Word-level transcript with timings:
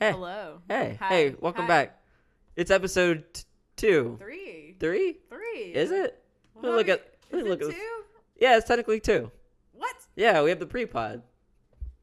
Hey. 0.00 0.12
Hello. 0.12 0.60
Hey, 0.68 0.96
Hi. 0.98 1.08
hey, 1.08 1.34
welcome 1.40 1.62
Hi. 1.64 1.68
back. 1.68 2.02
It's 2.56 2.70
episode 2.70 3.24
t- 3.34 3.42
two. 3.76 4.16
Three. 4.18 4.74
Three? 4.80 5.18
Three. 5.28 5.72
Is 5.74 5.90
it? 5.90 6.22
Well, 6.54 6.62
Let 6.64 6.70
me 6.72 6.76
look 6.78 6.88
at- 6.88 7.14
let 7.30 7.44
me 7.44 7.44
is 7.44 7.48
look 7.50 7.60
it 7.60 7.64
at 7.64 7.68
this. 7.70 7.76
two? 7.78 8.04
Yeah, 8.40 8.56
it's 8.56 8.66
technically 8.66 9.00
two. 9.00 9.30
What? 9.74 9.94
Yeah, 10.16 10.42
we 10.42 10.48
have 10.48 10.58
the 10.58 10.66
pre-pod. 10.66 11.22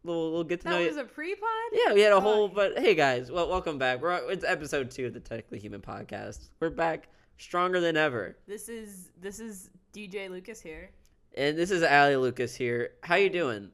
We'll, 0.04 0.32
we'll 0.32 0.44
get 0.44 0.62
to 0.62 0.70
know 0.70 0.76
That 0.76 0.82
you. 0.84 0.88
was 0.90 0.98
a 0.98 1.04
pre-pod? 1.06 1.48
Yeah, 1.72 1.94
we 1.94 2.02
had 2.02 2.14
a 2.14 2.22
whole. 2.22 2.48
But 2.48 2.78
hey, 2.78 2.94
guys, 2.94 3.32
well, 3.32 3.50
welcome 3.50 3.80
back. 3.80 4.00
We're 4.00 4.30
it's 4.32 4.46
episode 4.46 4.92
two 4.92 5.08
of 5.08 5.14
the 5.14 5.20
Technically 5.20 5.58
Human 5.60 5.82
podcast. 5.82 6.50
We're 6.60 6.70
back 6.70 7.08
stronger 7.38 7.80
than 7.80 7.98
ever, 7.98 8.38
This 8.48 8.70
is 8.70 9.10
this 9.20 9.40
is 9.40 9.70
DJ 9.92 10.30
Lucas 10.30 10.62
here. 10.62 10.92
and 11.36 11.58
this 11.58 11.72
is 11.72 11.82
Ali 11.84 12.16
Lucas 12.16 12.56
here. 12.56 12.92
How 13.02 13.16
you 13.16 13.30
doing? 13.32 13.72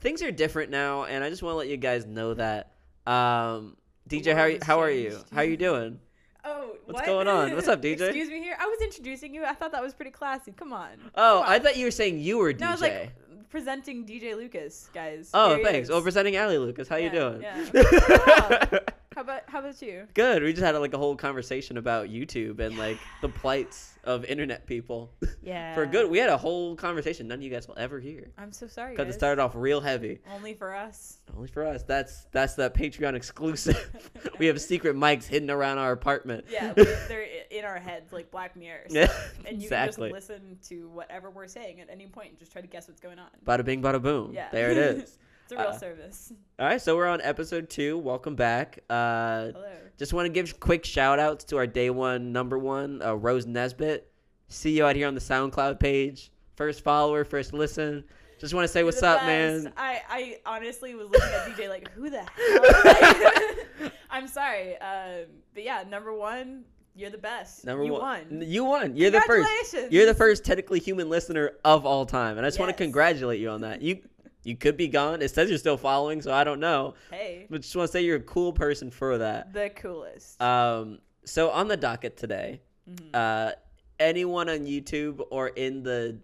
Things 0.00 0.22
are 0.22 0.30
different 0.32 0.70
now, 0.70 1.04
and 1.04 1.22
I 1.22 1.28
just 1.30 1.42
want 1.42 1.52
to 1.54 1.58
let 1.58 1.68
you 1.68 1.76
guys 1.76 2.06
know 2.06 2.32
that. 2.34 2.72
Um, 3.06 3.76
DJ, 4.08 4.34
how 4.34 4.42
world 4.42 4.44
are 4.44 4.48
you, 4.48 4.58
how 4.62 4.80
are 4.80 4.90
you? 4.90 5.18
How 5.32 5.42
doing? 5.56 6.00
Oh, 6.44 6.76
What's 6.84 7.00
what? 7.00 7.06
going 7.06 7.28
on? 7.28 7.54
What's 7.54 7.66
up, 7.68 7.82
DJ? 7.82 8.02
Excuse 8.02 8.28
me 8.28 8.40
here. 8.40 8.56
I 8.60 8.66
was 8.66 8.78
introducing 8.80 9.34
you. 9.34 9.44
I 9.44 9.52
thought 9.52 9.72
that 9.72 9.82
was 9.82 9.94
pretty 9.94 10.12
classy. 10.12 10.52
Come 10.52 10.72
on. 10.72 10.90
Oh, 11.16 11.42
Come 11.42 11.50
I 11.50 11.58
thought 11.58 11.76
you 11.76 11.84
were 11.86 11.90
saying 11.90 12.20
you 12.20 12.38
were 12.38 12.52
DJ. 12.52 12.60
No, 12.60 12.68
I 12.68 12.72
was 12.72 12.80
like 12.80 13.12
presenting 13.50 14.04
DJ 14.06 14.36
Lucas, 14.36 14.88
guys. 14.94 15.30
oh, 15.34 15.56
Here 15.56 15.64
thanks. 15.64 15.88
Well, 15.88 16.02
presenting 16.02 16.36
Ali 16.36 16.58
Lucas. 16.58 16.88
How 16.88 16.96
you 16.96 17.10
doing? 17.10 17.42
yeah. 17.42 18.78
How 19.16 19.22
about 19.22 19.42
how 19.48 19.60
about 19.60 19.80
you? 19.80 20.06
Good. 20.12 20.42
We 20.42 20.52
just 20.52 20.62
had 20.62 20.76
like 20.76 20.92
a 20.92 20.98
whole 20.98 21.16
conversation 21.16 21.78
about 21.78 22.08
YouTube 22.10 22.60
and 22.60 22.76
like 22.76 22.98
the 23.22 23.30
plights 23.30 23.94
of 24.04 24.24
internet 24.26 24.66
people. 24.66 25.10
Yeah. 25.42 25.74
For 25.76 25.86
good, 25.86 26.10
we 26.10 26.18
had 26.18 26.28
a 26.28 26.36
whole 26.36 26.74
conversation 26.74 27.28
none 27.28 27.38
of 27.38 27.42
you 27.44 27.50
guys 27.50 27.68
will 27.68 27.78
ever 27.78 28.00
hear 28.00 28.32
I'm 28.36 28.50
so 28.52 28.66
sorry. 28.66 28.94
because 28.94 29.04
it 29.04 29.10
guys. 29.10 29.14
started 29.14 29.40
off 29.40 29.52
real 29.54 29.80
heavy. 29.80 30.18
only 30.34 30.54
for 30.54 30.74
us. 30.74 31.18
Only 31.36 31.46
for 31.46 31.64
us. 31.64 31.84
That's 31.84 32.26
that's 32.32 32.54
the 32.54 32.68
Patreon 32.68 33.14
exclusive. 33.14 34.10
we 34.40 34.46
have 34.46 34.60
secret 34.60 34.96
mics 34.96 35.24
hidden 35.24 35.48
around 35.48 35.78
our 35.78 35.92
apartment. 35.92 36.46
Yeah, 36.50 36.72
they're 36.72 37.22
i- 37.22 37.54
in 37.54 37.64
our 37.64 37.78
heads 37.78 38.12
like 38.12 38.32
Black 38.32 38.56
Mirrors. 38.56 38.90
Yeah, 38.92 39.08
And 39.46 39.58
you 39.58 39.66
exactly. 39.66 40.10
can 40.10 40.18
just 40.18 40.30
listen 40.30 40.58
to 40.68 40.88
whatever 40.88 41.30
we're 41.30 41.46
saying 41.46 41.80
at 41.80 41.88
any 41.90 42.08
point 42.08 42.30
and 42.30 42.38
just 42.40 42.50
try 42.50 42.60
to 42.60 42.66
guess 42.66 42.88
what's 42.88 43.00
going 43.00 43.20
on. 43.20 43.28
Bada 43.46 43.64
bing, 43.64 43.80
bada 43.80 44.02
boom. 44.02 44.32
Yeah. 44.34 44.48
There 44.50 44.72
it 44.72 44.78
is. 44.78 45.16
It's 45.46 45.52
a 45.52 45.56
real 45.58 45.68
Uh, 45.68 45.78
service. 45.78 46.32
All 46.58 46.66
right, 46.66 46.80
so 46.82 46.96
we're 46.96 47.06
on 47.06 47.20
episode 47.20 47.70
two. 47.70 47.98
Welcome 47.98 48.34
back. 48.34 48.80
Uh, 48.90 49.52
Hello. 49.52 49.68
Just 49.96 50.12
want 50.12 50.26
to 50.26 50.32
give 50.32 50.58
quick 50.58 50.84
shout 50.84 51.20
outs 51.20 51.44
to 51.46 51.56
our 51.56 51.68
day 51.68 51.88
one 51.90 52.32
number 52.32 52.58
one, 52.58 53.00
uh, 53.00 53.14
Rose 53.14 53.46
Nesbitt. 53.46 54.10
See 54.48 54.76
you 54.76 54.84
out 54.84 54.96
here 54.96 55.06
on 55.06 55.14
the 55.14 55.20
SoundCloud 55.20 55.78
page. 55.78 56.32
First 56.56 56.82
follower, 56.82 57.24
first 57.24 57.52
listen. 57.52 58.02
Just 58.40 58.54
want 58.54 58.64
to 58.64 58.68
say 58.68 58.80
You're 58.80 58.86
what's 58.86 59.02
up, 59.04 59.20
best. 59.20 59.64
man. 59.64 59.72
I, 59.76 60.02
I 60.10 60.38
honestly 60.44 60.94
was 60.96 61.08
looking 61.10 61.28
at 61.30 61.46
DJ 61.46 61.68
like, 61.68 61.90
who 61.92 62.10
the 62.10 62.22
hell? 62.24 63.90
I'm 64.10 64.26
sorry. 64.26 64.76
Um, 64.78 65.26
but 65.54 65.62
yeah, 65.62 65.84
number 65.88 66.12
one, 66.12 66.64
you're 66.96 67.10
the 67.10 67.18
best. 67.18 67.64
Number 67.64 67.84
you 67.84 67.92
one. 67.92 68.00
won. 68.30 68.42
You 68.42 68.64
won. 68.64 68.96
You're 68.96 69.10
the 69.10 69.20
first. 69.22 69.48
Congratulations. 69.48 69.92
You're 69.92 70.06
the 70.06 70.14
first 70.14 70.44
technically 70.44 70.80
human 70.80 71.08
listener 71.08 71.52
of 71.64 71.86
all 71.86 72.04
time, 72.04 72.36
and 72.36 72.44
I 72.44 72.48
just 72.48 72.58
want 72.58 72.70
to 72.70 72.76
congratulate 72.76 73.40
you 73.40 73.48
on 73.50 73.60
that. 73.62 73.80
You 73.80 74.00
you 74.46 74.56
could 74.56 74.76
be 74.76 74.86
gone. 74.86 75.22
It 75.22 75.30
says 75.32 75.48
you're 75.48 75.58
still 75.58 75.76
following, 75.76 76.22
so 76.22 76.32
I 76.32 76.44
don't 76.44 76.60
know. 76.60 76.94
Hey, 77.10 77.46
But 77.50 77.62
just 77.62 77.74
want 77.74 77.88
to 77.88 77.92
say 77.92 78.02
you're 78.04 78.16
a 78.16 78.20
cool 78.20 78.52
person 78.52 78.90
for 78.92 79.18
that. 79.18 79.52
the 79.52 79.70
coolest. 79.70 80.40
Um, 80.40 81.00
so 81.24 81.50
on 81.50 81.66
the 81.66 81.76
docket 81.76 82.16
today, 82.16 82.60
Mhm. 82.88 83.10
uh, 83.12 83.52
anyone 83.98 84.48
on 84.48 84.60
YouTube 84.60 85.20
or 85.30 85.48
in 85.48 85.82
the 85.82 86.20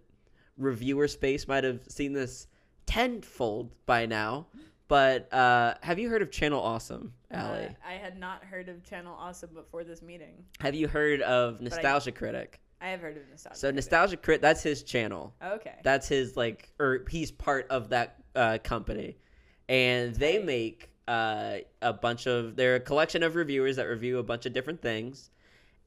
reviewer 0.56 1.08
space 1.08 1.48
might 1.48 1.64
have 1.64 1.80
seen 1.88 2.12
this 2.12 2.46
tenfold 2.86 3.72
by 3.86 4.06
now. 4.06 4.46
But 4.86 5.32
uh, 5.32 5.74
have 5.82 5.98
you 5.98 6.08
heard 6.10 6.22
of 6.22 6.30
Channel 6.30 6.60
Awesome, 6.62 7.14
Allie? 7.30 7.64
Uh, 7.66 7.68
I 7.84 7.94
had 7.94 8.18
not 8.20 8.44
heard 8.44 8.68
of 8.68 8.84
Channel 8.84 9.16
Awesome 9.18 9.50
before 9.54 9.82
this 9.84 10.00
meeting. 10.02 10.44
have 10.60 10.74
you 10.76 10.86
heard 10.86 11.22
of 11.22 11.56
I- 11.60 11.64
Nostalgia 11.64 12.12
Critic? 12.12 12.60
I 12.82 12.88
have 12.88 13.00
heard 13.00 13.16
of 13.16 13.22
Nostalgia. 13.30 13.58
So. 13.58 13.70
Nostalgia 13.70 14.16
Crit, 14.16 14.42
that's 14.42 14.62
his 14.62 14.82
channel. 14.82 15.32
Okay. 15.42 15.74
That's 15.84 16.08
his 16.08 16.36
like, 16.36 16.72
or 16.80 17.04
he's 17.08 17.30
part 17.30 17.68
of 17.70 17.90
that 17.90 18.16
uh, 18.34 18.58
company, 18.64 19.16
and 19.68 20.14
they 20.16 20.42
make 20.42 20.90
uh, 21.06 21.58
a 21.80 21.92
bunch 21.92 22.26
of. 22.26 22.56
They're 22.56 22.76
a 22.76 22.80
collection 22.80 23.22
of 23.22 23.36
reviewers 23.36 23.76
that 23.76 23.84
review 23.84 24.18
a 24.18 24.22
bunch 24.24 24.46
of 24.46 24.52
different 24.52 24.82
things, 24.82 25.30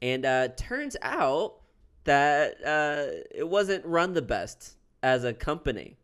and 0.00 0.24
uh, 0.24 0.48
turns 0.56 0.96
out 1.02 1.56
that 2.04 2.54
uh, 2.64 3.24
it 3.34 3.46
wasn't 3.46 3.84
run 3.84 4.14
the 4.14 4.22
best 4.22 4.76
as 5.02 5.24
a 5.24 5.34
company, 5.34 5.98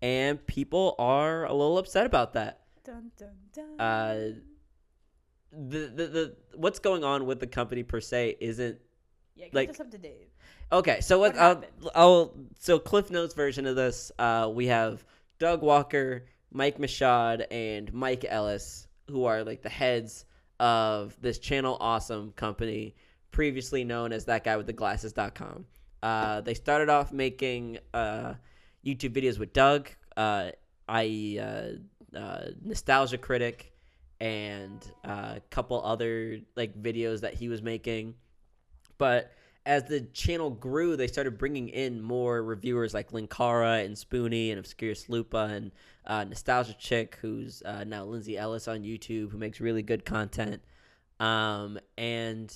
and 0.00 0.44
people 0.46 0.94
are 1.00 1.46
a 1.46 1.52
little 1.52 1.78
upset 1.78 2.06
about 2.06 2.34
that. 2.34 2.60
dun, 2.84 3.10
dun, 3.18 3.30
dun. 3.52 3.80
Uh, 3.80 4.32
the, 5.50 5.78
the 5.94 6.06
the 6.06 6.36
what's 6.54 6.78
going 6.78 7.02
on 7.02 7.26
with 7.26 7.40
the 7.40 7.46
company 7.46 7.82
per 7.82 8.00
se 8.00 8.36
isn't 8.38 8.78
yeah, 9.34 9.46
like- 9.52 9.70
us 9.70 9.80
up 9.80 9.90
to 9.90 9.98
date. 9.98 10.28
Okay, 10.70 11.00
so 11.00 11.18
what, 11.18 11.36
I'll. 11.38 11.64
I'll 11.94 12.34
so 12.58 12.78
Cliff 12.78 13.10
Notes 13.10 13.34
version 13.34 13.66
of 13.66 13.74
this, 13.76 14.12
uh, 14.18 14.50
we 14.52 14.66
have 14.66 15.04
Doug 15.38 15.62
Walker, 15.62 16.26
Mike 16.52 16.78
Michaud, 16.78 17.46
and 17.50 17.92
Mike 17.94 18.26
Ellis, 18.28 18.86
who 19.08 19.24
are 19.24 19.44
like 19.44 19.62
the 19.62 19.70
heads 19.70 20.26
of 20.60 21.16
this 21.22 21.38
channel 21.38 21.78
awesome 21.80 22.32
company, 22.32 22.94
previously 23.30 23.84
known 23.84 24.12
as 24.12 24.26
that 24.26 24.44
guy 24.44 24.56
with 24.56 24.66
the 24.66 24.72
glasses.com. 24.72 25.64
Uh, 26.02 26.40
they 26.42 26.54
started 26.54 26.90
off 26.90 27.12
making 27.12 27.78
uh, 27.94 28.34
YouTube 28.84 29.14
videos 29.14 29.38
with 29.38 29.52
Doug, 29.52 29.88
uh, 30.16 30.50
i.e., 30.88 31.38
uh, 31.38 31.72
uh, 32.16 32.46
Nostalgia 32.62 33.18
Critic, 33.18 33.72
and 34.20 34.84
uh, 35.04 35.34
a 35.36 35.42
couple 35.50 35.82
other 35.82 36.40
like 36.56 36.80
videos 36.80 37.20
that 37.20 37.34
he 37.34 37.48
was 37.48 37.62
making. 37.62 38.14
But 38.98 39.32
as 39.68 39.84
the 39.84 40.00
channel 40.14 40.48
grew, 40.48 40.96
they 40.96 41.06
started 41.06 41.36
bringing 41.36 41.68
in 41.68 42.00
more 42.00 42.42
reviewers 42.42 42.94
like 42.94 43.10
Linkara 43.10 43.84
and 43.84 43.94
Spoonie 43.94 44.48
and 44.48 44.58
Obscurus 44.58 45.10
Lupa 45.10 45.50
and 45.52 45.72
uh, 46.06 46.24
Nostalgia 46.24 46.74
Chick, 46.78 47.18
who's 47.20 47.62
uh, 47.66 47.84
now 47.84 48.02
Lindsay 48.04 48.38
Ellis 48.38 48.66
on 48.66 48.80
YouTube, 48.80 49.30
who 49.30 49.36
makes 49.36 49.60
really 49.60 49.82
good 49.82 50.06
content. 50.06 50.62
Um, 51.20 51.78
and 51.98 52.50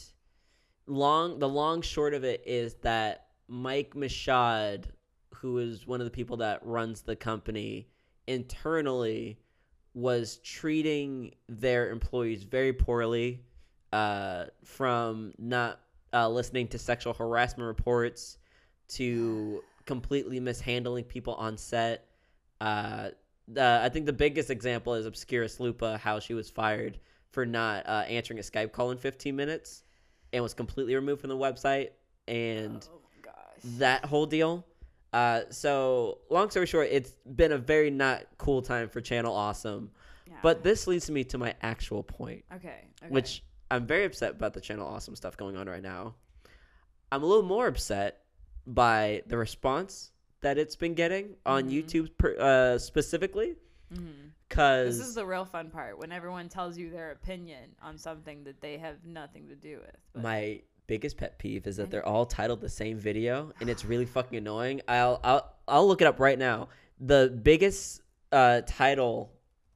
long, 0.86 1.38
the 1.38 1.50
long 1.50 1.82
short 1.82 2.14
of 2.14 2.24
it 2.24 2.44
is 2.46 2.76
that 2.76 3.26
Mike 3.46 3.94
Michaud, 3.94 4.86
who 5.34 5.58
is 5.58 5.86
one 5.86 6.00
of 6.00 6.06
the 6.06 6.10
people 6.10 6.38
that 6.38 6.64
runs 6.64 7.02
the 7.02 7.14
company 7.14 7.88
internally, 8.26 9.38
was 9.92 10.38
treating 10.38 11.34
their 11.46 11.90
employees 11.90 12.44
very 12.44 12.72
poorly 12.72 13.44
uh, 13.92 14.46
from 14.64 15.34
not 15.36 15.78
uh, 16.12 16.28
listening 16.28 16.68
to 16.68 16.78
sexual 16.78 17.14
harassment 17.14 17.66
reports 17.66 18.38
to 18.88 19.62
completely 19.86 20.40
mishandling 20.40 21.04
people 21.04 21.34
on 21.34 21.56
set. 21.56 22.06
Uh, 22.60 23.10
the, 23.48 23.80
I 23.82 23.88
think 23.88 24.06
the 24.06 24.12
biggest 24.12 24.50
example 24.50 24.94
is 24.94 25.06
Obscurus 25.06 25.60
Lupa, 25.60 25.98
how 25.98 26.20
she 26.20 26.34
was 26.34 26.48
fired 26.48 26.98
for 27.30 27.44
not 27.46 27.86
uh, 27.86 28.04
answering 28.08 28.38
a 28.38 28.42
Skype 28.42 28.72
call 28.72 28.90
in 28.90 28.98
15 28.98 29.34
minutes 29.34 29.82
and 30.32 30.42
was 30.42 30.54
completely 30.54 30.94
removed 30.94 31.20
from 31.20 31.30
the 31.30 31.36
website. 31.36 31.90
And 32.28 32.86
oh 32.92 33.02
that 33.78 34.04
whole 34.04 34.26
deal. 34.26 34.64
Uh, 35.12 35.42
so, 35.50 36.18
long 36.30 36.50
story 36.50 36.66
short, 36.66 36.88
it's 36.90 37.12
been 37.36 37.52
a 37.52 37.58
very 37.58 37.90
not 37.90 38.24
cool 38.38 38.62
time 38.62 38.88
for 38.88 39.00
Channel 39.00 39.34
Awesome. 39.34 39.90
Yeah. 40.26 40.34
But 40.42 40.62
this 40.62 40.86
leads 40.86 41.10
me 41.10 41.24
to 41.24 41.38
my 41.38 41.54
actual 41.62 42.02
point 42.02 42.44
okay, 42.54 42.86
okay. 43.02 43.10
which 43.12 43.42
I'm 43.72 43.86
very 43.86 44.04
upset 44.04 44.32
about 44.32 44.52
the 44.52 44.60
channel 44.60 44.86
awesome 44.86 45.16
stuff 45.16 45.36
going 45.36 45.56
on 45.56 45.66
right 45.66 45.82
now. 45.82 46.14
I'm 47.10 47.22
a 47.22 47.26
little 47.26 47.42
more 47.42 47.66
upset 47.66 48.20
by 48.66 49.22
the 49.26 49.36
response 49.38 50.12
that 50.42 50.58
it's 50.58 50.76
been 50.76 50.94
getting 50.94 51.36
on 51.46 51.64
Mhm. 51.70 51.72
YouTube 51.84 52.10
per, 52.18 52.36
uh, 52.38 52.78
specifically 52.78 53.56
because 54.48 54.98
This 54.98 55.06
is 55.08 55.14
the 55.14 55.24
real 55.24 55.44
fun 55.44 55.70
part 55.70 55.98
when 55.98 56.12
everyone 56.12 56.48
tells 56.48 56.76
you 56.76 56.90
their 56.90 57.10
opinion 57.12 57.74
on 57.80 57.96
something 57.98 58.44
that 58.44 58.60
they 58.60 58.76
have 58.78 59.04
nothing 59.04 59.48
to 59.48 59.54
do 59.56 59.78
with. 59.78 59.96
But 60.12 60.22
my 60.22 60.62
biggest 60.86 61.16
pet 61.16 61.38
peeve 61.38 61.66
is 61.66 61.76
that 61.76 61.90
they're 61.90 62.06
all 62.06 62.26
titled 62.26 62.60
the 62.60 62.68
same 62.68 62.98
video 62.98 63.52
and 63.60 63.70
it's 63.70 63.84
really 63.84 64.04
fucking 64.16 64.36
annoying. 64.36 64.82
I'll 64.86 65.18
I'll 65.24 65.54
I'll 65.66 65.88
look 65.88 66.00
it 66.02 66.06
up 66.06 66.20
right 66.20 66.38
now. 66.38 66.68
The 67.00 67.38
biggest 67.42 68.02
uh, 68.32 68.62
title 68.66 69.32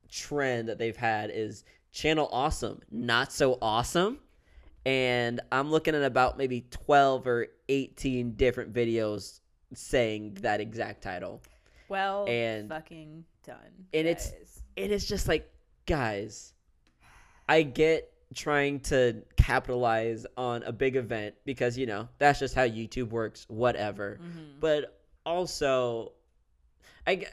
trend 0.08 0.68
that 0.68 0.78
they've 0.78 0.96
had 0.96 1.30
is 1.30 1.64
channel 1.96 2.28
awesome, 2.30 2.80
not 2.90 3.32
so 3.32 3.58
awesome. 3.62 4.18
And 4.84 5.40
I'm 5.50 5.70
looking 5.70 5.94
at 5.94 6.02
about 6.04 6.36
maybe 6.38 6.66
12 6.70 7.26
or 7.26 7.46
18 7.68 8.32
different 8.32 8.72
videos 8.72 9.40
saying 9.74 10.34
that 10.42 10.60
exact 10.60 11.02
title. 11.02 11.40
well, 11.88 12.26
and- 12.28 12.68
fucking 12.68 13.24
done. 13.44 13.56
and 13.94 14.06
it's- 14.06 14.30
guys. 14.30 14.62
it 14.76 14.90
is 14.90 15.06
just 15.06 15.28
like 15.28 15.48
guys 15.86 16.52
i 17.48 17.62
get 17.62 18.12
trying 18.34 18.80
to 18.80 19.22
capitalize 19.36 20.26
on 20.36 20.64
a 20.64 20.72
big 20.72 20.96
event 20.96 21.32
because 21.44 21.78
you 21.78 21.86
know 21.86 22.08
that's 22.18 22.40
just 22.40 22.56
how 22.56 22.66
youtube 22.66 23.10
works 23.10 23.46
whatever 23.48 24.18
Mhm. 24.20 24.58
but 24.58 25.00
also 25.24 26.10
i 27.06 27.14
g- 27.14 27.26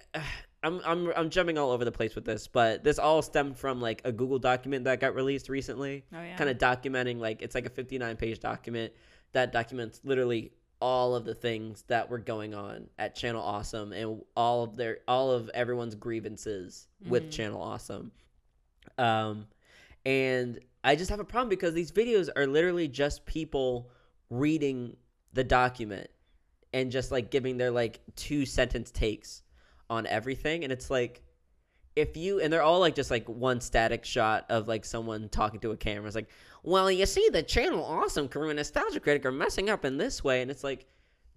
I'm 0.63 0.79
I'm 0.85 1.11
I'm 1.15 1.29
jumping 1.29 1.57
all 1.57 1.71
over 1.71 1.83
the 1.85 1.91
place 1.91 2.15
with 2.15 2.25
this, 2.25 2.47
but 2.47 2.83
this 2.83 2.97
all 2.99 3.21
stemmed 3.21 3.57
from 3.57 3.81
like 3.81 4.01
a 4.05 4.11
Google 4.11 4.39
document 4.39 4.85
that 4.85 4.99
got 5.01 5.13
released 5.15 5.49
recently, 5.49 6.03
Oh 6.13 6.21
yeah. 6.21 6.35
kind 6.37 6.49
of 6.49 6.57
documenting 6.57 7.19
like 7.19 7.41
it's 7.41 7.53
like 7.55 7.65
a 7.65 7.69
59 7.69 8.15
page 8.17 8.39
document 8.39 8.93
that 9.33 9.51
documents 9.51 9.99
literally 10.03 10.51
all 10.79 11.15
of 11.15 11.23
the 11.25 11.33
things 11.35 11.83
that 11.87 12.09
were 12.09 12.17
going 12.19 12.53
on 12.53 12.87
at 12.99 13.15
Channel 13.15 13.41
Awesome 13.41 13.93
and 13.93 14.21
all 14.35 14.63
of 14.63 14.75
their 14.75 14.99
all 15.07 15.31
of 15.31 15.49
everyone's 15.53 15.95
grievances 15.95 16.87
with 17.07 17.23
Mhm. 17.27 17.31
Channel 17.31 17.61
Awesome. 17.61 18.11
Um 18.97 19.47
and 20.05 20.59
I 20.83 20.95
just 20.95 21.09
have 21.09 21.19
a 21.19 21.25
problem 21.25 21.49
because 21.49 21.73
these 21.73 21.91
videos 21.91 22.29
are 22.35 22.45
literally 22.45 22.87
just 22.87 23.25
people 23.25 23.89
reading 24.29 24.97
the 25.33 25.43
document 25.43 26.09
and 26.73 26.91
just 26.91 27.11
like 27.11 27.31
giving 27.31 27.57
their 27.57 27.71
like 27.71 28.01
two 28.15 28.45
sentence 28.45 28.91
takes 28.91 29.41
on 29.89 30.05
everything 30.07 30.63
and 30.63 30.71
it's 30.71 30.89
like 30.89 31.21
if 31.95 32.17
you 32.17 32.39
and 32.39 32.51
they're 32.51 32.63
all 32.63 32.79
like 32.79 32.95
just 32.95 33.11
like 33.11 33.27
one 33.29 33.61
static 33.61 34.03
shot 34.05 34.45
of 34.49 34.67
like 34.67 34.83
someone 34.85 35.29
talking 35.29 35.59
to 35.59 35.71
a 35.71 35.77
camera 35.77 36.07
it's 36.07 36.15
like 36.15 36.29
well 36.63 36.89
you 36.89 37.05
see 37.05 37.29
the 37.31 37.43
channel 37.43 37.83
awesome 37.83 38.27
crew 38.27 38.49
and 38.49 38.57
nostalgia 38.57 38.99
critic 38.99 39.25
are 39.25 39.31
messing 39.31 39.69
up 39.69 39.85
in 39.85 39.97
this 39.97 40.23
way 40.23 40.41
and 40.41 40.49
it's 40.49 40.63
like 40.63 40.87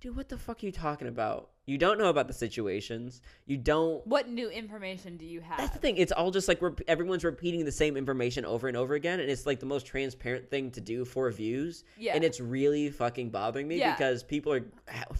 dude 0.01 0.17
what 0.17 0.29
the 0.29 0.39
fuck 0.39 0.63
are 0.63 0.67
you 0.67 0.73
talking 0.73 1.09
about 1.09 1.51
you 1.67 1.77
don't 1.77 1.99
know 1.99 2.09
about 2.09 2.29
the 2.29 2.33
situations 2.33 3.21
you 3.45 3.57
don't 3.59 4.07
what 4.07 4.29
new 4.29 4.49
information 4.49 5.17
do 5.17 5.27
you 5.27 5.41
have? 5.41 5.59
that's 5.59 5.73
the 5.73 5.81
thing. 5.81 5.97
It's 5.97 6.13
all 6.13 6.31
just 6.31 6.47
like 6.47 6.63
rep- 6.63 6.81
everyone's 6.87 7.25
repeating 7.25 7.65
the 7.65 7.73
same 7.73 7.97
information 7.97 8.45
over 8.45 8.69
and 8.69 8.77
over 8.77 8.95
again, 8.95 9.19
and 9.19 9.29
it's 9.29 9.47
like 9.47 9.59
the 9.59 9.67
most 9.67 9.85
transparent 9.85 10.49
thing 10.49 10.71
to 10.71 10.81
do 10.81 11.05
for 11.05 11.29
views. 11.33 11.83
Yeah. 11.99 12.15
And 12.15 12.23
it's 12.23 12.39
really 12.39 12.89
fucking 12.91 13.31
bothering 13.31 13.67
me 13.67 13.81
Yeah. 13.81 13.97
because 13.97 14.23
people 14.23 14.53
are 14.53 14.65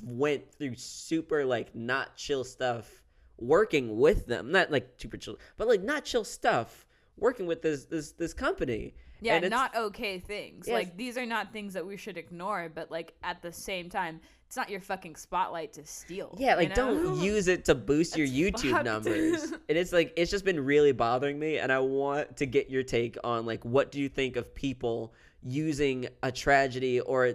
went 0.05 0.49
through 0.53 0.77
super 0.77 1.45
like 1.45 1.75
not 1.75 2.15
chill 2.15 2.45
stuff 2.45 2.89
working 3.39 3.99
with 3.99 4.27
them, 4.27 4.51
not 4.53 4.71
like 4.71 4.95
super 4.97 5.17
chill, 5.17 5.39
but 5.57 5.69
like 5.69 5.83
not 5.83 6.05
chill 6.05 6.25
stuff 6.25 6.87
working 7.17 7.47
with 7.47 7.63
this 7.63 7.85
this 7.85 8.13
this 8.13 8.35
company. 8.35 8.95
Yeah, 9.21 9.39
not 9.41 9.75
okay 9.75 10.19
things. 10.19 10.67
Yes. 10.69 10.75
Like 10.75 10.97
these 10.97 11.17
are 11.17 11.25
not 11.25 11.53
things 11.53 11.73
that 11.73 11.87
we 11.87 11.97
should 11.97 12.19
ignore, 12.19 12.71
but 12.75 12.91
like 12.91 13.15
at 13.23 13.41
the 13.41 13.51
same 13.51 13.89
time, 13.89 14.21
it's 14.47 14.57
not 14.57 14.69
your 14.69 14.81
fucking 14.81 15.17
spotlight 15.17 15.73
to 15.75 15.87
steal. 15.87 16.37
Yeah, 16.39 16.55
like 16.55 16.71
you 16.71 16.75
know? 16.77 16.95
don't 16.95 17.21
use 17.23 17.49
it 17.49 17.65
to 17.67 17.75
boost 17.75 18.17
your 18.17 18.27
YouTube 18.27 18.73
fucked. 18.73 18.85
numbers. 18.85 19.43
and 19.69 19.79
it's 19.79 19.93
like 19.93 20.13
it's 20.17 20.31
just 20.31 20.45
been 20.45 20.63
really 20.63 20.93
bothering 20.93 21.39
me 21.39 21.59
and 21.59 21.73
I 21.73 21.79
want 21.79 22.37
to 22.39 22.47
get 22.47 22.71
your 22.71 22.83
take 22.83 23.17
on 23.25 23.47
like 23.47 23.65
what 23.65 23.91
do 23.91 24.01
you 24.01 24.09
think 24.09 24.37
of 24.37 24.55
people 24.55 25.15
using 25.43 26.09
a 26.23 26.31
tragedy 26.31 27.01
or 27.01 27.27
a, 27.27 27.35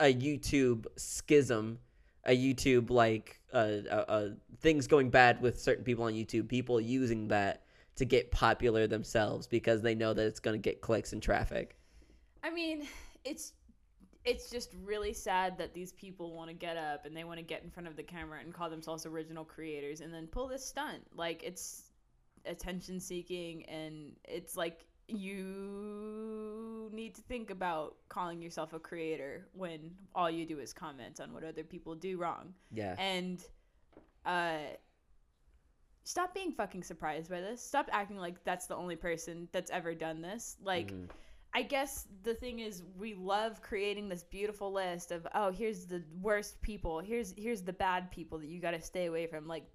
a 0.00 0.14
YouTube 0.14 0.86
schism, 0.96 1.78
a 2.26 2.36
YouTube 2.36 2.90
like 2.90 3.40
uh, 3.52 3.56
uh, 3.90 4.04
uh, 4.08 4.28
things 4.60 4.86
going 4.86 5.10
bad 5.10 5.40
with 5.40 5.60
certain 5.60 5.84
people 5.84 6.04
on 6.04 6.12
YouTube, 6.12 6.48
people 6.48 6.80
using 6.80 7.28
that 7.28 7.62
to 7.96 8.04
get 8.04 8.30
popular 8.30 8.86
themselves 8.86 9.46
because 9.46 9.82
they 9.82 9.94
know 9.94 10.12
that 10.12 10.26
it's 10.26 10.40
going 10.40 10.54
to 10.54 10.62
get 10.62 10.80
clicks 10.80 11.12
and 11.12 11.22
traffic. 11.22 11.76
I 12.42 12.50
mean, 12.50 12.86
it's 13.24 13.52
it's 14.24 14.48
just 14.50 14.70
really 14.84 15.12
sad 15.12 15.58
that 15.58 15.74
these 15.74 15.92
people 15.92 16.32
want 16.34 16.48
to 16.48 16.54
get 16.54 16.78
up 16.78 17.04
and 17.04 17.14
they 17.14 17.24
want 17.24 17.38
to 17.38 17.44
get 17.44 17.62
in 17.62 17.70
front 17.70 17.86
of 17.86 17.94
the 17.94 18.02
camera 18.02 18.40
and 18.40 18.54
call 18.54 18.70
themselves 18.70 19.04
original 19.04 19.44
creators 19.44 20.00
and 20.00 20.12
then 20.12 20.26
pull 20.26 20.48
this 20.48 20.64
stunt. 20.64 21.02
Like 21.14 21.42
it's 21.42 21.90
attention 22.46 23.00
seeking 23.00 23.64
and 23.66 24.12
it's 24.24 24.56
like 24.56 24.86
you 25.08 26.90
need 26.92 27.14
to 27.14 27.22
think 27.22 27.50
about 27.50 27.96
calling 28.08 28.40
yourself 28.40 28.72
a 28.72 28.78
creator 28.78 29.46
when 29.52 29.90
all 30.14 30.30
you 30.30 30.46
do 30.46 30.58
is 30.58 30.72
comment 30.72 31.20
on 31.20 31.32
what 31.32 31.44
other 31.44 31.64
people 31.64 31.94
do 31.94 32.16
wrong. 32.18 32.54
Yeah. 32.72 32.94
and 32.98 33.44
uh 34.26 34.58
stop 36.04 36.34
being 36.34 36.52
fucking 36.52 36.82
surprised 36.82 37.30
by 37.30 37.40
this 37.40 37.62
stop 37.62 37.88
acting 37.92 38.16
like 38.18 38.42
that's 38.44 38.66
the 38.66 38.76
only 38.76 38.96
person 38.96 39.48
that's 39.52 39.70
ever 39.70 39.94
done 39.94 40.20
this 40.22 40.56
like 40.62 40.92
Mhm. 40.92 41.08
i 41.54 41.62
guess 41.62 42.06
the 42.22 42.34
thing 42.34 42.60
is 42.60 42.82
we 42.98 43.14
love 43.14 43.60
creating 43.62 44.08
this 44.08 44.22
beautiful 44.22 44.72
list 44.72 45.12
of 45.12 45.26
oh 45.34 45.50
here's 45.50 45.86
the 45.86 46.02
worst 46.20 46.60
people 46.62 47.00
here's 47.00 47.32
here's 47.36 47.62
the 47.62 47.72
bad 47.72 48.10
people 48.10 48.38
that 48.38 48.48
you 48.48 48.60
got 48.60 48.70
to 48.72 48.80
stay 48.80 49.06
away 49.06 49.26
from 49.26 49.46
like 49.48 49.66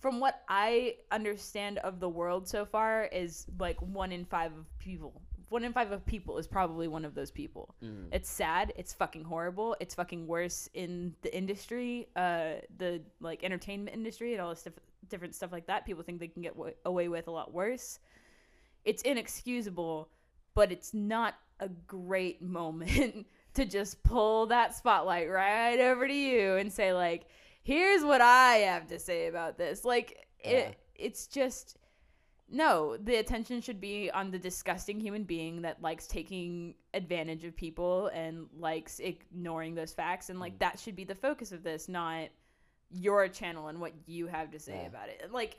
from 0.00 0.20
what 0.20 0.42
i 0.48 0.94
understand 1.10 1.78
of 1.78 2.00
the 2.00 2.08
world 2.08 2.46
so 2.48 2.64
far 2.64 3.04
is 3.06 3.46
like 3.58 3.80
one 3.82 4.12
in 4.12 4.24
five 4.24 4.52
of 4.52 4.66
people 4.78 5.20
one 5.50 5.64
in 5.64 5.72
five 5.72 5.92
of 5.92 6.04
people 6.04 6.36
is 6.36 6.46
probably 6.46 6.88
one 6.88 7.04
of 7.06 7.14
those 7.14 7.30
people 7.30 7.74
Mhm. 7.82 8.08
it's 8.12 8.28
sad. 8.28 8.70
It's 8.76 8.92
fucking 8.92 9.24
horrible. 9.24 9.76
It's 9.80 9.94
fucking 9.94 10.26
worse 10.26 10.68
in 10.74 11.14
the 11.22 11.34
industry, 11.34 12.06
uh, 12.16 12.56
the 12.76 13.00
like 13.20 13.42
entertainment 13.44 13.96
industry 13.96 14.34
and 14.34 14.42
all 14.42 14.50
this 14.50 14.62
diff- 14.64 14.78
different 15.08 15.34
stuff 15.34 15.50
like 15.50 15.66
that. 15.68 15.86
People 15.86 16.02
think 16.02 16.20
they 16.20 16.28
can 16.28 16.42
get 16.42 16.54
w- 16.54 16.74
away 16.84 17.08
with 17.08 17.28
a 17.28 17.30
lot 17.30 17.50
worse. 17.54 17.98
It's 18.84 19.00
inexcusable, 19.04 20.10
but 20.52 20.70
it's 20.70 20.92
not 20.92 21.34
a 21.60 21.68
great 21.86 22.42
moment 22.58 23.26
to 23.54 23.64
just 23.64 24.02
pull 24.02 24.46
that 24.48 24.74
spotlight 24.74 25.30
right 25.30 25.80
over 25.80 26.06
to 26.06 26.14
you 26.14 26.56
and 26.56 26.70
say 26.70 26.92
like, 26.92 27.24
"Here's 27.62 28.04
what 28.04 28.20
I 28.20 28.56
have 28.56 28.86
to 28.88 28.98
say 28.98 29.26
about 29.26 29.58
this." 29.58 29.84
Like 29.84 30.26
Yeah. 30.44 30.50
it, 30.50 30.78
it's 30.94 31.26
just 31.26 31.76
no, 32.50 32.96
the 32.96 33.16
attention 33.16 33.60
should 33.60 33.78
be 33.78 34.10
on 34.10 34.30
the 34.30 34.38
disgusting 34.38 34.98
human 34.98 35.24
being 35.24 35.60
that 35.62 35.82
likes 35.82 36.06
taking 36.06 36.74
advantage 36.94 37.44
of 37.44 37.54
people 37.54 38.06
and 38.08 38.48
likes 38.56 39.00
ignoring 39.00 39.74
those 39.74 39.92
facts. 39.92 40.30
And, 40.30 40.38
Mm. 40.38 40.40
like, 40.42 40.58
that 40.60 40.78
should 40.80 40.96
be 40.96 41.04
the 41.04 41.14
focus 41.14 41.52
of 41.52 41.62
this, 41.62 41.90
not 41.90 42.30
your 42.90 43.28
channel 43.28 43.68
and 43.68 43.78
what 43.82 43.92
you 44.06 44.28
have 44.28 44.50
to 44.52 44.58
say 44.58 44.76
Yeah. 44.80 44.86
about 44.86 45.10
it. 45.10 45.30
Like, 45.30 45.58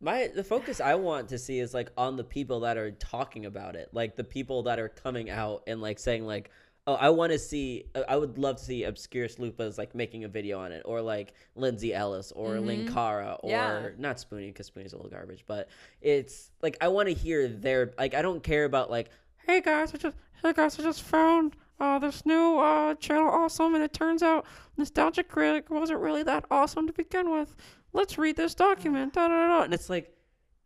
My 0.00 0.28
the 0.28 0.42
focus 0.42 0.80
I 0.80 0.94
want 0.94 1.28
to 1.28 1.38
see 1.38 1.58
is 1.60 1.74
like 1.74 1.92
on 1.96 2.16
the 2.16 2.24
people 2.24 2.60
that 2.60 2.76
are 2.78 2.90
talking 2.90 3.44
about 3.46 3.76
it, 3.76 3.92
like 3.92 4.16
the 4.16 4.24
people 4.24 4.62
that 4.62 4.80
are 4.80 4.88
coming 4.88 5.28
out 5.30 5.62
and 5.66 5.80
like 5.82 5.98
saying 5.98 6.24
like, 6.26 6.50
oh, 6.86 6.94
I 6.94 7.10
want 7.10 7.32
to 7.32 7.38
see, 7.38 7.84
uh, 7.94 8.02
I 8.08 8.16
would 8.16 8.38
love 8.38 8.56
to 8.56 8.64
see 8.64 8.84
obscure 8.84 9.28
Lupas 9.28 9.78
like 9.78 9.94
making 9.94 10.24
a 10.24 10.28
video 10.28 10.58
on 10.58 10.72
it, 10.72 10.82
or 10.84 11.00
like 11.00 11.34
Lindsay 11.54 11.94
Ellis 11.94 12.32
or 12.32 12.54
Mhm. 12.56 12.86
Linkara 12.86 13.38
or 13.42 13.50
Yeah. 13.50 13.88
not 13.98 14.16
Spoonie 14.16 14.48
because 14.48 14.70
Spoonie's 14.70 14.92
a 14.92 14.96
little 14.96 15.10
garbage, 15.10 15.44
but 15.46 15.68
it's 16.00 16.50
like 16.62 16.76
I 16.80 16.88
want 16.88 17.08
to 17.08 17.14
hear 17.14 17.48
their 17.48 17.92
like 17.98 18.14
I 18.14 18.22
don't 18.22 18.42
care 18.42 18.64
about 18.64 18.90
like, 18.90 19.10
hey 19.46 19.60
guys, 19.60 19.94
I 19.94 19.98
just 19.98 20.16
hey 20.42 20.52
guys, 20.52 20.78
I 20.78 20.82
just 20.82 21.02
found 21.02 21.54
uh, 21.78 21.98
this 21.98 22.26
new 22.26 22.58
uh, 22.58 22.94
channel 22.96 23.28
awesome, 23.28 23.74
and 23.74 23.82
it 23.82 23.92
turns 23.94 24.22
out 24.22 24.44
Nostalgia 24.76 25.22
Critic 25.24 25.70
wasn't 25.70 25.98
really 26.00 26.22
that 26.24 26.44
awesome 26.50 26.86
to 26.86 26.92
begin 26.92 27.30
with. 27.30 27.56
Let's 27.94 28.18
read 28.18 28.36
this 28.36 28.54
document. 28.54 29.14
Da, 29.14 29.28
da, 29.28 29.34
da, 29.34 29.48
da. 29.48 29.62
And 29.62 29.72
it's 29.72 29.88
like, 29.88 30.14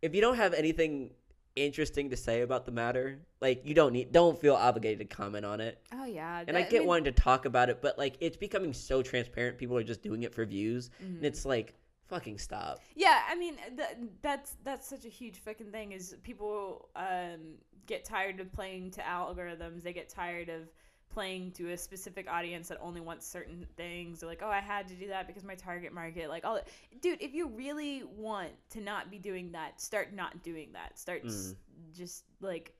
if 0.02 0.12
you 0.14 0.20
don't 0.20 0.34
have 0.37 0.52
anything 0.55 1.11
interesting 1.56 2.10
to 2.10 2.16
say 2.16 2.40
about 2.42 2.64
the 2.66 2.72
matter, 2.72 3.18
like 3.40 3.62
you 3.64 3.75
don't 3.75 3.92
need, 3.92 4.12
don't 4.12 4.38
feel 4.40 4.54
obligated 4.54 5.08
to 5.08 5.16
comment 5.16 5.44
on 5.44 5.61
it. 5.61 5.78
oh, 5.92 6.04
yeah. 6.04 6.42
And 6.46 6.56
I 6.56 6.62
get 6.62 6.80
mean- 6.80 6.87
wanting 6.88 7.04
to 7.04 7.12
talk 7.12 7.44
about 7.44 7.68
it, 7.70 7.80
but 7.80 7.99
like 7.99 8.16
it's 8.20 8.37
becoming 8.37 8.73
so 8.73 9.02
transparent. 9.02 9.58
People 9.58 9.76
are 9.76 9.84
just 9.84 10.02
doing 10.02 10.23
it 10.23 10.34
for 10.34 10.44
views, 10.44 10.90
Mhm. 11.02 11.16
and 11.16 11.25
it's 11.25 11.44
like, 11.44 11.75
fucking 12.08 12.38
stop. 12.38 12.80
Yeah, 12.94 13.23
I 13.28 13.34
mean 13.34 13.56
th- 13.76 13.96
that's 14.20 14.56
that's 14.62 14.87
such 14.87 15.04
a 15.04 15.08
huge 15.08 15.38
fucking 15.38 15.70
thing. 15.70 15.92
Is 15.92 16.16
people 16.23 16.88
um, 16.96 17.54
get 17.87 18.04
tired 18.04 18.40
of 18.40 18.52
playing 18.52 18.90
to 18.92 19.00
algorithms. 19.00 19.82
They 19.82 19.92
get 19.92 20.08
tired 20.08 20.49
of 20.49 20.68
playing 21.14 21.52
to 21.52 21.71
a 21.73 21.76
specific 21.78 22.26
audience 22.28 22.68
that 22.68 22.78
only 22.83 23.00
wants 23.00 23.26
certain 23.26 23.64
things. 23.76 24.21
They're 24.21 24.28
like, 24.28 24.42
oh, 24.42 24.49
I 24.50 24.61
had 24.61 24.88
to 24.88 24.94
do 24.94 25.06
that 25.09 25.26
because 25.26 25.44
my 25.44 25.54
target 25.54 25.92
market, 25.92 26.28
like 26.28 26.44
all. 26.44 26.56
that. 26.56 26.68
Dude, 27.00 27.23
if 27.23 27.33
you 27.33 27.49
really 27.49 28.02
want 28.16 28.50
to 28.71 28.80
not 28.80 29.11
be 29.11 29.18
doing 29.18 29.52
that, 29.52 29.80
start 29.80 30.12
not 30.12 30.42
doing 30.42 30.71
that. 30.73 30.99
Start 30.99 31.23
s- 31.25 31.54
just 31.97 32.25
like 32.40 32.73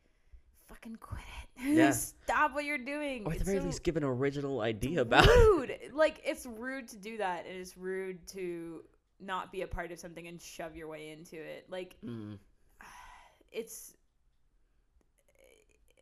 fucking 0.69 0.97
quit 1.01 1.21
it. 1.21 1.49
Yeah. 1.77 1.93
Stop 1.93 2.53
what 2.55 2.65
you're 2.65 2.79
doing. 2.79 3.25
Or 3.25 3.33
at 3.33 3.39
the 3.39 3.45
very 3.45 3.59
so- 3.61 3.65
least, 3.67 3.85
give 3.85 3.97
an 3.97 4.05
original 4.05 4.61
idea 4.61 5.03
about 5.03 5.27
it. 5.29 5.95
like 6.05 6.21
it's 6.25 6.45
rude 6.47 6.89
to 6.89 6.97
do 6.97 7.17
that, 7.19 7.47
and 7.47 7.57
it's 7.57 7.77
rude 7.79 8.27
to 8.29 8.83
not 9.21 9.53
be 9.53 9.63
a 9.63 9.67
part 9.69 9.93
of 9.93 9.99
something 10.01 10.27
and 10.27 10.43
shove 10.43 10.75
your 10.77 10.89
way 10.89 11.11
into 11.11 11.37
it. 11.37 11.67
Like 11.71 11.95
Mm. 12.05 12.39
it's 13.53 13.95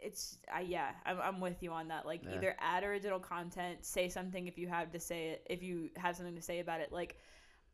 it's 0.03 0.39
uh, 0.55 0.61
yeah 0.61 0.91
I'm, 1.07 1.19
I'm 1.21 1.41
with 1.41 1.63
you 1.63 1.73
on 1.73 1.89
that 1.89 2.07
like 2.07 2.23
Yeah. 2.23 2.31
either 2.31 2.57
add 2.61 2.85
original 2.85 3.21
content 3.21 3.85
say 3.85 4.09
something 4.09 4.47
if 4.47 4.59
you 4.59 4.69
have 4.69 4.93
to 4.93 5.01
say 5.01 5.29
it 5.31 5.47
if 5.49 5.63
you 5.63 5.91
have 5.97 6.17
something 6.17 6.35
to 6.37 6.43
say 6.43 6.61
about 6.61 6.81
it 6.81 6.93
like 6.93 7.17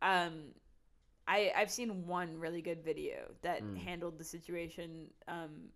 um 0.03 0.33
i 1.27 1.53
i've 1.57 1.71
seen 1.71 2.07
one 2.07 2.39
really 2.39 2.63
good 2.63 2.83
video 2.85 3.19
that 3.43 3.63
Mm. 3.63 3.77
handled 3.77 4.19
the 4.19 4.25
situation 4.25 5.09
um 5.29 5.69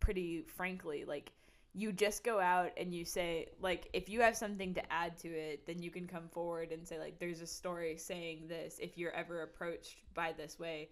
pretty 0.00 0.42
frankly 0.42 1.04
like 1.06 1.32
you 1.74 1.92
just 1.92 2.24
go 2.24 2.40
out 2.40 2.70
and 2.76 2.94
you 2.94 3.04
say 3.04 3.46
like 3.60 3.88
if 3.92 4.08
you 4.08 4.20
have 4.20 4.36
something 4.36 4.74
to 4.74 4.92
add 4.92 5.16
to 5.18 5.28
it 5.28 5.66
then 5.66 5.82
you 5.82 5.90
can 5.90 6.06
come 6.06 6.28
forward 6.28 6.72
and 6.72 6.86
say 6.86 6.98
like 6.98 7.18
there's 7.18 7.40
a 7.40 7.46
story 7.46 7.96
saying 7.96 8.46
this 8.48 8.78
if 8.80 8.96
you're 8.98 9.12
ever 9.12 9.42
approached 9.42 9.98
by 10.14 10.32
this 10.32 10.58
way 10.58 10.88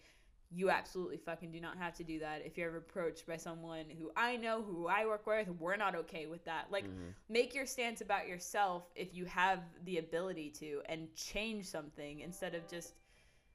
you 0.54 0.70
absolutely 0.70 1.16
fucking 1.16 1.50
do 1.50 1.60
not 1.60 1.76
have 1.76 1.94
to 1.94 2.04
do 2.04 2.18
that 2.20 2.42
if 2.44 2.56
you're 2.56 2.68
ever 2.68 2.76
approached 2.78 3.26
by 3.26 3.36
someone 3.36 3.86
who 3.98 4.10
I 4.16 4.36
know 4.36 4.62
who 4.62 4.86
I 4.86 5.04
work 5.06 5.26
with 5.26 5.48
we're 5.58 5.76
not 5.76 5.94
okay 5.96 6.26
with 6.26 6.44
that 6.44 6.70
like 6.70 6.84
Mhm. 6.84 7.14
make 7.28 7.54
your 7.54 7.66
stance 7.66 8.00
about 8.02 8.28
yourself 8.28 8.84
if 8.94 9.14
you 9.14 9.24
have 9.24 9.60
the 9.84 9.98
ability 9.98 10.50
to 10.60 10.80
and 10.86 11.12
change 11.16 11.66
something 11.66 12.20
instead 12.20 12.54
of 12.54 12.68
just 12.68 12.94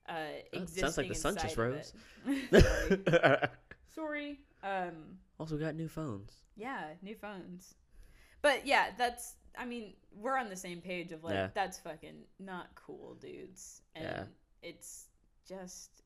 uh, 0.07 0.13
existing 0.53 0.81
sounds 0.83 0.97
like 0.97 1.07
the 1.07 1.15
sun 1.15 1.37
just 1.37 1.55
rose. 1.55 1.93
Sorry. 2.51 3.49
Sorry. 3.93 4.39
Um, 4.63 5.19
also 5.39 5.57
got 5.57 5.75
new 5.75 5.87
phones. 5.87 6.31
yeah, 6.55 6.85
new 7.01 7.15
phones. 7.15 7.75
But 8.41 8.65
yeah, 8.65 8.87
that's. 8.97 9.35
I 9.57 9.65
mean, 9.65 9.93
we're 10.15 10.37
on 10.37 10.49
the 10.49 10.55
same 10.55 10.81
page 10.81 11.11
of 11.11 11.23
like 11.23 11.33
Yeah. 11.33 11.49
that's 11.53 11.77
fucking 11.79 12.23
not 12.39 12.73
cool, 12.75 13.15
dudes. 13.15 13.81
And 13.95 14.05
Yeah. 14.05 14.23
it's 14.63 15.07
just. 15.47 16.01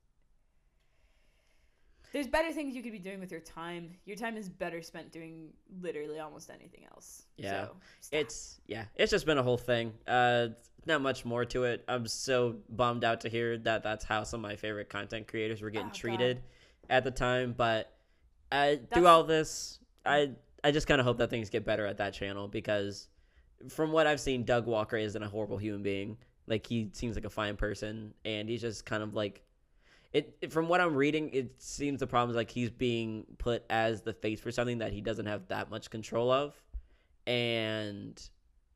There's 2.13 2.27
better 2.27 2.51
things 2.51 2.75
you 2.75 2.83
could 2.83 2.91
be 2.91 2.99
doing 2.99 3.19
with 3.19 3.31
your 3.31 3.41
time. 3.41 3.89
Your 4.05 4.15
time 4.15 4.37
is 4.37 4.47
better 4.47 4.81
spent 4.83 5.11
doing 5.11 5.49
literally 5.81 6.19
almost 6.19 6.49
anything 6.51 6.85
else. 6.91 7.23
Yeah. 7.37 7.65
So. 7.65 7.75
It's 8.11 8.61
yeah, 8.67 8.85
it's 8.95 9.09
just 9.11 9.25
been 9.25 9.39
a 9.39 9.43
whole 9.43 9.57
thing. 9.57 9.93
Uh, 10.07 10.49
not 10.85 11.01
much 11.01 11.25
more 11.25 11.43
to 11.45 11.63
it. 11.63 11.83
I'm 11.87 12.05
so 12.07 12.57
bummed 12.69 13.03
out 13.03 13.21
to 13.21 13.29
hear 13.29 13.57
that 13.57 13.81
that's 13.83 14.05
how 14.05 14.23
some 14.23 14.45
of 14.45 14.49
my 14.51 14.55
favorite 14.55 14.89
content 14.89 15.27
creators 15.27 15.61
were 15.61 15.71
getting 15.71 15.87
Oh, 15.87 15.89
God. 15.89 15.95
treated 15.95 16.41
at 16.89 17.03
the 17.03 17.11
time. 17.11 17.53
But 17.57 17.91
uh, 18.51 18.75
through 18.93 19.07
all 19.07 19.23
this, 19.23 19.79
I 20.05 20.31
I 20.63 20.71
just 20.71 20.85
kind 20.85 21.01
of 21.01 21.07
hope 21.07 21.17
that 21.17 21.31
things 21.31 21.49
get 21.49 21.65
better 21.65 21.85
at 21.87 21.97
that 21.97 22.13
channel 22.13 22.47
because 22.47 23.07
from 23.69 23.91
what 23.91 24.05
I've 24.05 24.19
seen, 24.19 24.43
Doug 24.43 24.67
Walker 24.67 24.97
isn't 24.97 25.23
a 25.23 25.27
horrible 25.27 25.57
human 25.57 25.81
being. 25.81 26.17
Like 26.45 26.67
he 26.67 26.89
seems 26.93 27.15
like 27.15 27.25
a 27.25 27.29
fine 27.29 27.55
person, 27.55 28.13
and 28.23 28.47
he's 28.47 28.61
just 28.61 28.85
kind 28.85 29.01
of 29.01 29.15
like. 29.15 29.41
It, 30.13 30.37
it- 30.41 30.53
from 30.53 30.67
what 30.67 30.79
I'm 30.81 30.95
reading, 30.95 31.29
it 31.33 31.61
seems 31.61 31.99
the 31.99 32.07
problem 32.07 32.29
is 32.29 32.35
like 32.35 32.51
he's 32.51 32.69
being 32.69 33.25
put 33.39 33.63
as 33.69 34.01
the 34.01 34.13
face 34.13 34.39
for 34.39 34.51
something 34.51 34.77
that 34.79 34.91
he 34.93 35.01
doesn't 35.01 35.25
have 35.25 35.47
that 35.49 35.69
much 35.69 35.89
control 35.89 36.31
of, 36.31 36.55
and 37.27 38.21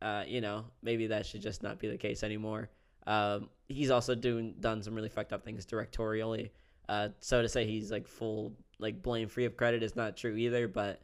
uh, 0.01 0.24
you 0.27 0.41
know 0.41 0.65
maybe 0.82 1.08
that 1.08 1.25
should 1.25 1.41
just 1.41 1.63
not 1.63 1.79
be 1.79 1.88
the 1.88 1.98
case 1.98 2.24
anymore. 2.24 2.70
Um, 3.06 3.50
he's 3.67 3.91
also 3.91 4.15
doing 4.15 4.56
done 4.60 4.82
some 4.82 4.94
really 4.96 5.10
fucked 5.10 5.34
up 5.34 5.44
things 5.46 5.65
directorially. 5.65 6.50
Uh, 6.89 7.10
so 7.20 7.41
to 7.41 7.50
say 7.50 7.65
he's 7.65 7.91
like 7.91 8.08
full 8.08 8.53
like 8.79 9.01
blame 9.01 9.27
free 9.27 9.46
of 9.46 9.58
credit 9.58 9.84
is 9.84 9.96
not 9.96 10.17
true 10.17 10.36
either. 10.36 10.67
But 10.67 11.01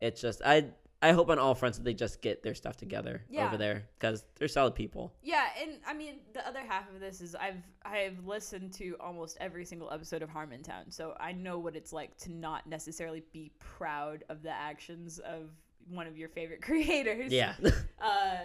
it's 0.00 0.20
just 0.20 0.42
I 0.44 0.66
I 1.02 1.12
hope 1.12 1.28
on 1.30 1.38
all 1.38 1.54
fronts 1.56 1.78
that 1.78 1.84
they 1.84 1.94
just 1.94 2.22
get 2.22 2.42
their 2.44 2.54
stuff 2.54 2.76
together 2.76 3.24
Yeah. 3.28 3.46
over 3.46 3.56
there 3.56 3.88
because 3.98 4.24
they're 4.36 4.46
solid 4.48 4.74
people. 4.76 5.12
Yeah, 5.22 5.46
and 5.60 5.72
I 5.86 5.92
mean 5.94 6.20
the 6.32 6.46
other 6.46 6.60
half 6.60 6.88
of 6.94 7.00
this 7.00 7.20
is 7.20 7.34
I've 7.34 7.62
I've 7.84 8.24
listened 8.24 8.72
to 8.74 8.96
almost 9.00 9.36
every 9.40 9.64
single 9.64 9.90
episode 9.92 10.22
of 10.22 10.30
Harmontown, 10.30 10.90
so 10.92 11.14
I 11.18 11.32
know 11.32 11.58
what 11.58 11.74
it's 11.76 11.92
like 11.92 12.16
to 12.18 12.32
not 12.32 12.66
necessarily 12.68 13.22
be 13.32 13.50
proud 13.58 14.22
of 14.28 14.42
the 14.42 14.50
actions 14.52 15.18
of 15.18 15.50
one 15.88 16.06
of 16.06 16.16
your 16.16 16.28
favorite 16.28 16.62
creators. 16.68 17.32
Yeah. 17.32 17.54
Uh, 18.00 18.38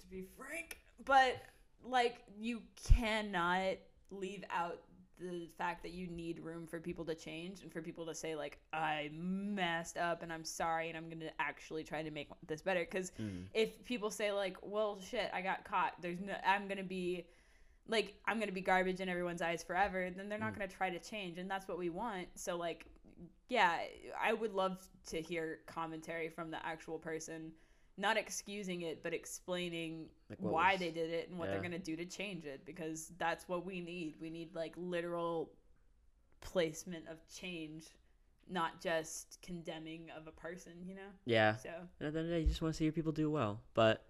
to 0.00 0.06
be 0.08 0.24
frank, 0.36 0.78
but 1.04 1.36
like 1.84 2.22
you 2.38 2.60
cannot 2.88 3.76
leave 4.10 4.42
out 4.50 4.80
the 5.20 5.48
fact 5.58 5.82
that 5.82 5.92
you 5.92 6.06
need 6.06 6.40
room 6.40 6.66
for 6.66 6.80
people 6.80 7.04
to 7.04 7.14
change 7.14 7.62
and 7.62 7.72
for 7.72 7.82
people 7.82 8.06
to 8.06 8.14
say 8.14 8.34
like 8.34 8.58
I 8.72 9.10
messed 9.12 9.96
up 9.98 10.22
and 10.22 10.32
I'm 10.32 10.44
sorry 10.44 10.88
and 10.88 10.96
I'm 10.96 11.08
going 11.08 11.20
to 11.20 11.30
actually 11.40 11.84
try 11.84 12.02
to 12.02 12.10
make 12.10 12.28
this 12.46 12.62
better 12.62 12.84
cuz 12.84 13.12
Mm. 13.20 13.44
if 13.54 13.84
people 13.84 14.10
say 14.10 14.32
like 14.32 14.56
well 14.62 14.98
shit 15.00 15.30
I 15.32 15.42
got 15.42 15.64
caught 15.64 15.94
there's 16.00 16.20
no 16.20 16.34
I'm 16.44 16.66
going 16.68 16.78
to 16.78 16.84
be 16.84 17.26
like 17.88 18.14
I'm 18.26 18.36
going 18.38 18.48
to 18.48 18.54
be 18.54 18.60
garbage 18.62 19.00
in 19.00 19.08
everyone's 19.08 19.42
eyes 19.42 19.62
forever 19.62 20.10
then 20.10 20.28
they're 20.28 20.38
not 20.38 20.52
Mm. 20.54 20.58
going 20.58 20.68
to 20.70 20.76
try 20.76 20.90
to 20.90 20.98
change 20.98 21.38
and 21.38 21.50
that's 21.50 21.68
what 21.68 21.78
we 21.78 21.90
want 21.90 22.28
so 22.34 22.56
like 22.56 22.86
yeah 23.48 23.78
I 24.18 24.32
would 24.32 24.54
love 24.54 24.78
to 25.08 25.20
hear 25.20 25.58
commentary 25.66 26.28
from 26.28 26.50
the 26.50 26.64
actual 26.64 26.98
person 26.98 27.52
not 27.96 28.16
excusing 28.16 28.82
it 28.82 29.02
but 29.02 29.12
explaining 29.12 30.06
Like, 30.28 30.38
why 30.40 30.72
was- 30.72 30.80
they 30.80 30.90
did 30.90 31.10
it 31.10 31.28
and 31.28 31.38
what 31.38 31.50
they're 31.50 31.58
going 31.60 31.72
to 31.72 31.78
do 31.78 31.96
to 31.96 32.04
change 32.06 32.44
it 32.44 32.64
because 32.64 33.12
that's 33.18 33.46
what 33.48 33.64
we 33.66 33.80
need 33.80 34.14
we 34.20 34.30
need 34.30 34.54
like 34.54 34.72
literal 34.76 35.50
placement 36.40 37.06
of 37.08 37.16
change 37.28 37.84
not 38.48 38.80
just 38.80 39.38
condemning 39.42 40.08
of 40.16 40.26
a 40.26 40.32
person 40.32 40.72
you 40.84 40.94
know 40.94 41.10
Yeah. 41.24 41.56
so 41.56 41.68
And 42.00 42.06
at 42.08 42.12
the 42.14 42.18
end 42.20 42.26
of 42.28 42.30
the 42.30 42.30
day, 42.36 42.40
you 42.40 42.46
just 42.48 42.62
want 42.62 42.74
to 42.74 42.78
see 42.78 42.84
your 42.84 42.92
people 42.92 43.12
do 43.12 43.30
well. 43.30 43.60
But 43.74 44.04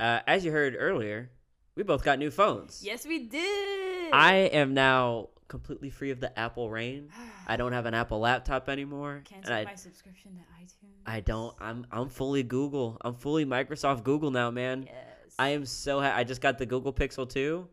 uh, 0.00 0.20
as 0.26 0.44
you 0.44 0.50
heard 0.50 0.74
earlier, 0.78 1.30
we 1.76 1.82
both 1.82 2.02
got 2.04 2.18
new 2.18 2.30
phones. 2.30 2.82
yes 2.84 3.06
we 3.06 3.26
did 3.28 3.81
I 4.12 4.34
am 4.34 4.74
now 4.74 5.28
completely 5.48 5.90
free 5.90 6.10
of 6.10 6.20
the 6.20 6.36
Apple 6.38 6.70
reign. 6.70 7.10
I 7.46 7.56
don't 7.56 7.72
have 7.72 7.86
an 7.86 7.94
Apple 7.94 8.20
laptop 8.20 8.68
anymore. 8.68 9.22
cancel 9.24 9.52
I, 9.52 9.64
my 9.64 9.74
subscription 9.74 10.32
to 10.36 10.40
itunes 10.62 10.92
I 11.06 11.20
don't. 11.20 11.54
I'm 11.60 11.86
I'm 11.90 12.08
fully 12.08 12.42
Google. 12.42 12.96
I'm 13.00 13.14
fully 13.14 13.44
Microsoft 13.44 14.04
Google 14.04 14.30
now, 14.30 14.50
man. 14.50 14.84
yes 14.86 15.34
I 15.38 15.50
am 15.50 15.66
so. 15.66 16.00
Ha- 16.00 16.12
I 16.14 16.24
just 16.24 16.40
got 16.40 16.58
the 16.58 16.66
Google 16.66 16.92
Pixel 16.92 17.28
2. 17.28 17.66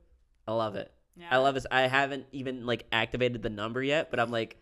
I 0.48 0.52
love 0.54 0.76
it. 0.76 0.92
yeah. 1.16 1.28
I 1.30 1.38
love 1.38 1.54
this. 1.56 1.68
I 1.70 1.82
haven't 1.82 2.26
even 2.32 2.66
like 2.66 2.86
activated 2.92 3.42
the 3.42 3.50
number 3.50 3.84
yet, 3.84 4.10
but 4.10 4.20
I'm 4.20 4.32
like, 4.32 4.58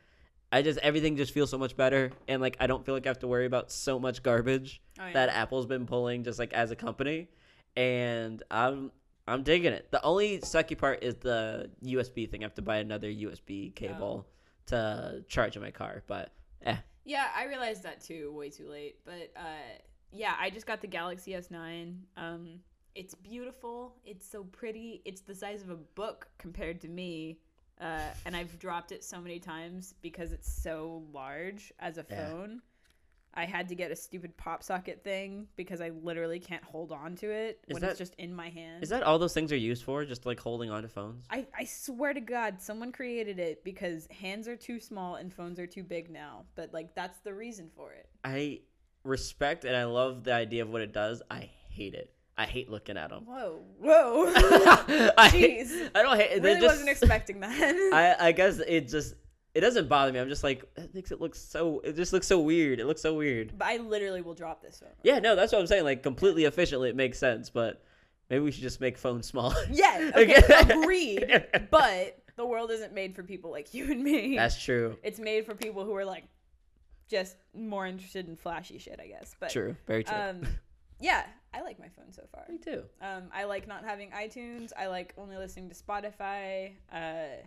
I 0.51 0.61
just 0.61 0.79
everything 0.79 1.15
just 1.15 1.33
feels 1.33 1.49
so 1.49 1.57
much 1.57 1.77
better, 1.77 2.11
and 2.27 2.41
like 2.41 2.57
I 2.59 2.67
don't 2.67 2.85
feel 2.85 2.93
like 2.95 3.05
I 3.05 3.09
have 3.09 3.19
to 3.19 3.27
worry 3.27 3.45
about 3.45 3.71
so 3.71 3.99
much 3.99 4.21
garbage 4.23 4.81
Oh, 4.99 5.05
yeah. 5.07 5.13
that 5.13 5.29
Apple's 5.29 5.65
been 5.65 5.85
pulling 5.85 6.23
just 6.23 6.39
like 6.39 6.53
as 6.53 6.71
a 6.71 6.75
company, 6.75 7.29
and 7.75 8.43
I'm 8.51 8.91
I'm 9.27 9.43
digging 9.43 9.73
it. 9.73 9.91
The 9.91 10.01
only 10.03 10.39
sucky 10.39 10.77
part 10.77 11.03
is 11.03 11.15
the 11.15 11.69
USB 11.83 12.29
thing. 12.29 12.43
I 12.43 12.45
have 12.45 12.55
to 12.55 12.61
buy 12.61 12.77
another 12.77 13.09
USB 13.09 13.75
cable 13.75 14.25
to 14.67 15.23
charge 15.27 15.55
in 15.55 15.61
my 15.61 15.71
car, 15.71 16.03
but 16.07 16.31
eh. 16.65 16.77
Yeah, 17.03 17.27
I 17.35 17.45
realized 17.45 17.83
that 17.83 18.01
too, 18.01 18.31
way 18.33 18.49
too 18.49 18.69
late. 18.69 18.99
But 19.05 19.31
uh, 19.35 19.79
yeah, 20.11 20.35
I 20.39 20.49
just 20.49 20.65
got 20.65 20.81
the 20.81 20.87
Galaxy 20.87 21.31
S9. 21.31 21.95
Um, 22.15 22.59
it's 22.95 23.15
beautiful. 23.15 23.95
It's 24.05 24.27
so 24.27 24.43
pretty. 24.43 25.01
It's 25.05 25.21
the 25.21 25.35
size 25.35 25.61
of 25.61 25.69
a 25.69 25.75
book 25.75 26.27
compared 26.37 26.81
to 26.81 26.87
me. 26.87 27.39
Uh, 27.79 27.99
and 28.25 28.35
I've 28.35 28.57
dropped 28.57 28.91
it 28.91 29.03
so 29.03 29.21
many 29.21 29.39
times 29.39 29.93
because 30.01 30.31
it's 30.31 30.51
so 30.51 31.03
large 31.13 31.71
as 31.79 31.97
a 31.97 32.03
phone. 32.03 32.61
I 33.37 33.45
had 33.45 33.69
to 33.69 33.75
get 33.75 33.91
a 33.91 33.95
stupid 33.95 34.35
pop 34.35 34.63
socket 34.63 35.03
thing 35.03 35.47
because 35.55 35.79
I 35.79 35.89
literally 35.89 36.39
can't 36.39 36.63
hold 36.63 36.91
on 36.91 37.15
to 37.17 37.29
it 37.29 37.59
Is 37.67 37.75
when 37.75 37.81
that- 37.83 37.91
it's 37.91 37.99
just 37.99 38.15
in 38.15 38.33
my 38.33 38.49
hand. 38.49 38.83
Is 38.83 38.89
that 38.89 39.03
all 39.03 39.19
those 39.19 39.33
things 39.35 39.51
are 39.51 39.57
used 39.57 39.83
for? 39.83 40.03
Just 40.05 40.25
like 40.25 40.39
holding 40.39 40.71
onto 40.71 40.87
phones? 40.87 41.23
I, 41.29 41.45
I 41.55 41.65
swear 41.65 42.15
to 42.15 42.19
God, 42.19 42.59
someone 42.59 42.91
created 42.91 43.37
it 43.37 43.63
because 43.63 44.07
hands 44.07 44.47
are 44.47 44.55
too 44.55 44.79
small 44.79 45.15
and 45.15 45.31
phones 45.31 45.59
are 45.59 45.67
too 45.67 45.83
big 45.83 46.09
now. 46.09 46.45
But 46.55 46.73
like 46.73 46.95
that's 46.95 47.19
the 47.19 47.33
reason 47.33 47.69
for 47.75 47.93
it. 47.93 48.09
I 48.23 48.61
respect 49.03 49.65
and 49.65 49.75
I 49.75 49.85
love 49.85 50.23
the 50.23 50.33
idea 50.33 50.63
of 50.63 50.69
what 50.69 50.81
it 50.81 50.91
does. 50.91 51.21
I 51.29 51.49
hate 51.69 51.93
it. 51.93 52.11
I 52.39 52.45
hate 52.45 52.69
looking 52.69 52.97
at 52.97 53.09
them. 53.09 53.25
Whoa, 53.25 53.61
whoa! 53.79 54.33
Jeez. 54.33 55.89
I 55.95 56.01
don't 56.03 56.17
hate. 56.17 56.41
really 56.41 56.59
just, 56.59 56.67
wasn't 56.67 56.89
expecting 56.89 57.39
that. 57.41 57.51
I 58.19 58.27
I 58.27 58.31
guess 58.31 58.59
it 58.59 58.89
just 58.89 59.15
it 59.57 59.61
doesn't 59.61 59.89
bother 59.89 60.13
me. 60.13 60.19
I'm 60.19 60.29
just 60.29 60.43
like 60.43 60.63
it 60.77 60.93
makes 60.93 61.11
it 61.11 61.19
look 61.19 61.33
so. 61.35 61.79
It 61.83 61.95
just 61.95 62.13
looks 62.13 62.27
so 62.27 62.39
weird. 62.39 62.79
It 62.79 62.85
looks 62.85 63.01
so 63.01 63.13
weird. 63.15 63.57
but 63.57 63.65
I 63.67 63.77
literally 63.77 64.21
will 64.21 64.35
drop 64.35 64.61
this 64.61 64.79
phone. 64.79 64.89
Yeah, 65.03 65.19
no, 65.19 65.35
that's 65.35 65.51
what 65.51 65.59
I'm 65.59 65.67
saying. 65.67 65.83
Like 65.83 66.03
completely 66.03 66.45
efficiently, 66.45 66.89
it 66.89 66.95
makes 66.95 67.17
sense. 67.17 67.49
But 67.49 67.83
maybe 68.29 68.43
we 68.43 68.51
should 68.51 68.61
just 68.63 68.79
make 68.79 68.97
phones 68.97 69.25
smaller. 69.27 69.55
Yeah, 69.71 70.11
okay, 70.15 70.37
Okay. 70.43 70.73
agreed. 70.81 71.45
But 71.71 72.19
the 72.35 72.45
world 72.45 72.69
isn't 72.71 72.93
made 72.93 73.15
for 73.15 73.23
people 73.23 73.49
like 73.51 73.73
you 73.73 73.91
and 73.91 74.03
me. 74.03 74.35
That's 74.35 74.61
true. 74.63 74.95
it's 75.03 75.19
made 75.19 75.45
for 75.45 75.55
people 75.55 75.83
who 75.85 75.95
are 75.95 76.05
like 76.05 76.25
just 77.09 77.35
more 77.55 77.87
interested 77.87 78.27
in 78.27 78.35
flashy 78.35 78.77
shit, 78.77 78.99
I 79.01 79.07
guess. 79.07 79.35
But 79.39 79.49
True. 79.49 79.75
Very 79.87 80.03
true. 80.03 80.15
um, 80.15 80.45
yeah, 80.99 81.23
I 81.53 81.61
like 81.61 81.79
my 81.79 81.87
phone 81.89 82.11
so 82.11 82.23
far. 82.33 82.43
me 82.49 82.57
too. 82.57 82.83
Um, 83.01 83.23
I 83.33 83.45
like 83.45 83.67
not 83.67 83.85
having 83.85 84.11
iTunes. 84.11 84.71
I 84.77 84.87
like 84.87 85.13
only 85.17 85.37
listening 85.37 85.69
to 85.69 85.75
Spotify. 85.75 86.73
Uh, 86.91 87.41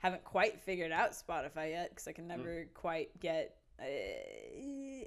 haven't 0.00 0.24
quite 0.24 0.60
figured 0.60 0.92
out 0.92 1.12
Spotify 1.12 1.70
yet 1.70 1.90
because 1.90 2.06
I 2.08 2.12
can 2.12 2.26
never 2.26 2.66
quite 2.74 3.18
get. 3.20 3.56
Uh, 3.78 3.84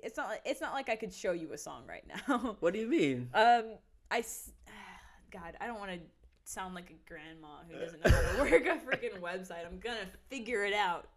it's 0.04 0.18
not. 0.18 0.30
Like, 0.30 0.42
it's 0.46 0.62
not 0.62 0.74
like 0.74 0.90
I 0.90 0.96
could 0.96 1.14
show 1.14 1.32
you 1.34 1.54
a 1.54 1.58
song 1.58 1.84
right 1.88 2.04
now. 2.28 2.56
What 2.60 2.74
do 2.74 2.80
you 2.80 2.88
mean? 2.88 3.30
um, 3.34 3.66
I. 4.10 4.24
God, 5.32 5.56
I 5.60 5.66
don't 5.68 5.80
want 5.80 5.92
to 5.92 6.00
sound 6.46 6.76
like 6.76 6.90
a 6.92 7.10
grandma 7.10 7.58
who 7.70 7.80
doesn't 7.80 8.04
know 8.06 8.12
how 8.12 8.22
to 8.36 8.38
work 8.52 8.66
a 8.66 8.76
freaking 8.86 9.20
website. 9.20 9.66
I'm 9.66 9.80
gonna 9.80 10.08
figure 10.30 10.64
it 10.64 10.74
out. 10.74 11.10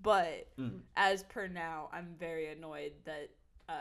But 0.00 0.48
Mm. 0.58 0.80
as 0.96 1.22
per 1.22 1.46
now, 1.48 1.88
I'm 1.92 2.14
very 2.18 2.52
annoyed 2.52 2.92
that. 3.04 3.30
Uh, 3.68 3.72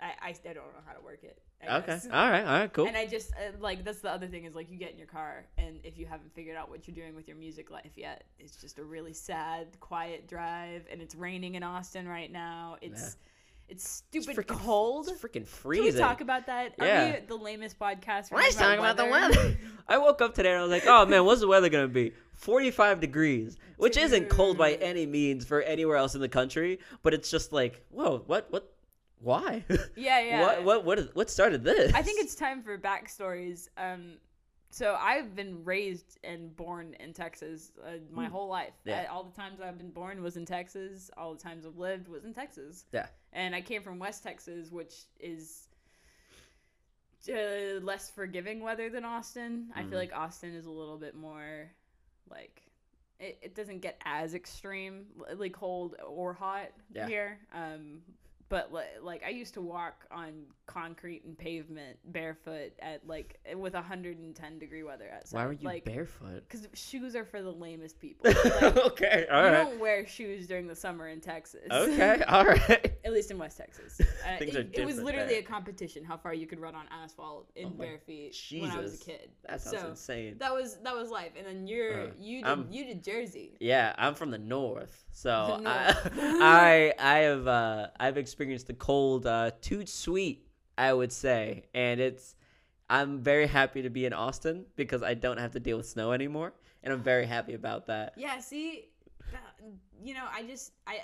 I, 0.00 0.06
I, 0.20 0.28
I 0.28 0.52
don't 0.52 0.56
know 0.56 0.82
how 0.86 0.92
to 0.92 1.00
work 1.02 1.20
it. 1.22 1.40
Okay. 1.68 1.98
All 2.12 2.30
right. 2.30 2.44
All 2.44 2.58
right. 2.60 2.72
Cool. 2.72 2.86
And 2.86 2.96
I 2.96 3.06
just 3.06 3.32
uh, 3.32 3.56
like 3.60 3.84
that's 3.84 4.00
the 4.00 4.10
other 4.10 4.26
thing 4.26 4.44
is 4.44 4.54
like 4.54 4.70
you 4.70 4.78
get 4.78 4.92
in 4.92 4.98
your 4.98 5.06
car 5.06 5.44
and 5.58 5.80
if 5.84 5.98
you 5.98 6.06
haven't 6.06 6.34
figured 6.34 6.56
out 6.56 6.68
what 6.70 6.86
you're 6.86 6.94
doing 6.94 7.14
with 7.14 7.28
your 7.28 7.36
music 7.36 7.70
life 7.70 7.92
yet, 7.96 8.24
it's 8.38 8.56
just 8.56 8.78
a 8.78 8.84
really 8.84 9.12
sad, 9.12 9.68
quiet 9.80 10.28
drive. 10.28 10.82
And 10.90 11.00
it's 11.00 11.14
raining 11.14 11.54
in 11.54 11.62
Austin 11.62 12.06
right 12.08 12.30
now. 12.30 12.76
It's 12.80 13.16
it's 13.66 13.88
stupid 13.88 14.30
it's 14.30 14.38
freaking- 14.40 14.58
cold. 14.58 15.08
It's 15.08 15.20
freaking 15.22 15.32
Can 15.32 15.40
we 15.42 15.46
freezing. 15.46 16.00
talk 16.00 16.20
about 16.20 16.46
that? 16.46 16.74
Are 16.78 16.86
Yeah. 16.86 17.14
we 17.20 17.26
the 17.26 17.36
lamest 17.36 17.78
podcast? 17.78 18.30
Let's 18.30 18.56
talk 18.56 18.78
about 18.78 18.98
the 18.98 19.06
weather? 19.06 19.56
I 19.88 19.96
woke 19.98 20.20
up 20.20 20.34
today 20.34 20.50
and 20.50 20.58
I 20.58 20.62
was 20.62 20.70
like, 20.70 20.86
"Oh 20.86 21.06
man, 21.06 21.24
what's 21.24 21.40
the 21.40 21.48
weather 21.48 21.70
gonna 21.70 21.88
be? 21.88 22.12
45 22.34 23.00
degrees, 23.00 23.56
which 23.78 23.96
isn't 23.96 24.28
cold 24.28 24.58
by 24.58 24.72
any 24.74 25.06
means 25.06 25.46
for 25.46 25.62
anywhere 25.62 25.96
else 25.96 26.14
in 26.14 26.20
the 26.20 26.28
country, 26.28 26.78
but 27.02 27.14
it's 27.14 27.30
just 27.30 27.52
like, 27.52 27.82
whoa, 27.90 28.22
what, 28.26 28.50
what, 28.50 28.73
why? 29.24 29.64
Yeah, 29.96 30.20
yeah. 30.20 30.40
What, 30.42 30.64
what, 30.64 30.84
what, 30.84 30.98
is, 30.98 31.08
what 31.14 31.30
started 31.30 31.64
this? 31.64 31.92
I 31.94 32.02
think 32.02 32.20
it's 32.20 32.34
time 32.34 32.62
for 32.62 32.76
backstories. 32.78 33.68
Um, 33.76 34.18
so 34.70 34.96
I've 35.00 35.34
been 35.36 35.64
raised 35.64 36.18
and 36.24 36.54
born 36.56 36.94
in 37.00 37.12
Texas 37.12 37.70
uh, 37.84 37.92
my 38.12 38.26
Hmm. 38.26 38.32
whole 38.32 38.48
life. 38.48 38.74
Yeah. 38.84 39.06
All 39.10 39.22
the 39.24 39.32
times 39.40 39.60
I've 39.60 39.78
been 39.78 39.90
born 39.92 40.22
was 40.22 40.36
in 40.36 40.44
Texas. 40.44 41.10
All 41.16 41.32
the 41.34 41.40
times 41.40 41.64
I've 41.64 41.76
lived 41.78 42.08
was 42.08 42.24
in 42.24 42.34
Texas. 42.34 42.84
Yeah. 42.92 43.06
And 43.32 43.54
I 43.54 43.60
came 43.60 43.82
from 43.82 43.98
West 43.98 44.22
Texas, 44.22 44.70
which 44.70 44.94
is 45.20 45.68
uh, 47.28 47.80
less 47.82 48.10
forgiving 48.10 48.60
weather 48.60 48.90
than 48.90 49.04
Austin. 49.04 49.70
I 49.74 49.82
Mhm. 49.82 49.90
feel 49.90 49.98
like 49.98 50.12
Austin 50.14 50.54
is 50.54 50.66
a 50.66 50.70
little 50.70 50.98
bit 50.98 51.14
more 51.14 51.70
like 52.28 52.60
it, 53.20 53.38
it 53.42 53.54
doesn't 53.54 53.78
get 53.78 54.00
as 54.04 54.34
extreme, 54.34 55.06
like 55.36 55.52
cold 55.52 55.94
or 56.04 56.32
hot 56.34 56.72
Yeah. 56.92 57.06
here. 57.06 57.38
Um, 57.52 58.02
but 58.54 58.70
like 59.02 59.24
I 59.26 59.30
used 59.30 59.54
to 59.54 59.60
walk 59.60 60.06
on 60.12 60.44
concrete 60.66 61.24
and 61.24 61.36
pavement 61.36 61.98
barefoot 62.06 62.72
at 62.80 63.06
like 63.06 63.38
with 63.54 63.74
110 63.74 64.58
degree 64.58 64.82
weather 64.82 65.10
outside. 65.14 65.36
Why 65.36 65.46
were 65.46 65.52
you 65.52 65.66
like, 65.66 65.84
barefoot? 65.84 66.44
Because 66.48 66.66
shoes 66.74 67.14
are 67.14 67.24
for 67.24 67.42
the 67.42 67.50
lamest 67.50 68.00
people. 68.00 68.32
Like, 68.44 68.76
okay, 68.76 69.26
all 69.30 69.42
you 69.44 69.48
right. 69.50 69.64
don't 69.64 69.78
wear 69.80 70.06
shoes 70.06 70.46
during 70.46 70.66
the 70.66 70.74
summer 70.74 71.08
in 71.08 71.20
Texas. 71.20 71.62
Okay, 71.70 72.22
all 72.28 72.44
right. 72.46 72.94
At 73.04 73.12
least 73.12 73.30
in 73.30 73.38
West 73.38 73.58
Texas. 73.58 74.00
Uh, 74.24 74.38
Things 74.38 74.54
it, 74.54 74.74
are 74.78 74.80
it 74.80 74.86
was 74.86 74.98
literally 75.02 75.28
there. 75.34 75.40
a 75.40 75.42
competition 75.42 76.02
how 76.02 76.16
far 76.16 76.32
you 76.32 76.46
could 76.46 76.58
run 76.58 76.74
on 76.74 76.86
asphalt 76.90 77.50
in 77.56 77.66
Oh 77.66 77.70
bare 77.70 77.98
feet 77.98 78.34
when 78.58 78.70
I 78.70 78.78
was 78.78 78.94
a 78.94 79.04
kid. 79.04 79.28
That 79.46 79.60
sounds 79.60 79.80
so 79.82 79.88
insane. 79.90 80.36
that 80.38 80.50
was 80.54 80.78
that 80.78 80.94
was 80.96 81.10
life. 81.10 81.32
And 81.36 81.46
then 81.46 81.66
you're 81.66 82.04
Uh, 82.04 82.10
you 82.18 82.38
did 82.38 82.46
I'm- 82.48 82.66
you 82.70 82.86
did 82.86 83.04
Jersey. 83.04 83.56
Yeah, 83.60 83.94
I'm 83.98 84.14
from 84.14 84.30
the 84.30 84.38
north, 84.38 85.04
so 85.12 85.58
The 85.62 85.68
I. 85.68 85.94
I 86.40 86.94
I 86.98 87.18
have 87.18 87.46
uh, 87.46 87.88
I've 88.00 88.16
experienced 88.16 88.66
the 88.68 88.74
cold 88.74 89.26
uh, 89.26 89.50
too 89.60 89.84
sweet, 89.84 90.46
I 90.76 90.92
would 90.92 91.12
say, 91.12 91.64
and 91.74 92.00
it's 92.00 92.34
I'm 92.90 93.20
very 93.20 93.46
happy 93.46 93.82
to 93.82 93.90
be 93.90 94.04
in 94.06 94.12
Austin 94.12 94.66
because 94.76 95.02
I 95.02 95.14
don't 95.14 95.38
have 95.38 95.52
to 95.52 95.60
deal 95.60 95.76
with 95.78 95.86
snow 95.86 96.12
anymore, 96.12 96.52
and 96.82 96.92
I'm 96.92 97.02
very 97.02 97.26
happy 97.26 97.54
about 97.54 97.86
that. 97.86 98.14
Yeah, 98.16 98.38
see, 98.40 98.88
you 100.02 100.14
know, 100.14 100.24
I 100.32 100.42
just 100.42 100.72
I 100.86 101.00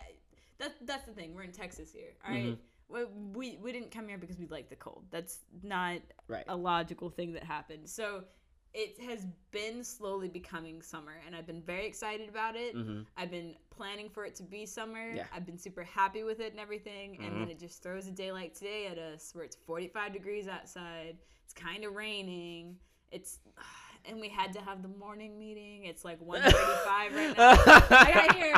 that 0.59 0.75
that's 0.87 1.05
the 1.05 1.13
thing. 1.13 1.35
We're 1.35 1.43
in 1.45 1.53
Texas 1.53 1.93
here. 1.93 2.11
All 2.27 2.33
right? 2.33 2.45
Mhm. 2.47 2.59
We, 2.89 3.05
we 3.33 3.59
we 3.63 3.73
didn't 3.73 3.91
come 3.93 4.09
here 4.09 4.19
because 4.19 4.39
we 4.39 4.47
like 4.49 4.69
the 4.69 4.77
cold. 4.77 5.05
That's 5.11 5.39
not 5.63 6.01
Right. 6.27 6.45
a 6.49 6.57
logical 6.57 7.09
thing 7.09 7.33
that 7.35 7.45
happened. 7.45 7.89
So 7.89 8.25
it 8.73 9.01
has 9.01 9.27
been 9.51 9.83
slowly 9.83 10.29
becoming 10.29 10.81
summer, 10.83 11.15
and 11.27 11.35
I've 11.35 11.47
been 11.47 11.63
very 11.63 11.87
excited 11.87 12.29
about 12.29 12.55
it. 12.57 12.73
hmm 12.75 13.03
I've 13.17 13.31
been 13.31 13.55
planning 13.71 14.09
for 14.09 14.25
it 14.25 14.35
to 14.37 14.43
be 14.43 14.65
summer. 14.67 15.15
Yeah. 15.15 15.25
I've 15.35 15.45
been 15.47 15.59
super 15.59 15.83
happy 15.83 16.23
with 16.23 16.41
it 16.41 16.53
and 16.53 16.61
everything. 16.61 17.17
And 17.17 17.33
Mhm. 17.35 17.41
then 17.41 17.49
it 17.51 17.59
just 17.59 17.83
throws 17.83 18.07
a 18.07 18.13
day 18.13 18.31
like 18.33 18.55
today 18.55 18.87
at 18.87 18.99
us 18.99 19.35
where 19.35 19.45
it's 19.45 19.57
45 19.57 20.13
degrees 20.13 20.47
outside. 20.49 21.17
It's 21.45 21.55
kind 21.55 21.85
of 21.85 21.95
raining. 21.95 22.77
It's 23.11 23.39
and 24.07 24.21
we 24.21 24.29
had 24.29 24.53
to 24.55 24.61
have 24.61 24.83
the 24.83 24.89
morning 24.89 25.39
meeting. 25.39 25.85
It's 25.85 26.05
like 26.05 26.21
1:35 26.21 27.15
right 27.15 27.37
now. 27.37 27.51
I 27.91 28.13
got 28.15 28.35
here. 28.37 28.57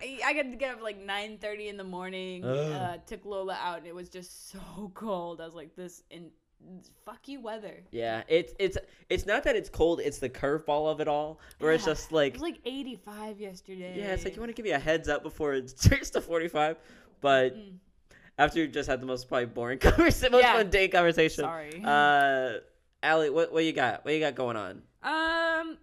I, 0.00 0.20
I 0.24 0.32
got 0.32 0.42
to 0.50 0.56
get 0.56 0.74
up 0.76 0.82
like 0.82 0.98
9:30 1.04 1.68
in 1.68 1.76
the 1.76 1.84
morning. 1.84 2.44
Uh, 2.44 2.98
took 3.06 3.24
Lola 3.24 3.58
out, 3.60 3.78
and 3.78 3.86
it 3.86 3.94
was 3.94 4.08
just 4.08 4.50
so 4.50 4.90
cold. 4.94 5.40
I 5.40 5.44
was 5.44 5.54
like, 5.54 5.74
"This 5.76 6.02
in 6.10 6.30
fuck 7.04 7.28
you 7.28 7.40
weather." 7.40 7.82
Yeah, 7.90 8.22
it's 8.28 8.52
it's 8.58 8.76
it's 9.08 9.26
not 9.26 9.44
that 9.44 9.56
it's 9.56 9.68
cold; 9.68 10.00
it's 10.00 10.18
the 10.18 10.28
curveball 10.30 10.90
of 10.90 11.00
it 11.00 11.08
all, 11.08 11.40
where 11.58 11.72
it's 11.72 11.84
Yeah. 11.86 11.92
just 11.92 12.10
It 12.10 12.14
like 12.14 12.32
was 12.34 12.42
like 12.42 12.58
85 12.64 13.40
yesterday. 13.40 13.94
yeah, 13.96 14.12
it's 14.12 14.24
like 14.24 14.34
you 14.36 14.40
want 14.40 14.50
to 14.50 14.54
give 14.54 14.64
me 14.64 14.72
a 14.72 14.78
heads 14.78 15.08
up 15.08 15.22
before 15.22 15.54
it 15.54 15.72
turns 15.80 16.10
to 16.10 16.20
45, 16.20 16.76
but 17.20 17.56
Mm. 17.56 17.78
after 18.38 18.60
you 18.60 18.68
just 18.68 18.88
had 18.88 19.00
the 19.00 19.06
most 19.06 19.28
probably 19.28 19.46
boring 19.46 19.78
conversation, 19.78 20.32
most 20.32 20.42
Yeah. 20.42 20.54
mundane 20.54 20.90
conversation. 20.90 21.44
Sorry. 21.44 21.82
Uh, 21.84 22.58
Allie, 23.02 23.30
what 23.30 23.52
what 23.52 23.64
you 23.64 23.72
got? 23.72 24.04
What 24.04 24.12
you 24.14 24.20
got 24.20 24.34
going 24.34 24.56
on? 24.56 24.82
Um, 25.02 25.78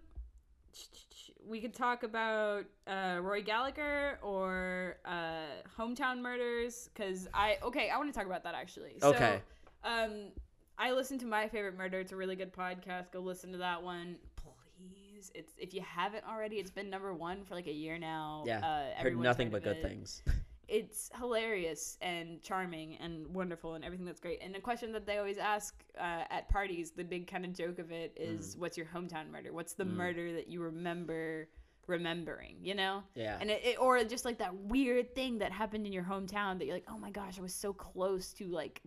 we 1.48 1.60
could 1.60 1.74
talk 1.74 2.02
about 2.02 2.64
uh, 2.86 3.18
Roy 3.22 3.40
Gallagher 3.42 4.18
or 4.22 4.96
uh, 5.04 5.62
hometown 5.78 6.20
murders 6.20 6.90
because 6.92 7.28
I 7.32 7.56
okay 7.62 7.88
I 7.88 7.96
want 7.98 8.12
to 8.12 8.16
talk 8.18 8.26
about 8.26 8.42
that 8.44 8.54
actually. 8.54 8.96
Okay. 9.02 9.40
Um, 9.84 10.32
I 10.78 10.92
listened 10.92 11.20
to 11.20 11.26
my 11.26 11.48
favorite 11.48 11.76
murder. 11.76 12.00
It's 12.00 12.12
a 12.12 12.16
really 12.16 12.36
good 12.36 12.52
podcast. 12.52 13.10
Go 13.12 13.20
listen 13.20 13.52
to 13.52 13.58
that 13.58 13.82
one, 13.82 14.16
please. 14.36 15.30
It's 15.34 15.54
if 15.58 15.72
you 15.74 15.80
haven't 15.80 16.24
already, 16.28 16.56
it's 16.56 16.70
been 16.70 16.90
number 16.90 17.12
one 17.14 17.44
for 17.44 17.54
like 17.54 17.66
a 17.66 17.72
year 17.72 17.98
now. 17.98 18.44
Yeah, 18.46 18.58
uh, 18.60 19.02
Heard 19.02 19.18
nothing 19.18 19.50
but 19.50 19.64
good 19.64 19.78
it 19.78 19.82
things. 19.82 20.22
it's 20.68 21.10
hilarious 21.18 21.96
and 22.02 22.42
charming 22.42 22.96
and 22.96 23.26
wonderful 23.34 23.74
and 23.74 23.84
everything 23.84 24.04
that's 24.04 24.20
great. 24.20 24.40
And 24.42 24.54
the 24.54 24.60
question 24.60 24.92
that 24.92 25.06
they 25.06 25.18
always 25.18 25.38
ask 25.38 25.82
uh, 25.98 26.24
at 26.30 26.48
parties, 26.50 26.90
the 26.90 27.04
big 27.04 27.26
kind 27.26 27.44
of 27.44 27.54
joke 27.54 27.78
of 27.78 27.90
it 27.90 28.16
is, 28.20 28.56
"What's 28.58 28.76
your 28.76 28.86
hometown 28.86 29.30
murder? 29.30 29.52
What's 29.52 29.72
the 29.74 29.84
Mm. 29.84 29.94
murder 29.94 30.32
that 30.34 30.48
you 30.48 30.60
remember 30.60 31.48
remembering?" 31.86 32.56
You 32.62 32.74
know, 32.74 33.02
Yeah. 33.14 33.38
and 33.40 33.50
it, 33.50 33.64
it 33.64 33.78
or 33.80 34.02
just 34.04 34.24
like 34.26 34.38
that 34.38 34.54
weird 34.54 35.14
thing 35.14 35.38
that 35.38 35.52
happened 35.52 35.86
in 35.86 35.92
your 35.92 36.04
hometown 36.04 36.58
that 36.58 36.66
you're 36.66 36.74
like, 36.76 36.88
"Oh 36.88 36.98
my 36.98 37.10
gosh, 37.10 37.38
I 37.38 37.42
was 37.42 37.54
so 37.54 37.72
close 37.72 38.32
to 38.34 38.46
like 38.48 38.82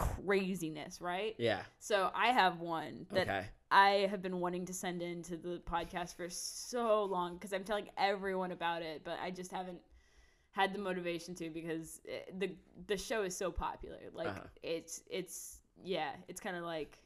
craziness," 0.00 1.00
right? 1.00 1.34
yeah. 1.38 1.62
So 1.78 2.10
I 2.14 2.28
have 2.28 2.60
one 2.60 3.06
that 3.12 3.28
Okay. 3.28 3.46
I 3.70 3.90
have 4.10 4.20
been 4.22 4.40
wanting 4.40 4.66
to 4.66 4.72
send 4.74 5.02
into 5.02 5.36
the 5.36 5.60
podcast 5.64 6.16
for 6.16 6.28
so 6.28 7.04
long 7.04 7.34
because 7.34 7.52
I'm 7.52 7.64
telling 7.64 7.88
everyone 7.96 8.52
about 8.52 8.82
it, 8.82 9.02
but 9.04 9.18
I 9.22 9.30
just 9.30 9.50
haven't 9.52 9.80
had 10.52 10.72
the 10.74 10.78
motivation 10.80 11.34
to 11.36 11.50
because 11.50 12.00
it, 12.04 12.38
the 12.40 12.56
the 12.88 12.96
show 12.96 13.22
is 13.22 13.36
so 13.36 13.50
popular. 13.52 13.98
Like 14.12 14.28
Uh-huh. 14.28 14.46
it's 14.62 15.02
it's 15.08 15.60
yeah, 15.84 16.10
it's 16.28 16.40
kind 16.40 16.56
of 16.56 16.64
like 16.64 16.98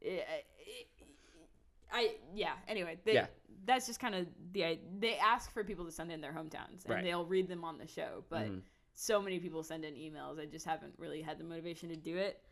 it, 0.00 0.26
it, 0.58 0.86
I 1.92 2.16
yeah. 2.34 2.52
Anyway, 2.66 2.98
they, 3.04 3.14
Yeah. 3.14 3.26
that's 3.64 3.86
just 3.86 4.00
kind 4.00 4.14
of 4.14 4.26
the 4.52 4.78
they 4.98 5.16
ask 5.16 5.50
for 5.52 5.64
people 5.64 5.84
to 5.84 5.90
send 5.92 6.10
in 6.12 6.20
their 6.20 6.32
hometowns 6.32 6.84
and 6.84 6.94
Right. 6.94 7.04
they'll 7.04 7.26
read 7.26 7.48
them 7.48 7.64
on 7.64 7.78
the 7.78 7.86
show, 7.86 8.24
but 8.28 8.46
Mhm. 8.48 8.62
So 9.00 9.22
many 9.22 9.38
people 9.38 9.62
send 9.62 9.84
in 9.84 9.94
emails. 9.94 10.40
I 10.40 10.46
just 10.46 10.66
haven't 10.66 10.92
really 10.98 11.22
had 11.22 11.38
the 11.38 11.44
motivation 11.44 11.88
to 11.90 11.96
do 11.96 12.16
it. 12.16 12.42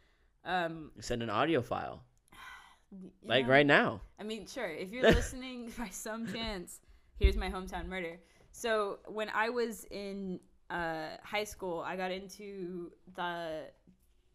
Um, 0.45 0.93
Send 1.01 1.25
an 1.25 1.29
audio 1.29 1.61
file, 1.61 2.05
like 3.25 3.47
know? 3.47 3.51
right 3.51 3.67
now. 3.67 4.01
I 4.21 4.23
mean, 4.23 4.47
sure. 4.47 4.69
If 4.69 4.93
you're 4.93 5.03
listening 5.21 5.73
by 5.79 5.89
some 5.89 6.33
chance, 6.33 6.79
here's 7.19 7.37
my 7.37 7.51
hometown 7.51 7.89
murder. 7.89 8.21
So 8.53 9.01
when 9.09 9.29
I 9.35 9.49
was 9.49 9.87
in 9.91 10.39
uh, 10.71 11.17
high 11.25 11.43
school, 11.43 11.81
I 11.81 11.97
got 11.97 12.13
into 12.13 12.93
the 13.17 13.65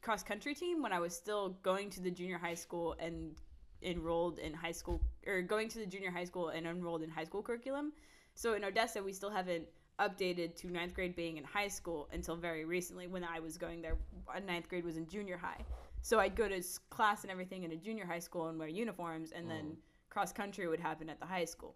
cross 0.02 0.22
country 0.22 0.54
team 0.54 0.82
when 0.82 0.92
I 0.92 1.00
was 1.00 1.16
still 1.16 1.58
going 1.64 1.90
to 1.92 2.02
the 2.02 2.12
junior 2.12 2.38
high 2.38 2.56
school 2.56 2.94
and 3.00 3.36
enrolled 3.82 4.38
in 4.38 4.54
high 4.54 4.74
school, 4.74 5.02
or 5.26 5.42
going 5.42 5.70
to 5.70 5.80
the 5.80 5.86
junior 5.86 6.12
high 6.12 6.26
school 6.26 6.50
and 6.50 6.68
enrolled 6.68 7.04
in 7.04 7.10
high 7.10 7.24
school 7.24 7.42
curriculum. 7.42 7.94
So 8.36 8.54
in 8.54 8.66
Odessa, 8.66 9.02
we 9.02 9.14
still 9.14 9.30
haven't 9.30 9.66
updated 10.00 10.56
to 10.56 10.72
ninth 10.72 10.94
grade 10.94 11.16
being 11.16 11.38
in 11.38 11.44
high 11.44 11.68
school 11.68 12.08
until 12.12 12.36
very 12.36 12.66
recently 12.66 13.08
when 13.08 13.24
I 13.24 13.40
was 13.40 13.58
going 13.58 13.82
there. 13.82 13.98
uh, 14.34 14.40
Ninth 14.40 14.68
grade 14.70 14.86
was 14.86 14.98
in 14.98 15.08
junior 15.08 15.38
high. 15.38 15.64
So 16.02 16.20
I'd 16.20 16.36
go 16.36 16.48
to 16.48 16.64
class 16.90 17.22
and 17.24 17.32
everything 17.32 17.64
in 17.64 17.72
a 17.72 17.76
junior 17.76 18.06
high 18.06 18.20
school 18.20 18.48
and 18.48 18.58
wear 18.58 18.68
uniforms, 18.68 19.32
and 19.32 19.50
then 19.50 19.78
cross 20.10 20.32
country 20.32 20.68
would 20.68 20.80
happen 20.80 21.10
at 21.10 21.20
the 21.20 21.26
high 21.28 21.46
school. 21.46 21.76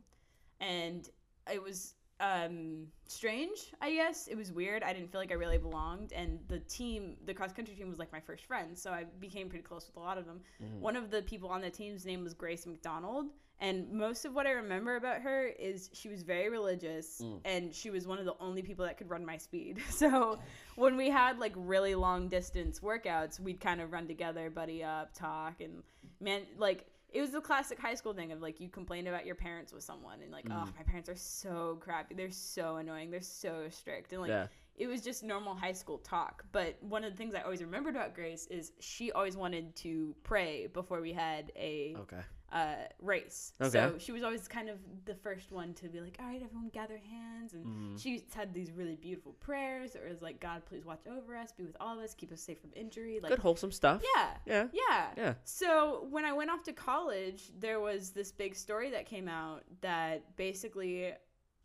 And 0.59 1.07
it 1.51 1.61
was 1.61 1.93
um, 2.19 2.87
strange, 3.07 3.71
I 3.81 3.91
guess. 3.91 4.27
It 4.27 4.35
was 4.35 4.51
weird. 4.51 4.81
I 4.81 4.93
didn't 4.93 5.11
feel 5.11 5.21
like 5.21 5.31
I 5.31 5.35
really 5.35 5.57
belonged. 5.59 6.11
And 6.13 6.39
the 6.47 6.59
team, 6.59 7.17
the 7.25 7.33
cross 7.33 7.53
country 7.53 7.75
team, 7.75 7.89
was 7.89 7.99
like 7.99 8.11
my 8.11 8.19
first 8.21 8.45
friend. 8.45 8.75
So 8.77 8.91
I 8.91 9.03
became 9.19 9.49
pretty 9.49 9.63
close 9.63 9.85
with 9.85 9.97
a 9.97 9.99
lot 9.99 10.17
of 10.17 10.25
them. 10.25 10.41
Mhm. 10.63 10.79
One 10.79 10.95
of 10.95 11.11
the 11.11 11.21
people 11.21 11.49
on 11.49 11.61
the 11.61 11.69
team's 11.69 12.05
name 12.05 12.23
was 12.23 12.33
Grace 12.33 12.65
McDonald. 12.65 13.27
And 13.61 13.91
most 13.91 14.25
of 14.25 14.33
what 14.33 14.45
I 14.45 14.51
remember 14.51 14.97
about 14.97 15.21
her 15.21 15.45
is 15.47 15.89
she 15.93 16.09
was 16.09 16.23
very 16.23 16.49
religious 16.49 17.21
Mm. 17.23 17.39
and 17.45 17.73
she 17.73 17.89
was 17.89 18.05
one 18.05 18.19
of 18.19 18.25
the 18.25 18.35
only 18.39 18.61
people 18.61 18.85
that 18.85 18.97
could 18.97 19.09
run 19.09 19.25
my 19.25 19.37
speed. 19.37 19.81
So 19.89 20.39
when 20.75 20.97
we 20.97 21.09
had 21.09 21.39
like 21.39 21.53
really 21.55 21.95
long 21.95 22.27
distance 22.27 22.81
workouts, 22.81 23.39
we'd 23.39 23.61
kind 23.61 23.79
of 23.79 23.91
run 23.93 24.07
together, 24.07 24.49
buddy 24.49 24.83
up, 24.83 25.13
talk, 25.13 25.61
and 25.61 25.83
man, 26.19 26.41
like 26.57 26.85
it 27.13 27.21
was 27.21 27.31
the 27.31 27.39
classic 27.39 27.79
high 27.79 27.95
school 27.95 28.13
thing 28.13 28.33
of 28.33 28.41
like 28.41 28.59
you 28.59 28.67
complain 28.67 29.07
about 29.07 29.25
your 29.25 29.35
parents 29.35 29.71
with 29.71 29.83
someone 29.83 30.21
and 30.21 30.31
like, 30.33 30.45
oh, 30.51 30.53
Mm. 30.65 30.75
my 30.75 30.83
parents 30.83 31.07
are 31.07 31.15
so 31.15 31.77
crappy, 31.79 32.13
they're 32.13 32.29
so 32.31 32.75
annoying, 32.75 33.09
they're 33.09 33.21
so 33.21 33.69
strict, 33.69 34.11
and 34.11 34.21
like 34.21 34.29
yeah. 34.31 34.47
it 34.75 34.87
was 34.87 34.99
just 35.01 35.23
normal 35.23 35.55
high 35.55 35.71
school 35.71 35.99
talk. 35.99 36.43
But 36.51 36.75
one 36.83 37.05
of 37.05 37.11
the 37.13 37.17
things 37.17 37.33
I 37.33 37.41
always 37.41 37.61
remembered 37.61 37.95
about 37.95 38.15
Grace 38.15 38.47
is 38.47 38.73
she 38.81 39.13
always 39.13 39.37
wanted 39.37 39.75
to 39.77 40.13
pray 40.23 40.67
before 40.67 40.99
we 40.99 41.13
had 41.13 41.53
a 41.55 41.95
Okay. 42.01 42.21
Uh, 42.55 42.75
race. 43.01 43.51
Okay. 43.59 43.69
So 43.69 43.95
she 43.99 44.13
was 44.13 44.23
always 44.23 44.47
kind 44.47 44.69
of 44.69 44.77
the 45.03 45.13
first 45.13 45.51
one 45.51 45.73
to 45.73 45.89
be 45.89 45.99
like, 45.99 46.15
all 46.21 46.25
right, 46.25 46.41
everyone 46.41 46.69
gather 46.69 46.97
hands. 46.97 47.53
And 47.53 47.65
Mhm. 47.65 48.01
she 48.01 48.23
had 48.33 48.53
these 48.53 48.71
really 48.71 48.95
beautiful 48.95 49.33
prayers. 49.33 49.93
It 49.93 50.07
was 50.09 50.21
like, 50.21 50.39
God, 50.39 50.63
please 50.65 50.85
watch 50.85 51.05
over 51.05 51.35
us, 51.35 51.51
be 51.51 51.65
with 51.65 51.75
all 51.81 51.97
of 51.99 52.03
us, 52.03 52.13
keep 52.13 52.31
us 52.31 52.39
safe 52.41 52.59
from 52.61 52.71
injury. 52.73 53.19
Like, 53.21 53.31
Good 53.31 53.39
wholesome 53.39 53.73
stuff. 53.73 54.01
yeah. 54.15 54.37
Yeah. 54.45 54.67
Yeah. 54.71 55.07
Yeah. 55.17 55.33
So 55.43 56.07
when 56.09 56.23
I 56.23 56.31
went 56.31 56.49
off 56.49 56.63
to 56.63 56.71
college, 56.73 57.51
there 57.59 57.81
was 57.81 58.11
this 58.11 58.31
big 58.31 58.55
story 58.55 58.89
that 58.91 59.05
came 59.05 59.27
out 59.27 59.63
that 59.81 60.37
basically 60.37 61.11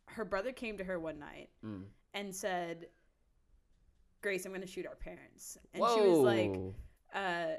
her 0.07 0.25
brother 0.25 0.51
came 0.51 0.77
to 0.79 0.83
her 0.85 0.99
one 0.99 1.21
night 1.21 1.51
Mm. 1.65 1.85
and 2.15 2.35
said, 2.35 2.89
Grace, 4.23 4.45
I'm 4.45 4.51
going 4.51 4.61
to 4.61 4.67
shoot 4.67 4.87
our 4.87 4.97
parents. 4.97 5.57
And 5.73 5.83
she 5.95 6.01
was 6.01 6.19
like, 6.19 6.61
uh, 7.15 7.57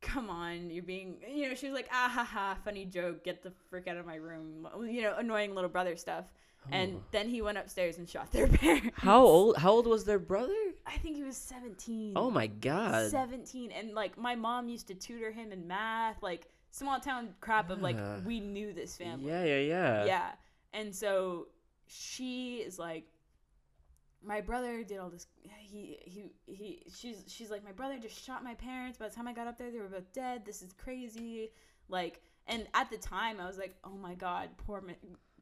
come 0.00 0.28
on, 0.30 0.70
you're 0.70 0.82
being, 0.84 1.16
you 1.32 1.48
know, 1.48 1.54
she 1.54 1.66
was 1.66 1.74
like, 1.74 1.88
ah 1.92 2.08
ha 2.12 2.24
ha, 2.24 2.56
funny 2.64 2.84
joke, 2.84 3.24
get 3.24 3.42
the 3.42 3.52
frick 3.70 3.88
out 3.88 3.96
of 3.96 4.06
my 4.06 4.16
room, 4.16 4.66
you 4.88 5.02
know, 5.02 5.14
annoying 5.16 5.54
little 5.54 5.70
brother 5.70 5.96
stuff. 5.96 6.24
And 6.72 6.96
Oh. 6.96 7.02
then 7.12 7.28
he 7.28 7.42
went 7.42 7.58
upstairs 7.58 7.98
and 7.98 8.08
shot 8.08 8.32
their 8.32 8.48
parents. 8.62 8.90
How 8.96 9.22
old? 9.22 9.56
How 9.56 9.70
old 9.70 9.86
was 9.86 10.04
their 10.04 10.18
brother? 10.18 10.52
I 10.84 10.96
think 10.98 11.16
he 11.16 11.22
was 11.22 11.36
17. 11.36 12.14
Oh 12.16 12.28
my 12.30 12.48
god. 12.48 13.10
17. 13.10 13.70
And 13.70 13.92
like 13.94 14.18
my 14.18 14.34
mom 14.34 14.68
used 14.68 14.88
to 14.88 14.94
tutor 14.94 15.30
him 15.30 15.52
in 15.52 15.68
math, 15.68 16.22
like 16.24 16.48
small 16.72 16.98
town 16.98 17.28
crap 17.40 17.70
of 17.70 17.82
like, 17.82 17.94
Yeah. 17.96 18.18
we 18.24 18.40
knew 18.40 18.72
this 18.72 18.96
family. 18.96 19.28
Yeah, 19.30 19.44
yeah, 19.44 19.58
yeah. 19.60 20.04
Yeah. 20.06 20.28
And 20.72 20.92
so 20.94 21.46
she 21.86 22.56
is 22.56 22.78
like, 22.80 23.04
my 24.24 24.40
brother 24.40 24.82
did 24.82 24.98
all 24.98 25.08
this. 25.10 25.28
He 25.70 25.98
he 26.04 26.30
he. 26.46 26.82
She's 26.94 27.24
she's 27.28 27.50
like, 27.50 27.64
my 27.64 27.72
brother 27.72 27.98
just 27.98 28.22
shot 28.24 28.44
my 28.44 28.54
parents. 28.54 28.98
By 28.98 29.08
the 29.08 29.14
time 29.14 29.26
I 29.28 29.32
got 29.32 29.46
up 29.46 29.58
there, 29.58 29.70
they 29.70 29.78
were 29.78 29.88
both 29.88 30.12
dead. 30.12 30.44
This 30.44 30.62
is 30.62 30.72
crazy. 30.72 31.50
Like, 31.88 32.20
and 32.46 32.66
at 32.74 32.90
the 32.90 32.96
time, 32.98 33.40
I 33.40 33.46
was 33.46 33.58
like, 33.58 33.74
oh 33.84 33.96
my 33.96 34.14
god, 34.14 34.50
poor 34.58 34.82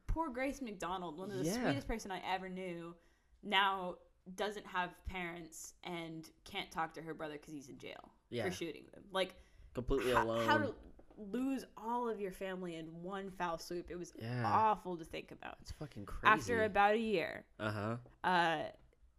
poor 0.07 0.29
Grace 0.31 0.63
McDonald, 0.63 1.19
one 1.19 1.31
of 1.31 1.39
the 1.39 1.45
Yeah. 1.45 1.63
sweetest 1.63 1.87
person 1.89 2.11
I 2.11 2.21
ever 2.35 2.49
knew. 2.49 2.95
Now 3.43 3.97
doesn't 4.37 4.67
have 4.67 4.91
parents 5.07 5.75
and 5.85 6.27
can't 6.45 6.71
talk 6.71 6.95
to 6.95 7.03
her 7.03 7.13
brother 7.13 7.35
because 7.35 7.53
he's 7.53 7.69
in 7.69 7.77
jail 7.79 8.11
Yeah. 8.31 8.45
for 8.45 8.51
shooting 8.51 8.85
them. 8.95 9.03
Like 9.13 9.35
Completely 9.75 10.13
alone. 10.13 10.47
how 10.47 10.57
to 10.59 10.75
lose 11.19 11.65
all 11.77 12.09
of 12.09 12.21
your 12.21 12.33
family 12.33 12.77
in 12.77 12.87
one 13.03 13.31
foul 13.31 13.59
swoop. 13.59 13.91
It 13.91 13.97
was 13.99 14.13
Yeah. 14.19 14.43
awful 14.47 14.97
to 14.97 15.05
think 15.05 15.31
about. 15.31 15.57
It's 15.61 15.73
fucking 15.73 16.07
crazy. 16.07 16.27
After 16.33 16.65
about 16.65 16.95
a 16.95 16.99
year, 16.99 17.45
Uh 17.61 17.71
huh. 17.71 17.97
uh, 18.25 18.63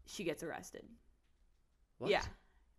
she 0.06 0.24
gets 0.24 0.44
arrested. 0.44 0.84
What? 1.98 2.12
Yeah, 2.12 2.24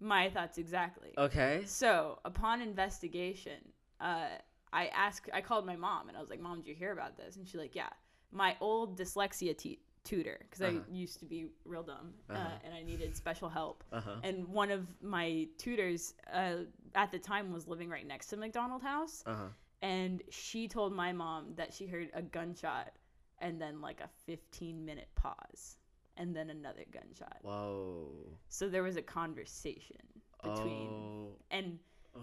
my 0.00 0.28
thoughts 0.30 0.58
exactly. 0.58 1.14
Okay. 1.16 1.62
So 1.66 2.18
upon 2.24 2.60
investigation, 2.60 3.60
uh, 4.00 4.28
I 4.72 4.86
asked, 4.88 5.30
I 5.32 5.40
called 5.40 5.64
my 5.66 5.76
mom 5.76 6.08
and 6.08 6.16
I 6.16 6.20
was 6.20 6.28
like, 6.30 6.40
"Mom, 6.40 6.58
did 6.58 6.66
you 6.68 6.74
hear 6.74 6.92
about 6.92 7.16
this?" 7.16 7.36
And 7.36 7.46
she's 7.46 7.60
like, 7.60 7.74
"Yeah." 7.74 7.88
My 8.32 8.56
old 8.60 8.98
dyslexia 8.98 9.56
te- 9.56 9.78
tutor, 10.04 10.38
because 10.42 10.60
Uh-huh. 10.60 10.80
I 10.88 10.92
used 10.92 11.20
to 11.20 11.24
be 11.24 11.46
real 11.64 11.82
dumb 11.84 12.12
uh, 12.28 12.34
Uh-huh. 12.34 12.48
and 12.64 12.74
I 12.74 12.82
needed 12.82 13.16
special 13.16 13.48
help. 13.48 13.84
Uh 13.92 14.00
huh. 14.00 14.16
And 14.22 14.46
one 14.48 14.70
of 14.70 14.86
my 15.00 15.48
tutors 15.58 16.14
uh, 16.32 16.64
at 16.94 17.10
the 17.12 17.18
time 17.18 17.52
was 17.52 17.66
living 17.66 17.88
right 17.88 18.06
next 18.06 18.26
to 18.28 18.36
McDonald 18.36 18.82
House, 18.82 19.22
Uh 19.26 19.34
huh. 19.34 19.48
and 19.82 20.22
she 20.28 20.68
told 20.68 20.92
my 20.92 21.12
mom 21.12 21.54
that 21.54 21.72
she 21.72 21.86
heard 21.86 22.10
a 22.14 22.20
gunshot 22.22 22.92
and 23.38 23.60
then 23.60 23.80
like 23.80 24.00
a 24.00 24.08
15 24.26 24.84
minute 24.84 25.08
pause 25.14 25.76
and 26.16 26.34
then 26.34 26.50
another 26.50 26.84
gunshot. 26.92 27.38
Whoa. 27.42 28.08
So 28.48 28.68
there 28.68 28.82
was 28.82 28.96
a 28.96 29.02
conversation 29.02 29.96
between, 30.42 30.88
Oh. 30.90 31.36
and 31.50 31.78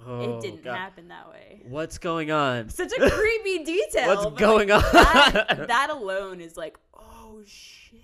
Oh, 0.08 0.38
it 0.38 0.42
didn't 0.42 0.64
God. 0.64 0.76
happen 0.76 1.08
that 1.10 1.30
way. 1.30 1.62
What's 1.68 1.98
going 2.00 2.32
on? 2.32 2.70
Such 2.70 2.92
a 2.94 3.10
creepy 3.10 3.64
detail. 3.64 4.08
What's 4.16 4.40
going 4.40 4.70
like, 4.70 4.84
on? 4.84 4.92
That, 4.94 5.66
that 5.68 5.90
alone 5.92 6.42
is 6.42 6.58
like, 6.58 6.78
oh 6.96 7.42
shit. 7.46 8.02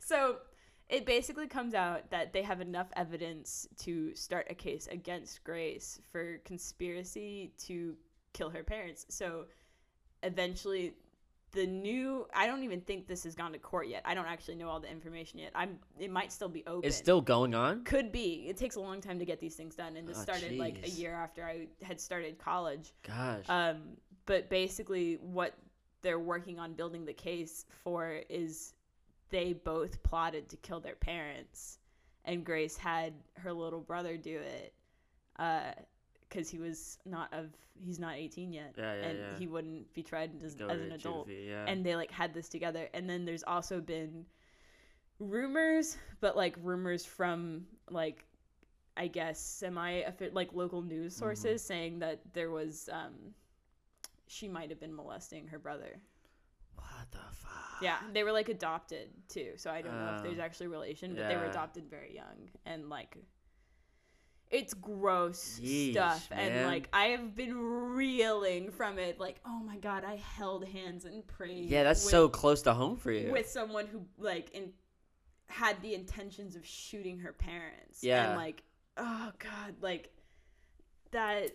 so 0.00 0.36
it 0.88 1.06
basically 1.06 1.46
comes 1.46 1.72
out 1.74 2.10
that 2.10 2.32
they 2.32 2.42
have 2.42 2.60
enough 2.60 2.88
evidence 2.94 3.66
to 3.78 4.14
start 4.14 4.46
a 4.50 4.54
case 4.54 4.86
against 4.90 5.42
Grace 5.44 5.98
for 6.12 6.38
conspiracy 6.44 7.52
to 7.66 7.96
kill 8.34 8.50
her 8.50 8.62
parents. 8.62 9.06
So 9.08 9.46
eventually 10.22 10.92
the 11.54 11.66
new 11.66 12.26
I 12.34 12.46
don't 12.46 12.62
even 12.62 12.80
think 12.80 13.06
this 13.06 13.24
has 13.24 13.34
gone 13.34 13.52
to 13.52 13.58
court 13.58 13.88
yet. 13.88 14.02
I 14.04 14.14
don't 14.14 14.26
actually 14.26 14.56
know 14.56 14.68
all 14.68 14.80
the 14.80 14.90
information 14.90 15.38
yet. 15.38 15.52
I'm 15.54 15.78
it 15.98 16.10
might 16.10 16.32
still 16.32 16.48
be 16.48 16.64
open. 16.66 16.86
it's 16.86 16.96
still 16.96 17.20
going 17.20 17.54
on. 17.54 17.84
could 17.84 18.12
be. 18.12 18.46
It 18.48 18.56
takes 18.56 18.76
a 18.76 18.80
long 18.80 19.00
time 19.00 19.18
to 19.18 19.24
get 19.24 19.40
these 19.40 19.54
things 19.54 19.74
done 19.76 19.96
and 19.96 20.06
this 20.06 20.18
Oh, 20.18 20.22
started 20.22 20.58
like 20.58 20.84
a 20.84 20.90
year 20.90 21.14
after 21.14 21.44
I 21.44 21.68
had 21.82 22.00
started 22.00 22.38
college. 22.38 22.92
Gosh. 23.06 23.44
Um, 23.48 23.96
but 24.26 24.50
basically, 24.50 25.18
what 25.20 25.54
they're 26.02 26.18
working 26.18 26.58
on 26.58 26.74
building 26.74 27.04
the 27.06 27.12
case 27.14 27.64
for 27.82 28.20
is 28.28 28.74
they 29.30 29.52
both 29.52 30.02
plotted 30.02 30.48
to 30.50 30.56
kill 30.56 30.80
their 30.80 30.94
parents, 30.96 31.78
and 32.24 32.44
Grace 32.44 32.76
had 32.76 33.14
her 33.38 33.52
little 33.52 33.80
brother 33.80 34.16
do 34.16 34.38
it, 34.38 34.74
because 36.34 36.48
he 36.50 36.58
was 36.58 36.98
not 37.06 37.32
of 37.32 37.46
he's 37.84 37.98
not 37.98 38.14
eighteen 38.16 38.52
yet, 38.52 38.74
Yeah, 38.76 38.94
yeah, 38.94 39.02
and 39.06 39.18
yeah. 39.18 39.38
he 39.38 39.46
wouldn't 39.46 39.92
be 39.94 40.02
tried 40.02 40.30
as, 40.44 40.54
as 40.54 40.80
an 40.80 40.92
adult. 40.92 41.28
juvie, 41.28 41.48
yeah. 41.48 41.64
And 41.66 41.84
they 41.86 41.94
like 41.96 42.10
had 42.10 42.34
this 42.34 42.48
together, 42.48 42.88
and 42.94 43.08
then 43.08 43.24
there's 43.24 43.44
also 43.44 43.80
been 43.80 44.26
rumors, 45.18 45.96
but 46.20 46.36
like 46.36 46.56
rumors 46.62 47.04
from 47.04 47.66
like 47.90 48.24
I 48.96 49.06
guess 49.08 49.38
semi 49.40 50.02
like 50.32 50.52
local 50.52 50.82
news 50.82 51.14
sources 51.16 51.62
saying 51.62 52.00
that 52.00 52.20
there 52.32 52.50
was 52.50 52.88
um 52.92 53.12
she 54.26 54.48
might 54.48 54.70
have 54.70 54.80
been 54.80 54.94
molesting 54.94 55.46
her 55.48 55.58
brother. 55.58 56.00
what 56.76 57.10
the 57.10 57.18
fuck? 57.32 57.50
Yeah, 57.82 57.98
they 58.12 58.22
were 58.24 58.32
like 58.32 58.48
adopted 58.48 59.08
too, 59.28 59.52
so 59.56 59.70
I 59.70 59.82
don't 59.82 59.92
know 59.98 60.14
if 60.16 60.22
there's 60.22 60.38
Oh. 60.38 60.42
actually 60.42 60.68
relation, 60.68 61.14
but 61.14 61.28
they 61.28 61.36
were 61.36 61.44
adopted 61.46 61.84
very 61.90 62.14
young 62.14 62.48
and 62.66 62.88
like 62.88 63.16
it's 64.54 64.72
gross 64.74 65.58
Yeesh, 65.62 65.92
stuff 65.92 66.28
and 66.30 66.66
like 66.66 66.88
I 66.92 67.06
have 67.06 67.34
been 67.34 67.54
reeling 67.58 68.70
from 68.70 68.98
it 68.98 69.18
like 69.18 69.40
oh 69.44 69.58
my 69.60 69.76
god, 69.78 70.04
I 70.04 70.16
held 70.16 70.66
hands 70.68 71.04
and 71.04 71.26
prayed. 71.26 71.68
Yeah, 71.68 71.82
that's 71.82 72.04
with- 72.04 72.10
so 72.12 72.28
close 72.28 72.62
to 72.62 72.72
home 72.74 72.96
for 72.96 73.10
you. 73.12 73.32
with 73.32 73.48
someone 73.48 73.86
who 73.86 74.02
like 74.18 74.50
in 74.50 74.72
had 75.48 75.80
the 75.82 75.94
intentions 75.94 76.56
of 76.56 76.64
shooting 76.66 77.18
her 77.18 77.32
parents. 77.32 78.02
Yeah. 78.02 78.28
And 78.30 78.36
like, 78.38 78.62
oh 78.96 79.32
god, 79.38 79.74
like 79.80 80.10
that 81.10 81.50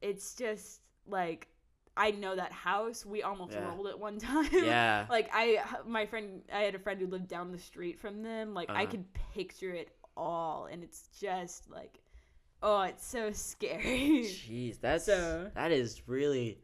it's 0.00 0.34
just 0.34 0.80
like 1.06 1.48
I 1.96 2.10
know 2.10 2.34
that 2.34 2.52
house. 2.52 3.06
We 3.06 3.22
almost 3.22 3.52
Yeah. 3.52 3.68
rolled 3.68 3.86
it 3.86 3.98
one 3.98 4.18
time. 4.30 4.48
yeah. 4.52 5.06
like 5.10 5.28
I 5.32 5.60
my 5.86 6.06
friend 6.06 6.42
I 6.52 6.60
had 6.62 6.74
a 6.74 6.78
friend 6.78 7.00
who 7.00 7.06
lived 7.06 7.28
down 7.28 7.52
the 7.52 7.58
street 7.58 7.98
from 8.00 8.22
them. 8.22 8.54
Like 8.54 8.70
I 8.70 8.82
Uh-huh. 8.82 8.90
could 8.92 9.04
picture 9.34 9.72
it 9.72 9.88
all 10.16 10.66
and 10.70 10.82
it's 10.84 11.08
just 11.20 11.68
like 11.70 11.98
oh, 12.64 12.80
it's 12.82 13.06
so 13.06 13.30
scary. 13.32 14.24
Jeez, 14.24 14.80
that's 14.80 15.04
So- 15.04 15.50
that 15.54 15.70
is 15.70 16.02
really 16.08 16.58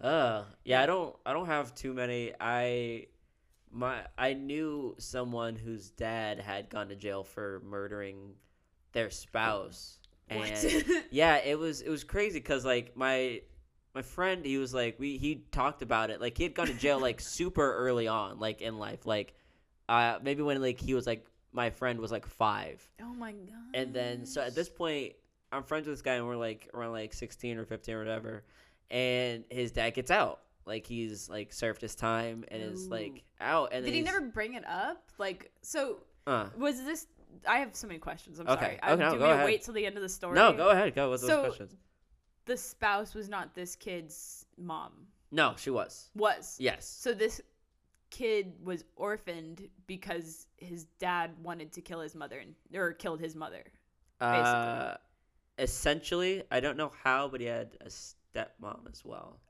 uh 0.00 0.42
yeah, 0.64 0.82
I 0.82 0.86
don't 0.86 1.16
I 1.24 1.32
don't 1.32 1.46
have 1.46 1.74
too 1.74 1.94
many. 1.94 2.32
I 2.38 3.06
my 3.70 4.02
I 4.18 4.34
knew 4.34 4.94
someone 4.98 5.56
whose 5.56 5.90
dad 5.90 6.38
had 6.40 6.68
gone 6.68 6.88
to 6.88 6.96
jail 6.96 7.24
for 7.24 7.62
murdering 7.64 8.34
their 8.92 9.08
spouse. 9.10 9.98
And 10.28 10.40
What? 10.40 11.04
yeah, 11.10 11.36
it 11.36 11.58
was 11.58 11.80
it 11.80 11.88
was 11.88 12.04
crazy 12.04 12.40
cuz 12.40 12.64
like 12.64 12.96
my 12.96 13.40
my 13.94 14.02
friend 14.02 14.44
he 14.44 14.58
was 14.58 14.74
like 14.74 14.98
we 14.98 15.16
he 15.16 15.46
talked 15.52 15.80
about 15.80 16.10
it 16.10 16.20
like 16.20 16.36
he 16.36 16.42
had 16.42 16.54
gone 16.54 16.66
to 16.66 16.74
jail 16.74 16.98
like 16.98 17.20
super 17.38 17.74
early 17.76 18.06
on 18.08 18.38
like 18.38 18.60
in 18.60 18.78
life 18.78 19.06
like 19.06 19.32
uh 19.88 20.18
maybe 20.22 20.42
when 20.42 20.60
like 20.60 20.78
he 20.78 20.92
was 20.92 21.06
like 21.06 21.24
my 21.52 21.70
friend 21.70 21.98
was 22.00 22.12
like 22.12 22.26
5 22.26 22.86
oh 23.00 23.14
my 23.14 23.32
god. 23.32 23.72
and 23.72 23.94
then 23.94 24.26
so 24.26 24.42
at 24.42 24.54
this 24.54 24.68
point 24.68 25.14
i'm 25.56 25.64
friends 25.64 25.86
with 25.86 25.94
this 25.96 26.02
guy 26.02 26.14
and 26.14 26.26
we're 26.26 26.36
like 26.36 26.68
around 26.74 26.92
like 26.92 27.12
16 27.12 27.58
or 27.58 27.64
15 27.64 27.94
or 27.94 27.98
whatever 27.98 28.44
and 28.90 29.44
his 29.50 29.72
dad 29.72 29.90
gets 29.90 30.10
out 30.10 30.40
like 30.64 30.86
he's 30.86 31.28
like 31.28 31.52
served 31.52 31.80
his 31.80 31.94
time 31.94 32.44
and 32.48 32.62
is 32.62 32.88
like 32.88 33.22
out 33.40 33.70
and 33.72 33.84
Did 33.84 33.94
he 33.94 34.02
never 34.02 34.20
bring 34.20 34.54
it 34.54 34.64
up? 34.66 35.02
Like 35.18 35.50
so 35.62 35.98
uh, 36.26 36.46
Was 36.58 36.82
this? 36.82 37.06
I 37.46 37.58
have 37.58 37.76
so 37.76 37.86
many 37.86 37.98
questions. 38.00 38.40
I'm 38.40 38.48
Okay, 38.48 38.60
sorry. 38.64 38.74
okay, 38.74 38.80
I, 38.82 38.94
no, 38.96 39.12
do 39.12 39.18
go 39.18 39.26
we 39.26 39.32
ahead. 39.32 39.44
wait 39.44 39.62
till 39.62 39.74
the 39.74 39.86
end 39.86 39.96
of 39.96 40.02
the 40.02 40.08
story? 40.08 40.34
no 40.34 40.52
go 40.52 40.70
ahead 40.70 40.94
go 40.94 41.10
with 41.10 41.20
those 41.20 41.30
So- 41.30 41.44
questions 41.44 41.74
The 42.46 42.56
spouse 42.56 43.14
was 43.14 43.28
not 43.28 43.54
this 43.54 43.76
kid's 43.76 44.44
mom. 44.58 44.92
no 45.30 45.54
she 45.56 45.70
was 45.70 46.10
Was 46.16 46.56
yes 46.58 46.86
so 46.88 47.12
this 47.14 47.40
kid 48.10 48.52
was 48.62 48.84
orphaned 48.96 49.68
because 49.86 50.46
his 50.56 50.84
dad 50.98 51.30
wanted 51.42 51.72
to 51.74 51.80
kill 51.80 52.00
his 52.00 52.14
mother 52.14 52.38
and 52.38 52.54
or 52.74 52.92
killed 52.92 53.20
his 53.20 53.34
mother. 53.36 53.62
uh 54.20 54.94
essentially 55.58 56.42
i 56.50 56.60
don't 56.60 56.76
know 56.76 56.92
how 57.02 57.28
but 57.28 57.40
he 57.40 57.46
had 57.46 57.76
a 57.80 57.86
stepmom 57.88 58.80
as 58.90 59.04
well 59.04 59.40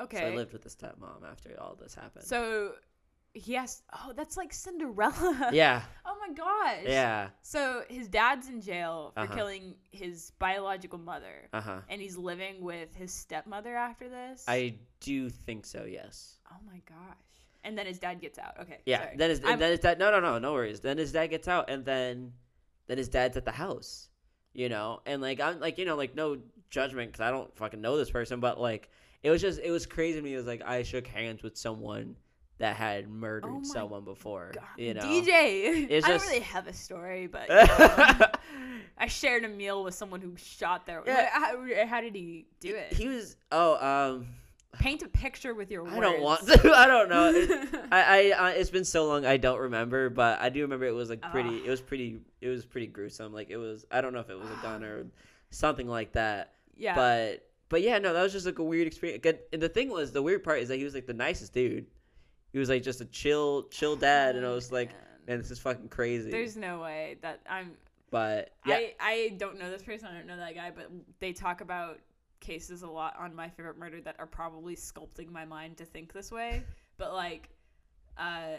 Okay. 0.00 0.18
so 0.18 0.26
i 0.26 0.34
lived 0.34 0.52
with 0.52 0.64
a 0.66 0.68
stepmom 0.68 1.24
after 1.30 1.50
all 1.60 1.74
this 1.80 1.94
happened 1.94 2.24
So 2.24 2.72
he 3.32 3.52
has. 3.52 3.82
Oh, 3.92 4.14
that's 4.16 4.38
like 4.38 4.50
Cinderella. 4.54 5.50
yeah 5.52 5.82
oh 6.06 6.16
my 6.26 6.32
gosh. 6.34 6.84
yeah 6.86 7.28
So 7.42 7.82
his 7.88 8.08
dad's 8.08 8.48
in 8.48 8.62
jail 8.62 9.12
for 9.14 9.20
Uh-huh. 9.24 9.34
killing 9.34 9.74
his 9.90 10.32
biological 10.38 10.98
mother, 10.98 11.48
uh-huh 11.52 11.80
and 11.90 12.00
he's 12.00 12.16
living 12.16 12.62
with 12.62 12.94
his 12.94 13.12
stepmother 13.12 13.74
after 13.76 14.08
this. 14.08 14.44
i 14.48 14.74
do 15.00 15.28
think 15.28 15.66
so 15.66 15.84
yes 15.84 16.38
Oh 16.50 16.56
my 16.66 16.80
gosh. 16.88 17.16
And 17.64 17.76
then 17.76 17.86
his 17.86 17.98
dad 17.98 18.20
gets 18.20 18.38
out. 18.38 18.54
Okay. 18.60 18.78
Yeah. 18.86 19.02
sorry. 19.02 19.16
Then 19.16 19.30
his 19.30 19.40
I'm- 19.44 19.58
then 19.58 19.70
his 19.72 19.80
dad. 19.80 19.98
No, 19.98 20.10
no, 20.12 20.20
no, 20.20 20.38
no 20.38 20.52
worries. 20.52 20.80
Then 20.80 20.96
his 20.96 21.10
dad 21.12 21.26
gets 21.26 21.48
out, 21.48 21.68
and 21.68 21.84
then 21.84 22.32
then 22.86 22.96
his 22.96 23.08
dad's 23.08 23.36
at 23.36 23.44
the 23.44 23.50
house. 23.66 24.08
You 24.56 24.70
know, 24.70 25.00
and 25.04 25.20
like 25.20 25.38
I'm 25.38 25.60
like 25.60 25.76
you 25.76 25.84
know 25.84 25.96
like 25.96 26.14
no 26.14 26.38
judgment 26.70 27.12
because 27.12 27.20
I 27.20 27.30
don't 27.30 27.54
fucking 27.56 27.80
know 27.80 27.98
this 27.98 28.10
person, 28.10 28.40
but 28.40 28.58
like 28.58 28.88
it 29.22 29.30
was 29.30 29.42
just 29.42 29.60
it 29.62 29.70
was 29.70 29.84
crazy 29.84 30.18
to 30.18 30.22
me. 30.24 30.32
It 30.32 30.38
was 30.38 30.46
like 30.46 30.62
I 30.64 30.82
shook 30.82 31.06
hands 31.06 31.42
with 31.42 31.58
someone 31.58 32.16
that 32.58 32.74
had 32.74 33.06
murdered 33.06 33.50
Oh 33.52 33.60
someone 33.64 34.04
before. 34.04 34.52
God, 34.54 34.64
You 34.78 34.94
know, 34.94 35.02
DJ. 35.02 35.86
It's 35.90 36.06
I 36.06 36.12
just- 36.12 36.24
don't 36.24 36.32
really 36.32 36.44
have 36.46 36.66
a 36.66 36.72
story, 36.72 37.26
but 37.26 37.50
know, 37.50 38.26
I 38.98 39.08
shared 39.08 39.44
a 39.44 39.48
meal 39.48 39.84
with 39.84 39.94
someone 39.94 40.22
who 40.22 40.34
shot 40.36 40.86
their. 40.86 41.02
Yeah. 41.06 41.28
How, 41.30 41.86
how 41.86 42.00
did 42.00 42.14
he 42.14 42.46
do 42.60 42.74
it? 42.74 42.94
he 42.94 43.08
was. 43.08 43.36
Oh, 43.52 43.76
um, 44.16 44.28
Paint 44.74 45.02
a 45.02 45.08
picture 45.08 45.54
with 45.54 45.70
your 45.70 45.84
words. 45.84 45.96
I 45.96 46.00
don't 46.00 46.20
want 46.20 46.46
to. 46.48 46.72
I 46.74 46.86
don't 46.86 47.08
know. 47.08 47.32
It, 47.34 47.68
I, 47.90 48.30
I, 48.32 48.48
uh, 48.48 48.48
it's 48.50 48.68
been 48.70 48.84
so 48.84 49.06
long. 49.06 49.24
I 49.24 49.36
don't 49.38 49.58
remember, 49.58 50.10
but 50.10 50.38
I 50.40 50.50
do 50.50 50.60
remember 50.62 50.84
it 50.84 50.94
was 50.94 51.08
like 51.08 51.22
pretty. 51.22 51.64
It 51.64 51.70
was 51.70 51.80
pretty. 51.80 52.20
It 52.42 52.48
was 52.48 52.66
pretty 52.66 52.86
gruesome. 52.86 53.32
Like 53.32 53.48
it 53.50 53.56
was. 53.56 53.86
I 53.90 54.00
don't 54.02 54.12
know 54.12 54.20
if 54.20 54.28
it 54.28 54.38
was 54.38 54.48
a 54.50 54.62
gun 54.62 54.84
or 54.84 55.06
something 55.50 55.88
like 55.88 56.12
that. 56.12 56.52
yeah. 56.76 56.94
But 56.94 57.48
but 57.70 57.80
yeah, 57.82 57.98
no, 57.98 58.12
that 58.12 58.22
was 58.22 58.32
just 58.32 58.44
like 58.46 58.58
a 58.58 58.62
weird 58.64 58.86
experience. 58.86 59.22
Good- 59.22 59.40
And 59.52 59.60
the 59.62 59.68
thing 59.68 59.88
was, 59.90 60.12
the 60.12 60.22
weird 60.22 60.44
part 60.44 60.60
is 60.60 60.68
that 60.68 60.76
he 60.76 60.84
was 60.84 60.94
like 60.94 61.06
the 61.06 61.14
nicest 61.14 61.52
dude. 61.54 61.86
He 62.52 62.58
was 62.58 62.68
like 62.68 62.82
just 62.82 63.00
a 63.00 63.06
chill, 63.06 63.64
chill 63.70 63.96
dad, 63.96 64.36
and 64.36 64.46
I 64.46 64.50
was 64.50 64.70
like, 64.70 64.90
Man. 64.90 64.98
man, 65.26 65.38
this 65.38 65.50
is 65.50 65.58
fucking 65.58 65.88
crazy. 65.88 66.30
There's 66.30 66.56
no 66.56 66.80
way 66.80 67.16
that 67.22 67.40
I'm. 67.48 67.72
but 68.10 68.52
yeah, 68.66 68.74
I 68.76 68.94
I 69.00 69.34
don't 69.38 69.58
know 69.58 69.70
this 69.70 69.82
person. 69.82 70.08
I 70.10 70.14
don't 70.16 70.26
know 70.26 70.36
that 70.36 70.54
guy, 70.54 70.70
but 70.74 70.90
they 71.18 71.32
talk 71.32 71.60
about 71.60 71.98
cases 72.40 72.82
a 72.82 72.86
lot 72.88 73.14
on 73.18 73.34
my 73.34 73.48
favorite 73.48 73.78
murder 73.78 74.00
that 74.02 74.16
are 74.18 74.26
probably 74.26 74.76
sculpting 74.76 75.30
my 75.30 75.44
mind 75.44 75.76
to 75.78 75.84
think 75.84 76.12
this 76.12 76.30
way. 76.32 76.62
But 76.98 77.12
like, 77.12 77.50
uh, 78.16 78.56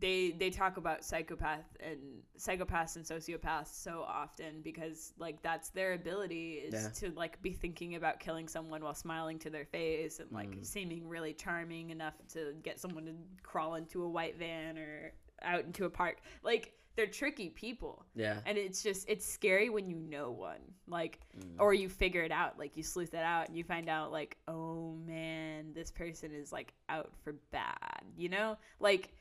they 0.00 0.32
they 0.32 0.50
talk 0.50 0.76
about 0.76 1.04
psychopath 1.04 1.64
and 1.80 1.98
psychopaths 2.38 2.96
and 2.96 3.04
sociopaths 3.06 3.68
so 3.68 4.04
often 4.06 4.60
because 4.62 5.12
like 5.18 5.40
that's 5.42 5.70
their 5.70 5.92
ability 5.94 6.54
is 6.54 6.74
Yeah. 6.74 7.08
to 7.08 7.14
like 7.16 7.40
be 7.40 7.52
thinking 7.52 7.94
about 7.94 8.18
killing 8.20 8.48
someone 8.48 8.82
while 8.82 8.92
smiling 8.94 9.38
to 9.38 9.50
their 9.50 9.64
face 9.64 10.18
and 10.18 10.30
like 10.32 10.50
Mm. 10.50 10.66
seeming 10.66 11.08
really 11.08 11.32
charming 11.32 11.90
enough 11.90 12.14
to 12.32 12.54
get 12.62 12.80
someone 12.80 13.06
to 13.06 13.14
crawl 13.42 13.76
into 13.76 14.02
a 14.02 14.08
white 14.08 14.36
van 14.36 14.76
or 14.78 15.12
out 15.42 15.64
into 15.64 15.84
a 15.84 15.90
park. 15.90 16.18
Like 16.42 16.72
they're 16.96 17.06
tricky 17.06 17.48
people 17.50 18.04
yeah, 18.14 18.38
and 18.46 18.56
it's 18.56 18.82
just 18.82 19.08
it's 19.08 19.26
scary 19.26 19.68
when 19.68 19.86
you 19.86 19.96
know 19.96 20.30
one 20.30 20.60
like 20.86 21.20
Mm. 21.38 21.56
or 21.58 21.74
you 21.74 21.88
figure 21.88 22.22
it 22.22 22.30
out 22.30 22.58
like 22.58 22.76
you 22.76 22.82
sleuth 22.84 23.12
it 23.14 23.24
out 23.24 23.48
and 23.48 23.56
you 23.56 23.64
find 23.64 23.88
out 23.88 24.12
like 24.12 24.36
oh 24.46 24.94
man 25.06 25.72
this 25.74 25.90
person 25.90 26.32
is 26.32 26.52
like 26.52 26.72
out 26.88 27.10
for 27.24 27.32
bad 27.50 28.02
you 28.16 28.28
know 28.28 28.56
like 28.78 29.12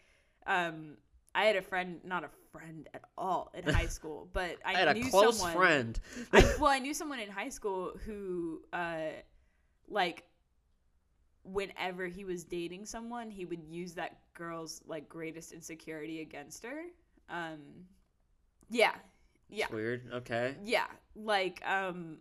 um 0.46 0.98
i 1.34 1.46
had 1.46 1.56
a 1.56 1.62
friend 1.62 2.02
not 2.04 2.24
a 2.24 2.30
friend 2.52 2.88
at 2.94 3.02
all 3.18 3.52
in 3.56 3.64
high 3.74 3.88
school 3.98 4.30
but 4.34 4.58
i, 4.64 4.74
I 4.76 4.78
had 4.78 4.88
a 4.90 4.94
knew 4.94 5.10
close 5.10 5.38
someone 5.38 5.56
friend. 5.56 6.00
I, 6.32 6.54
well 6.60 6.70
i 6.72 6.78
knew 6.80 6.94
someone 6.94 7.20
in 7.20 7.30
high 7.30 7.50
school 7.50 7.94
who 8.06 8.62
uh 8.72 8.98
like 9.88 10.24
whenever 11.44 12.08
he 12.08 12.24
was 12.24 12.44
dating 12.44 12.86
someone 12.86 13.30
he 13.30 13.46
would 13.46 13.64
use 13.64 13.94
that 13.96 14.18
girl's 14.34 14.82
like 14.86 15.10
greatest 15.10 15.52
insecurity 15.52 16.22
against 16.22 16.64
her 16.64 16.84
um 17.30 17.60
yeah 18.70 18.94
yeah 19.50 19.66
It's 19.66 19.74
weird. 19.74 20.12
Okay. 20.14 20.56
yeah 20.64 20.88
like 21.16 21.62
um 21.68 22.18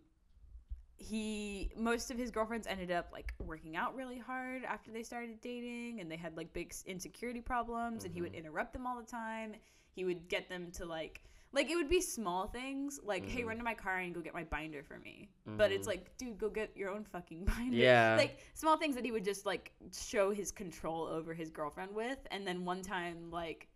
he 0.95 1.71
most 1.75 2.11
of 2.11 2.17
his 2.17 2.31
girlfriends 2.31 2.67
ended 2.67 2.91
up 2.91 3.09
like 3.11 3.33
working 3.39 3.75
out 3.75 3.95
really 3.95 4.17
hard 4.19 4.63
after 4.63 4.91
they 4.91 5.03
started 5.03 5.41
dating 5.41 5.99
and 5.99 6.09
they 6.09 6.15
had 6.15 6.37
like 6.37 6.53
big 6.53 6.73
insecurity 6.85 7.41
problems 7.41 8.05
and 8.05 8.13
he 8.13 8.21
would 8.21 8.33
interrupt 8.33 8.73
them 8.73 8.85
all 8.87 8.95
the 8.97 9.05
time 9.05 9.53
he 9.91 10.05
would 10.05 10.27
get 10.29 10.47
them 10.49 10.71
to 10.71 10.85
like 10.85 11.21
like 11.51 11.69
it 11.69 11.75
would 11.75 11.89
be 11.89 11.99
small 11.99 12.47
things 12.47 12.99
like 13.03 13.27
hey 13.27 13.41
Mhm. 13.41 13.47
run 13.47 13.57
to 13.57 13.63
my 13.63 13.73
car 13.73 13.97
and 13.97 14.13
go 14.13 14.21
get 14.21 14.33
my 14.33 14.43
binder 14.43 14.83
for 14.83 14.97
me 14.99 15.29
but 15.45 15.71
it's 15.71 15.85
Mhm. 15.85 15.91
like 15.91 16.17
dude 16.17 16.37
go 16.37 16.49
get 16.49 16.75
your 16.77 16.89
own 16.89 17.03
fucking 17.03 17.43
binder 17.45 17.75
Yeah. 17.75 18.15
like 18.17 18.37
small 18.53 18.77
things 18.77 18.95
that 18.95 19.03
he 19.03 19.11
would 19.11 19.25
just 19.25 19.45
like 19.45 19.73
show 19.91 20.31
his 20.31 20.51
control 20.51 21.05
over 21.07 21.33
his 21.33 21.49
girlfriend 21.49 21.93
with 21.93 22.19
and 22.31 22.45
then 22.47 22.63
one 22.65 22.81
time 22.81 23.29
like 23.31 23.67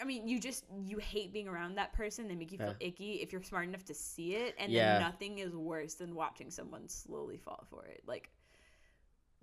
I 0.00 0.04
mean, 0.04 0.28
you 0.28 0.38
just 0.38 0.64
you 0.84 0.98
hate 0.98 1.32
being 1.32 1.48
around 1.48 1.74
that 1.76 1.92
person. 1.92 2.28
They 2.28 2.34
make 2.36 2.52
you 2.52 2.58
feel 2.58 2.74
icky 2.80 3.14
if 3.14 3.32
you're 3.32 3.42
smart 3.42 3.66
enough 3.66 3.84
to 3.86 3.94
see 3.94 4.34
it, 4.34 4.54
and 4.58 4.70
Yeah. 4.70 4.94
then 4.94 5.02
nothing 5.02 5.38
is 5.38 5.54
worse 5.56 5.94
than 5.94 6.14
watching 6.14 6.50
someone 6.50 6.88
slowly 6.88 7.36
fall 7.38 7.66
for 7.68 7.84
it. 7.86 8.02
Like 8.06 8.30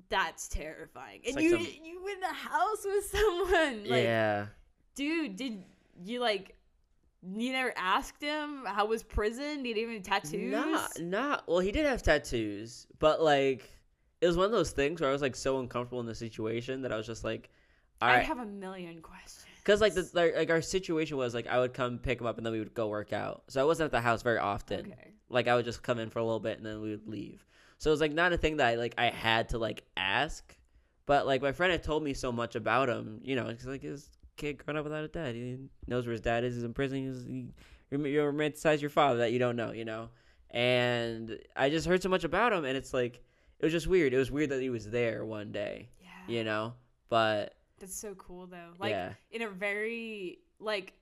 that's 0.10 0.48
terrifying. 0.48 1.22
It's 1.24 1.36
and 1.36 1.38
like 1.38 1.44
you 1.44 1.52
some- 1.52 1.84
you 1.86 2.08
in 2.08 2.20
the 2.20 2.28
house 2.28 2.86
with 2.86 3.06
someone. 3.12 3.84
Like, 3.90 4.04
yeah. 4.04 4.48
dude, 4.96 5.36
did 5.36 5.64
you 6.04 6.20
like? 6.20 6.56
You 7.26 7.54
never 7.54 7.74
asked 7.78 8.22
him 8.22 8.64
how 8.66 8.86
was 8.86 9.02
prison? 9.02 9.64
Did 9.64 9.78
he 9.78 9.82
have 9.84 9.90
any 9.92 10.02
tattoos? 10.02 10.52
Nah, 10.52 10.88
nah. 11.00 11.40
Well, 11.48 11.60
he 11.60 11.72
did 11.72 11.86
have 11.86 12.04
tattoos, 12.04 12.86
but 13.00 13.22
like, 13.22 13.70
it 14.20 14.28
was 14.28 14.36
one 14.36 14.46
of 14.46 14.52
those 14.52 14.72
things 14.72 15.00
where 15.00 15.10
I 15.10 15.14
was 15.14 15.22
like 15.22 15.36
so 15.38 15.60
uncomfortable 15.60 16.02
in 16.02 16.06
the 16.06 16.16
situation 16.16 16.82
that 16.82 16.92
I 16.92 16.98
was 16.98 17.08
just 17.08 17.24
like, 17.24 17.50
all 18.02 18.10
I 18.10 18.18
right, 18.18 18.26
have 18.26 18.40
a 18.40 18.46
million 18.46 19.02
questions. 19.02 19.48
Because 19.64 19.80
like 19.80 19.94
the 19.94 20.10
like, 20.14 20.36
like 20.36 20.50
our 20.50 20.62
situation 20.62 21.18
was 21.18 21.34
like 21.34 21.48
I 21.48 21.60
would 21.60 21.74
come 21.74 21.98
pick 21.98 22.20
him 22.20 22.28
up 22.28 22.38
and 22.38 22.46
then 22.46 22.54
we 22.54 22.60
would 22.60 22.74
go 22.74 22.88
work 22.88 23.14
out. 23.14 23.44
So 23.48 23.62
I 23.62 23.64
wasn't 23.64 23.86
at 23.86 23.92
the 23.92 24.02
house 24.02 24.22
very 24.22 24.40
often. 24.40 24.92
Okay. 24.92 25.14
Like 25.30 25.48
I 25.48 25.56
would 25.56 25.66
just 25.66 25.82
come 25.82 26.00
in 26.00 26.10
for 26.10 26.20
a 26.20 26.24
little 26.24 26.40
bit 26.40 26.58
and 26.58 26.66
then 26.66 26.82
we 26.82 26.92
would 26.92 27.08
leave. 27.08 27.46
So 27.78 27.90
it 27.90 27.94
was 27.94 28.02
like 28.02 28.14
not 28.14 28.34
a 28.34 28.38
thing 28.38 28.58
that 28.58 28.68
I 28.68 28.76
like 28.76 28.96
I 28.98 29.10
had 29.10 29.50
to 29.50 29.58
like 29.58 29.84
ask, 29.96 30.56
but 31.06 31.26
like 31.26 31.42
my 31.42 31.52
friend 31.52 31.72
had 31.72 31.84
told 31.84 32.04
me 32.04 32.14
so 32.14 32.32
much 32.32 32.56
about 32.56 32.90
him. 32.90 33.20
You 33.24 33.36
know, 33.36 33.48
it's 33.48 33.66
like 33.66 33.82
his 33.82 34.10
kid 34.36 34.64
growing 34.64 34.78
up 34.78 34.84
without 34.84 35.04
a 35.04 35.08
dad. 35.08 35.36
He 35.36 35.58
knows 35.88 36.06
where 36.06 36.12
his 36.12 36.22
dad 36.22 36.44
is. 36.44 36.56
He's 36.56 36.64
in 36.64 36.74
prison. 36.74 36.98
He's, 37.08 37.24
he, 37.26 38.10
you 38.10 38.22
romanticize 38.22 38.82
your 38.82 38.90
father 38.90 39.20
that 39.20 39.32
you 39.32 39.40
don't 39.40 39.56
know. 39.56 39.72
You 39.72 39.86
know, 39.86 40.10
and 40.50 41.40
I 41.56 41.70
just 41.70 41.88
heard 41.88 42.04
so 42.04 42.10
much 42.10 42.24
about 42.24 42.54
him, 42.54 42.66
and 42.66 42.76
it's 42.76 42.94
like 42.94 43.22
it 43.60 43.66
was 43.66 43.72
just 43.72 43.88
weird. 43.88 44.14
It 44.14 44.18
was 44.18 44.32
weird 44.32 44.50
that 44.50 44.62
he 44.62 44.70
was 44.70 44.90
there 44.90 45.26
one 45.26 45.52
day. 45.52 45.90
Yeah. 46.02 46.36
You 46.36 46.44
know, 46.44 46.74
but 47.10 47.56
That's 47.84 47.94
so 47.96 48.16
cool 48.16 48.48
though. 48.48 48.70
Like 48.80 48.92
yeah, 48.92 49.12
in 49.30 49.42
a 49.42 49.50
very 49.50 50.40
like 50.58 50.94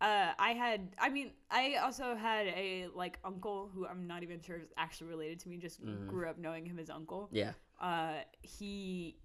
uh 0.00 0.32
I 0.36 0.50
had 0.50 0.88
I 0.98 1.08
mean 1.10 1.30
I 1.48 1.76
also 1.76 2.16
had 2.16 2.48
a 2.48 2.88
like 2.92 3.20
uncle 3.24 3.70
who 3.72 3.86
I'm 3.86 4.08
not 4.08 4.24
even 4.24 4.40
sure 4.40 4.56
is 4.56 4.72
actually 4.76 5.06
related 5.10 5.38
to 5.40 5.48
me 5.48 5.58
just 5.58 5.80
Mhm. 5.80 6.08
grew 6.08 6.28
up 6.28 6.38
knowing 6.38 6.66
him 6.66 6.80
as 6.80 6.90
uncle. 6.90 7.28
yeah. 7.30 7.52
Uh 7.80 8.14
he 8.42 9.16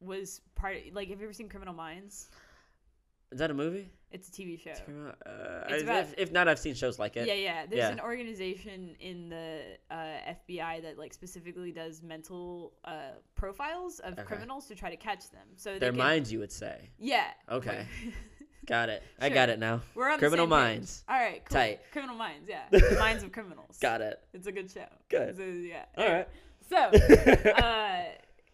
was 0.00 0.42
part 0.54 0.76
like 0.92 1.08
have 1.08 1.18
you 1.18 1.24
ever 1.24 1.32
seen 1.32 1.48
Criminal 1.48 1.72
Minds? 1.72 2.28
Is 3.30 3.38
that 3.38 3.50
a 3.50 3.54
movie? 3.54 3.88
It's 4.12 4.28
a 4.28 4.30
TV 4.32 4.60
show. 4.60 4.70
Uh, 4.70 5.64
It's 5.68 5.72
if, 5.78 5.82
about- 5.84 6.04
if, 6.04 6.14
if 6.18 6.32
not, 6.32 6.46
I've 6.48 6.58
seen 6.58 6.74
shows 6.74 6.98
like 6.98 7.16
it. 7.16 7.26
Yeah, 7.26 7.34
yeah. 7.34 7.66
There's 7.66 7.78
Yeah. 7.78 7.88
an 7.90 8.00
organization 8.00 8.94
in 9.00 9.28
the 9.30 9.62
uh, 9.90 10.34
FBI 10.48 10.82
that 10.82 10.98
like 10.98 11.12
specifically 11.14 11.72
does 11.72 12.02
mental 12.02 12.74
uh, 12.84 13.12
profiles 13.34 13.98
of 14.00 14.12
Okay. 14.14 14.22
criminals 14.24 14.66
to 14.66 14.74
try 14.74 14.90
to 14.90 14.96
catch 14.96 15.30
them. 15.30 15.46
So 15.56 15.72
they 15.72 15.78
Their 15.78 15.90
can- 15.92 15.98
minds, 15.98 16.30
you 16.32 16.38
would 16.40 16.52
say. 16.52 16.90
Yeah. 16.98 17.24
Okay. 17.50 17.86
Like- 18.04 18.14
Got 18.66 18.90
it. 18.90 19.02
I 19.20 19.28
got 19.28 19.48
it 19.48 19.58
now. 19.58 19.80
We're 19.96 20.08
on 20.08 20.20
Criminal 20.20 20.46
the 20.46 20.54
same 20.54 20.66
page. 20.66 20.76
Minds. 20.78 21.04
All 21.08 21.16
right, 21.18 21.44
cool. 21.44 21.56
Tight. 21.56 21.80
Criminal 21.90 22.14
Minds, 22.14 22.48
yeah. 22.48 22.62
The 22.70 22.96
Minds 22.96 23.24
of 23.24 23.32
Criminals. 23.32 23.76
Got 23.80 24.02
it. 24.02 24.20
It's 24.32 24.46
a 24.46 24.52
good 24.52 24.70
show. 24.70 24.86
Good. 25.08 25.36
Yeah. 25.68 25.84
All 25.98 26.06
right. 26.08 26.28
So, 26.70 26.76
uh, 27.56 28.02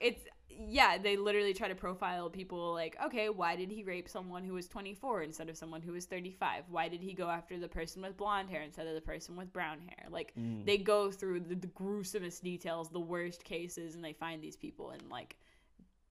it's 0.01 0.23
yeah, 0.67 0.99
they 0.99 1.17
literally 1.17 1.55
try 1.55 1.69
to 1.69 1.75
profile 1.75 2.29
people 2.29 2.73
like, 2.73 2.97
okay, 3.05 3.29
why 3.29 3.55
did 3.55 3.71
he 3.71 3.85
rape 3.85 4.09
someone 4.09 4.43
who 4.45 4.55
was 4.55 4.67
24 4.67 5.23
instead 5.23 5.49
of 5.49 5.57
someone 5.57 5.83
who 5.83 5.93
was 5.93 6.07
35? 6.07 6.65
Why 6.69 6.89
did 6.89 7.01
he 7.01 7.13
go 7.15 7.29
after 7.29 7.59
the 7.59 7.69
person 7.69 8.03
with 8.03 8.17
blonde 8.17 8.51
hair 8.51 8.63
instead 8.63 8.87
of 8.89 8.95
the 8.95 9.01
person 9.01 9.37
with 9.37 9.53
brown 9.53 9.79
hair? 9.81 10.07
Like, 10.11 10.33
Mm. 10.37 10.67
they 10.67 10.77
go 10.79 11.11
through 11.11 11.41
the, 11.41 11.55
the 11.55 11.69
gruesomest 11.69 12.43
details, 12.43 12.91
the 12.91 12.99
worst 13.01 13.45
cases, 13.45 13.95
and 13.95 14.03
they 14.05 14.13
find 14.13 14.43
these 14.43 14.57
people. 14.57 14.91
And 14.91 15.03
like, 15.11 15.37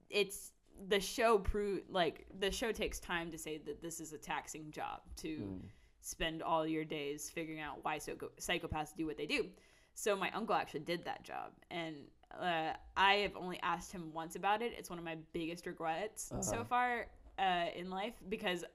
it's 0.10 0.52
the 0.90 1.00
show 1.00 1.40
prove 1.40 1.82
like 1.90 2.26
the 2.40 2.52
show 2.52 2.72
takes 2.72 3.00
time 3.00 3.32
to 3.32 3.38
say 3.38 3.58
that 3.58 3.82
this 3.82 4.00
is 4.00 4.14
a 4.14 4.18
taxing 4.18 4.72
job 4.72 5.02
to 5.18 5.28
Mm. 5.40 5.62
spend 6.02 6.42
all 6.44 6.66
your 6.68 6.86
days 6.86 7.30
figuring 7.30 7.60
out 7.60 7.84
why 7.84 7.98
psycho- 7.98 8.32
psychopaths 8.40 8.96
do 8.96 9.06
what 9.06 9.18
they 9.18 9.26
do. 9.26 9.50
So 9.96 10.16
my 10.16 10.30
uncle 10.32 10.56
actually 10.56 10.82
did 10.82 11.04
that 11.06 11.24
job, 11.24 11.52
and 11.72 11.96
uh, 12.32 12.74
I 12.96 13.14
have 13.16 13.36
only 13.36 13.60
asked 13.62 13.92
him 13.92 14.12
once 14.14 14.36
about 14.36 14.62
it. 14.62 14.74
It's 14.78 14.90
one 14.90 15.00
of 15.00 15.06
my 15.06 15.18
biggest 15.34 15.66
regrets 15.66 16.32
so 16.42 16.54
Uh-huh. 16.56 16.64
far 16.66 17.08
uh, 17.40 17.68
in 17.76 17.90
life 17.90 18.16
because, 18.30 18.66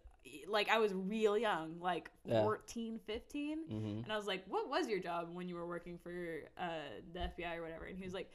like, 0.47 0.69
I 0.69 0.79
was 0.79 0.95
real 0.95 1.37
young, 1.37 1.81
like 1.81 2.11
Yeah. 2.25 2.43
14, 2.43 2.99
15, 3.01 3.65
Mhm. 3.69 4.05
and 4.05 4.13
I 4.13 4.17
was 4.17 4.27
like, 4.27 4.45
"What 4.47 4.69
was 4.69 4.89
your 4.89 5.01
job 5.01 5.35
when 5.35 5.49
you 5.49 5.57
were 5.57 5.67
working 5.67 5.99
for 5.99 6.45
uh, 6.57 6.81
the 7.13 7.21
FBI 7.21 7.57
or 7.57 7.63
whatever?" 7.63 7.87
And 7.87 7.99
he 7.99 8.05
was 8.05 8.15
like. 8.15 8.31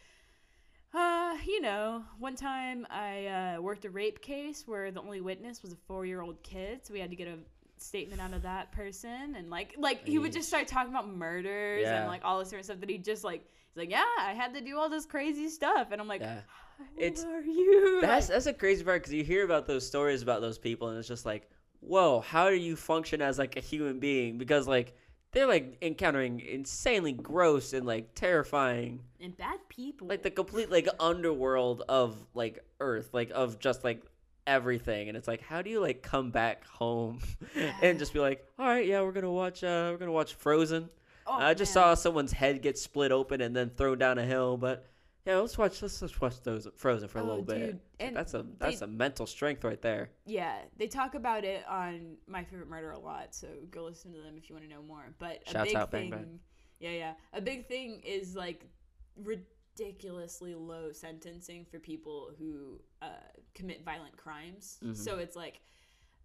Uh, 0.94 1.38
you 1.46 1.60
know, 1.60 2.06
one 2.18 2.36
time 2.36 2.88
I 2.90 3.28
uh, 3.28 3.62
worked 3.62 3.84
a 3.84 3.90
rape 3.90 4.22
case 4.22 4.66
where 4.66 4.90
the 4.90 5.02
only 5.02 5.20
witness 5.20 5.62
was 5.62 5.74
a 5.74 5.76
four-year-old 5.76 6.42
kid, 6.44 6.86
so 6.86 6.94
we 6.94 7.00
had 7.02 7.10
to 7.10 7.16
get 7.18 7.28
a 7.28 7.38
statement 7.78 8.22
out 8.22 8.34
of 8.34 8.42
that 8.44 8.72
person, 8.72 9.36
and 9.36 9.50
like, 9.50 9.76
like 9.78 10.08
he 10.08 10.18
would 10.18 10.32
just 10.32 10.48
start 10.48 10.66
talking 10.66 10.92
about 10.94 11.10
murders 11.10 11.82
Yeah. 11.84 12.00
and 12.00 12.08
like 12.08 12.22
all 12.24 12.40
this 12.40 12.48
different 12.50 12.66
stuff 12.66 12.80
that 12.80 12.90
he 12.90 12.98
just 12.98 13.26
like, 13.26 13.44
he's 13.78 13.90
like, 13.90 13.92
yeah, 13.92 14.04
I 14.20 14.34
had 14.34 14.54
to 14.56 14.62
do 14.62 14.78
all 14.78 14.90
this 14.90 15.06
crazy 15.06 15.50
stuff, 15.50 15.90
and 15.92 16.02
I'm 16.02 16.08
like, 16.08 16.22
Yeah. 16.22 16.40
It's- 16.98 17.24
are 17.24 17.42
you? 17.42 18.00
That's 18.02 18.28
that's 18.28 18.46
a 18.46 18.54
crazy 18.54 18.84
part 18.84 19.02
because 19.02 19.14
you 19.14 19.24
hear 19.24 19.44
about 19.46 19.66
those 19.68 19.86
stories 19.86 20.22
about 20.22 20.42
those 20.42 20.58
people 20.60 20.90
and 20.90 21.00
it's 21.00 21.08
just 21.08 21.26
like, 21.26 21.50
whoa, 21.80 22.20
how 22.22 22.50
do 22.50 22.56
you 22.56 22.76
function 22.76 23.20
as 23.22 23.40
like 23.40 23.56
a 23.58 23.62
human 23.62 24.00
being? 24.00 24.38
Because 24.38 24.68
like 24.68 24.96
they're 25.32 25.48
like 25.48 25.78
encountering 25.82 26.40
insanely 26.40 27.14
gross 27.14 27.74
and 27.74 27.86
like 27.88 28.14
terrifying 28.14 29.02
and 29.20 29.36
bad 29.38 29.58
people. 29.70 30.08
like 30.08 30.22
the 30.24 30.30
complete 30.30 30.70
like 30.72 30.88
underworld 31.00 31.82
of 31.90 32.16
like 32.36 32.64
earth 32.80 33.10
like 33.12 33.32
of 33.34 33.60
just 33.60 33.84
like 33.84 34.02
everything 34.48 35.10
and 35.10 35.18
it's 35.18 35.28
like 35.28 35.42
how 35.42 35.62
do 35.62 35.70
you 35.70 35.82
like 35.82 36.02
come 36.02 36.32
back 36.32 36.66
home 36.68 37.20
and 37.82 38.00
just 38.00 38.14
be 38.14 38.20
like 38.20 38.48
all 38.58 38.66
right 38.68 38.88
yeah 38.88 39.02
we're 39.02 39.12
gonna 39.12 39.30
watch 39.30 39.64
uh 39.64 39.90
we're 39.92 39.98
gonna 39.98 40.12
watch 40.12 40.34
frozen 40.36 40.90
Oh, 41.28 41.34
i 41.34 41.54
just 41.54 41.76
man. 41.76 41.84
saw 41.84 41.94
someone's 41.96 42.32
head 42.32 42.62
get 42.62 42.78
split 42.78 43.12
open 43.12 43.42
and 43.42 43.56
then 43.56 43.70
thrown 43.70 43.98
down 43.98 44.18
a 44.18 44.24
hill 44.26 44.56
but 44.58 44.86
yeah 45.26 45.36
let's 45.38 45.58
watch 45.58 45.82
let's 45.82 46.00
just 46.00 46.22
watch 46.22 46.42
those 46.42 46.68
frozen 46.78 47.08
for 47.10 47.20
a 47.20 47.22
Oh, 47.24 47.26
little 47.28 47.44
bit 47.44 47.76
and 48.00 48.16
that's 48.16 48.34
a 48.34 48.46
that's 48.60 48.82
a 48.82 48.88
mental 48.88 49.26
strength 49.28 49.64
right 49.66 49.82
there 49.82 50.10
Yeah, 50.26 50.56
they 50.78 50.88
talk 50.88 51.16
about 51.16 51.44
it 51.44 51.64
on 51.68 52.16
My 52.28 52.44
Favorite 52.46 52.70
Murder 52.70 52.92
a 52.92 53.00
lot, 53.00 53.36
so 53.36 53.48
go 53.72 53.84
listen 53.84 54.14
to 54.14 54.20
them 54.22 54.36
if 54.38 54.50
you 54.50 54.56
want 54.56 54.66
to 54.70 54.74
know 54.74 54.82
more. 54.82 55.04
But 55.20 55.44
a 55.48 55.52
Shouts 55.52 55.68
big 55.70 55.76
out, 55.76 55.92
thing, 55.92 56.10
Bang 56.12 56.20
Bang. 56.22 56.40
yeah, 56.80 56.92
yeah, 56.92 57.14
a 57.34 57.42
big 57.42 57.68
thing 57.68 58.02
is 58.06 58.36
like 58.36 58.64
ridiculously 59.78 60.56
low 60.56 60.92
sentencing 60.92 61.66
for 61.70 61.80
people 61.80 62.32
who 62.40 62.80
uh, 63.02 63.08
commit 63.54 63.84
violent 63.84 64.16
crimes. 64.18 64.78
Mhm. 64.84 64.96
So 64.96 65.18
it's 65.18 65.36
like, 65.36 65.60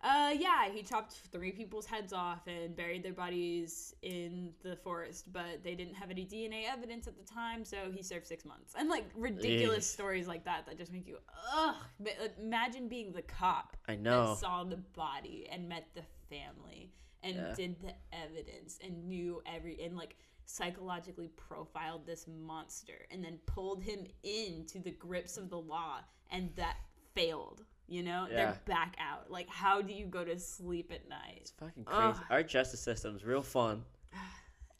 uh, 0.02 0.34
yeah, 0.36 0.68
he 0.72 0.82
chopped 0.82 1.12
three 1.30 1.52
people's 1.52 1.86
heads 1.86 2.12
off 2.12 2.46
and 2.46 2.74
buried 2.74 3.02
their 3.04 3.12
bodies 3.12 3.94
in 4.02 4.50
the 4.62 4.74
forest, 4.76 5.32
but 5.32 5.62
they 5.62 5.74
didn't 5.74 5.94
have 5.94 6.10
any 6.10 6.24
DNA 6.24 6.64
evidence 6.68 7.06
at 7.06 7.16
the 7.16 7.24
time, 7.24 7.64
so 7.64 7.76
he 7.94 8.02
served 8.02 8.26
six 8.26 8.44
months. 8.44 8.74
And 8.76 8.88
like 8.88 9.04
ridiculous 9.14 9.86
Yeesh. 9.88 9.92
stories 9.94 10.26
like 10.26 10.44
that 10.44 10.66
that 10.66 10.76
just 10.76 10.92
make 10.92 11.06
you, 11.06 11.18
ugh. 11.54 11.76
But, 12.00 12.34
imagine 12.40 12.88
being 12.88 13.12
the 13.12 13.22
cop 13.22 13.76
i 13.88 13.94
know 13.94 14.28
that 14.30 14.38
saw 14.38 14.64
the 14.64 14.76
body 14.76 15.46
and 15.50 15.68
met 15.68 15.86
the 15.94 16.02
family 16.28 16.92
and 17.22 17.36
Yeah. 17.36 17.54
did 17.54 17.80
the 17.80 17.94
evidence 18.12 18.78
and 18.82 19.06
knew 19.08 19.42
every 19.46 19.80
and 19.82 19.96
like 19.96 20.16
psychologically 20.46 21.28
profiled 21.36 22.06
this 22.06 22.26
monster 22.26 23.06
and 23.10 23.24
then 23.24 23.38
pulled 23.46 23.82
him 23.82 24.04
into 24.24 24.80
the 24.80 24.90
grips 24.90 25.36
of 25.36 25.48
the 25.50 25.58
law 25.58 25.98
and 26.30 26.50
that 26.56 26.76
failed 27.14 27.64
you 27.88 28.02
know 28.02 28.26
Yeah. 28.30 28.36
they're 28.36 28.60
back 28.66 28.96
out 28.98 29.30
like 29.30 29.48
how 29.48 29.82
do 29.82 29.92
you 29.92 30.06
go 30.06 30.24
to 30.24 30.38
sleep 30.38 30.90
at 30.92 31.08
night 31.08 31.38
It's 31.42 31.50
fucking 31.52 31.84
crazy. 31.84 32.02
Ugh. 32.02 32.16
Our 32.30 32.42
justice 32.42 32.80
system's 32.80 33.24
real 33.24 33.42
fun. 33.42 33.84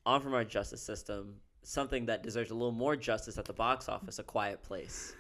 On 0.05 0.21
from 0.21 0.35
our 0.35 0.45
justice 0.45 0.83
system, 0.83 1.37
something 1.63 2.07
that 2.07 2.23
deserves 2.25 2.51
a 2.51 2.55
little 2.55 2.73
more 2.73 2.97
justice 2.97 3.39
at 3.39 3.45
the 3.45 3.53
box 3.53 3.89
office: 3.89 4.19
A 4.19 4.23
Quiet 4.25 4.61
Place. 4.63 5.15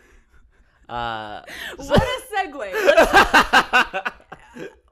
Uh, 0.88 1.42
what 1.76 2.02
a 2.02 2.20
segue 2.34 4.12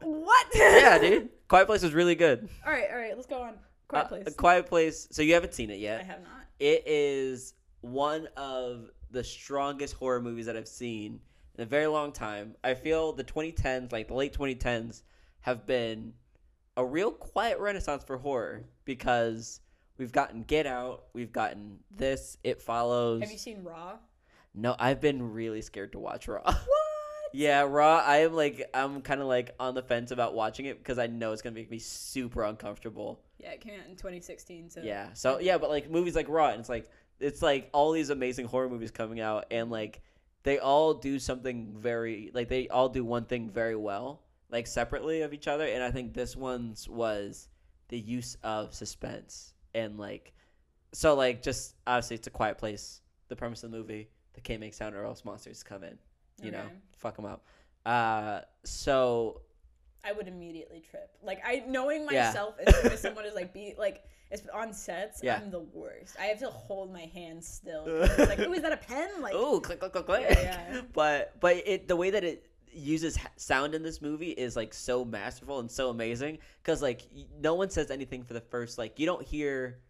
what 0.00 0.46
yeah, 0.54 0.98
dude. 0.98 1.28
Quiet 1.48 1.66
Place 1.66 1.82
was 1.82 1.92
really 1.92 2.14
good. 2.14 2.48
all 2.64 2.72
right 2.72 2.88
all 2.90 2.96
right 2.98 3.14
let's 3.16 3.26
go 3.26 3.42
on 3.42 3.54
quiet 3.88 4.04
Uh, 4.04 4.08
place 4.08 4.24
A 4.26 4.30
Quiet 4.32 4.66
Place. 4.66 5.08
So 5.10 5.22
you 5.22 5.34
haven't 5.34 5.54
seen 5.54 5.70
it 5.70 5.78
yet. 5.80 6.00
i 6.00 6.04
have 6.04 6.22
not 6.22 6.30
It 6.60 6.84
is 6.86 7.54
one 7.80 8.28
of 8.36 8.90
the 9.10 9.24
strongest 9.24 9.94
horror 9.94 10.20
movies 10.22 10.46
that 10.46 10.56
I've 10.56 10.68
seen 10.68 11.18
in 11.60 11.64
a 11.64 11.68
very 11.68 11.86
long 11.86 12.10
time. 12.10 12.54
I 12.64 12.72
feel 12.72 13.12
the 13.12 13.22
2010s, 13.22 13.92
like 13.92 14.08
the 14.08 14.14
late 14.14 14.32
2010s, 14.32 15.02
have 15.40 15.66
been 15.66 16.14
a 16.78 16.84
real 16.84 17.10
quiet 17.10 17.58
renaissance 17.58 18.02
for 18.02 18.16
horror 18.16 18.64
because 18.86 19.60
we've 19.98 20.10
gotten 20.10 20.42
Get 20.42 20.66
Out, 20.66 21.04
we've 21.12 21.32
gotten 21.32 21.80
this, 21.94 22.38
It 22.42 22.62
Follows. 22.62 23.20
have 23.20 23.30
you 23.30 23.36
seen 23.36 23.62
raw 23.62 23.98
No, 24.54 24.74
I've 24.78 25.02
been 25.02 25.34
really 25.34 25.60
scared 25.60 25.92
to 25.92 25.98
watch 25.98 26.28
Raw. 26.28 26.40
what 26.44 26.56
yeah, 27.34 27.60
Raw. 27.60 27.98
I 27.98 28.18
am 28.22 28.32
like, 28.32 28.70
I'm 28.72 29.02
kind 29.02 29.20
of 29.20 29.26
like 29.26 29.54
on 29.60 29.74
the 29.74 29.82
fence 29.82 30.12
about 30.12 30.32
watching 30.34 30.64
it 30.64 30.78
because 30.78 30.98
I 30.98 31.08
know 31.08 31.32
it's 31.32 31.42
gonna 31.42 31.54
make 31.54 31.70
me 31.70 31.78
super 31.78 32.42
uncomfortable. 32.44 33.20
yeah 33.38 33.50
it 33.50 33.60
came 33.60 33.74
out 33.78 33.86
in 33.86 33.96
2016 33.96 34.70
so 34.70 34.80
Yeah. 34.82 35.12
So 35.12 35.40
yeah, 35.40 35.58
but 35.58 35.68
like 35.68 35.90
movies 35.90 36.16
like 36.16 36.30
Raw, 36.30 36.48
and 36.48 36.60
it's 36.60 36.70
like 36.70 36.88
it's 37.18 37.42
like 37.42 37.68
all 37.74 37.92
these 37.92 38.08
amazing 38.08 38.46
horror 38.46 38.70
movies 38.70 38.90
coming 38.90 39.20
out, 39.20 39.44
and 39.50 39.70
like 39.70 40.00
they 40.42 40.58
all 40.58 40.94
do 40.94 41.18
something 41.18 41.74
very 41.76 42.30
like 42.34 42.48
they 42.48 42.68
all 42.68 42.88
do 42.88 43.04
one 43.04 43.24
thing 43.24 43.50
very 43.50 43.76
well, 43.76 44.22
like 44.50 44.66
separately 44.66 45.22
of 45.22 45.32
each 45.32 45.48
other. 45.48 45.64
And 45.66 45.82
I 45.82 45.90
think 45.90 46.14
this 46.14 46.36
one's 46.36 46.88
was 46.88 47.48
the 47.88 47.98
use 47.98 48.36
of 48.42 48.72
suspense 48.74 49.54
and 49.74 49.98
like 49.98 50.32
so 50.92 51.14
like 51.14 51.42
just 51.42 51.74
obviously 51.86 52.16
it's 52.16 52.26
a 52.26 52.30
quiet 52.30 52.58
place. 52.58 53.00
The 53.28 53.36
premise 53.36 53.62
of 53.62 53.70
the 53.70 53.76
movie: 53.76 54.08
the 54.34 54.40
king 54.40 54.60
makes 54.60 54.76
sound 54.76 54.94
or 54.94 55.04
else 55.04 55.24
monsters 55.24 55.62
come 55.62 55.84
in. 55.84 55.98
You 56.42 56.52
know, 56.52 56.64
fuck 56.96 57.16
them 57.16 57.26
up. 57.26 57.44
Uh, 57.84 58.40
so 58.64 59.42
I 60.04 60.12
would 60.12 60.28
immediately 60.28 60.80
trip. 60.80 61.10
Like 61.22 61.40
I 61.44 61.62
knowing 61.66 62.06
Yeah. 62.10 62.26
myself 62.28 62.54
as 62.66 62.74
soon 62.76 62.92
as 62.92 63.00
someone 63.00 63.24
is 63.24 63.34
like 63.34 63.52
be 63.52 63.74
like 63.78 64.04
it's 64.30 64.42
on 64.54 64.72
sets, 64.72 65.22
Yeah. 65.22 65.40
I'm 65.42 65.50
the 65.50 65.60
worst. 65.60 66.16
I 66.20 66.26
have 66.26 66.38
to 66.38 66.46
hold 66.50 66.92
my 66.92 67.10
hand 67.12 67.42
still. 67.44 67.84
It's 67.88 68.18
like, 68.18 68.38
oh, 68.38 68.52
is 68.52 68.62
that 68.62 68.72
a 68.72 68.76
pen? 68.76 69.08
Like 69.20 69.34
Ooh, 69.34 69.60
click, 69.60 69.80
click, 69.80 69.92
click, 69.92 70.06
click. 70.06 70.26
Yeah, 70.30 70.40
yeah. 70.72 70.80
But 70.92 71.38
but 71.40 71.56
it 71.66 71.88
the 71.88 71.96
way 71.96 72.10
that 72.10 72.24
it 72.24 72.46
uses 72.72 73.18
sound 73.36 73.74
in 73.74 73.82
this 73.82 74.00
movie 74.00 74.30
is 74.30 74.54
like 74.54 74.72
so 74.72 75.04
masterful 75.04 75.58
and 75.58 75.68
so 75.68 75.90
amazing 75.90 76.38
because 76.62 76.80
like 76.80 77.02
no 77.40 77.54
one 77.54 77.68
says 77.68 77.90
anything 77.90 78.22
for 78.22 78.32
the 78.32 78.40
first 78.40 78.78
like 78.78 79.00
you 79.00 79.06
don't 79.06 79.24
hear 79.26 79.80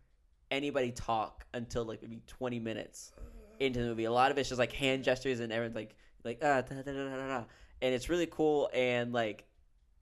anybody 0.50 0.90
talk 0.90 1.44
until 1.52 1.84
like 1.84 2.00
maybe 2.02 2.22
20 2.26 2.58
minutes 2.58 3.12
into 3.60 3.80
the 3.80 3.86
movie. 3.88 4.04
A 4.04 4.12
lot 4.12 4.30
of 4.30 4.38
it's 4.38 4.48
just 4.48 4.58
like 4.58 4.72
hand 4.72 5.04
gestures 5.04 5.40
and 5.40 5.52
everyone's 5.52 5.76
like 5.76 5.94
like 6.24 6.38
ah 6.42 6.62
da, 6.62 6.76
da, 6.76 6.82
da, 6.82 6.92
da, 6.92 7.08
da, 7.10 7.28
da. 7.38 7.44
and 7.82 7.94
it's 7.94 8.08
really 8.08 8.26
cool 8.30 8.70
and 8.72 9.12
like 9.12 9.44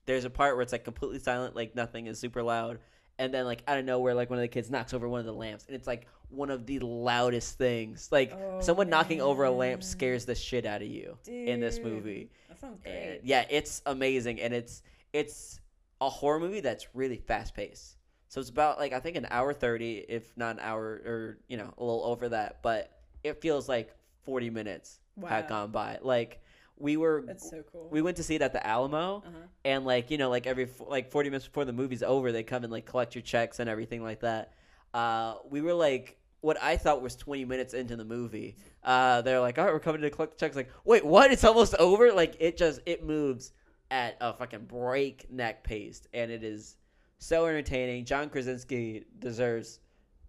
there's 0.09 0.25
a 0.25 0.31
part 0.31 0.57
where 0.57 0.63
it's 0.63 0.73
like 0.73 0.85
completely 0.85 1.19
silent 1.19 1.55
like 1.55 1.77
nothing 1.77 2.07
is 2.07 2.19
super 2.19 2.43
loud 2.43 2.79
and 3.19 3.33
then 3.35 3.45
like 3.45 3.63
out 3.69 3.79
of 3.79 3.85
nowhere 3.85 4.15
like 4.15 4.31
one 4.31 4.39
of 4.39 4.43
the 4.43 4.49
kids 4.49 4.71
knocks 4.71 4.95
over 4.95 5.09
one 5.09 5.21
of 5.21 5.27
the 5.27 5.33
lamps 5.33 5.67
and 5.67 5.77
it's 5.77 5.87
like 5.87 6.07
one 6.31 6.51
of 6.51 6.67
the 6.67 6.79
loudest 6.81 7.57
things. 7.59 8.09
Like 8.13 8.33
Oh, 8.33 8.61
someone 8.61 8.89
knocking 8.89 9.21
over 9.21 9.45
a 9.45 9.51
lamp 9.51 9.83
scares 9.83 10.25
the 10.25 10.35
shit 10.35 10.67
out 10.67 10.83
of 10.83 10.89
you 10.89 11.17
in 11.27 11.59
this 11.61 11.83
movie. 11.83 12.31
That 12.49 12.59
sounds 12.61 12.81
and 12.85 12.95
great. 12.95 13.21
yeah 13.23 13.45
it's 13.51 13.83
amazing 13.87 14.41
and 14.41 14.55
it's 14.55 14.83
it's 15.13 15.61
a 16.01 16.09
horror 16.09 16.39
movie 16.41 16.61
that's 16.61 16.87
really 16.95 17.17
fast 17.17 17.55
paced. 17.55 17.97
So 18.29 18.41
it's 18.41 18.51
about 18.51 18.79
like 18.79 18.93
i 18.93 19.01
think 19.01 19.17
an 19.17 19.27
hour 19.31 19.53
30 19.53 20.05
if 20.09 20.37
not 20.37 20.57
an 20.57 20.61
hour 20.63 20.85
or 21.05 21.39
you 21.49 21.57
know 21.57 21.73
a 21.77 21.85
little 21.85 22.05
over 22.05 22.29
that 22.31 22.61
but 22.63 22.93
it 23.25 23.41
feels 23.43 23.69
like 23.69 23.95
40 24.23 24.51
minutes 24.51 25.01
had 25.27 25.45
Wow. 25.45 25.49
gone 25.49 25.71
by. 25.73 25.99
Like 26.01 26.41
we 26.81 26.97
were 26.97 27.25
That's 27.27 27.49
so 27.51 27.63
cool. 27.73 27.89
we 27.91 28.03
went 28.03 28.17
to 28.19 28.23
see 28.23 28.37
it 28.37 28.43
at 28.43 28.53
the 28.53 28.65
alamo 28.67 29.19
uh-huh. 29.27 29.37
and 29.65 29.85
like 29.85 30.11
you 30.11 30.19
know 30.19 30.31
like 30.31 30.47
every 30.47 30.69
like 30.87 31.11
40 31.11 31.31
minutes 31.31 31.47
before 31.47 31.65
the 31.65 31.73
movie's 31.73 32.03
over 32.03 32.33
they 32.33 32.43
come 32.43 32.63
and 32.65 32.73
like 32.73 32.87
collect 32.87 33.15
your 33.15 33.23
checks 33.23 33.59
and 33.59 33.69
everything 33.69 34.03
like 34.03 34.21
that. 34.21 34.53
Uh 34.95 35.35
we 35.51 35.61
were 35.61 35.75
like 35.75 36.17
what 36.41 36.57
i 36.63 36.77
thought 36.77 37.03
was 37.03 37.17
20 37.17 37.45
minutes 37.45 37.75
into 37.75 37.97
the 37.97 38.05
movie 38.05 38.57
uh 38.85 39.21
they're 39.23 39.41
like 39.41 39.59
all 39.59 39.65
right 39.65 39.75
we're 39.75 39.81
coming 39.81 40.01
to 40.01 40.11
collect 40.11 40.39
the 40.39 40.39
checks. 40.39 40.57
Like 40.57 40.71
wait 40.85 41.05
what? 41.05 41.33
It's 41.33 41.45
almost 41.45 41.75
over? 41.75 42.13
Like 42.13 42.37
it 42.39 42.57
just 42.57 42.81
it 42.87 43.05
moves 43.05 43.53
at 43.91 44.17
a 44.21 44.33
fucking 44.33 44.67
breakneck 44.67 45.65
pace 45.65 46.07
and 46.15 46.31
it 46.31 46.45
is 46.45 46.77
so 47.19 47.47
entertaining. 47.47 48.05
John 48.05 48.29
krasinski 48.31 49.05
deserves 49.19 49.81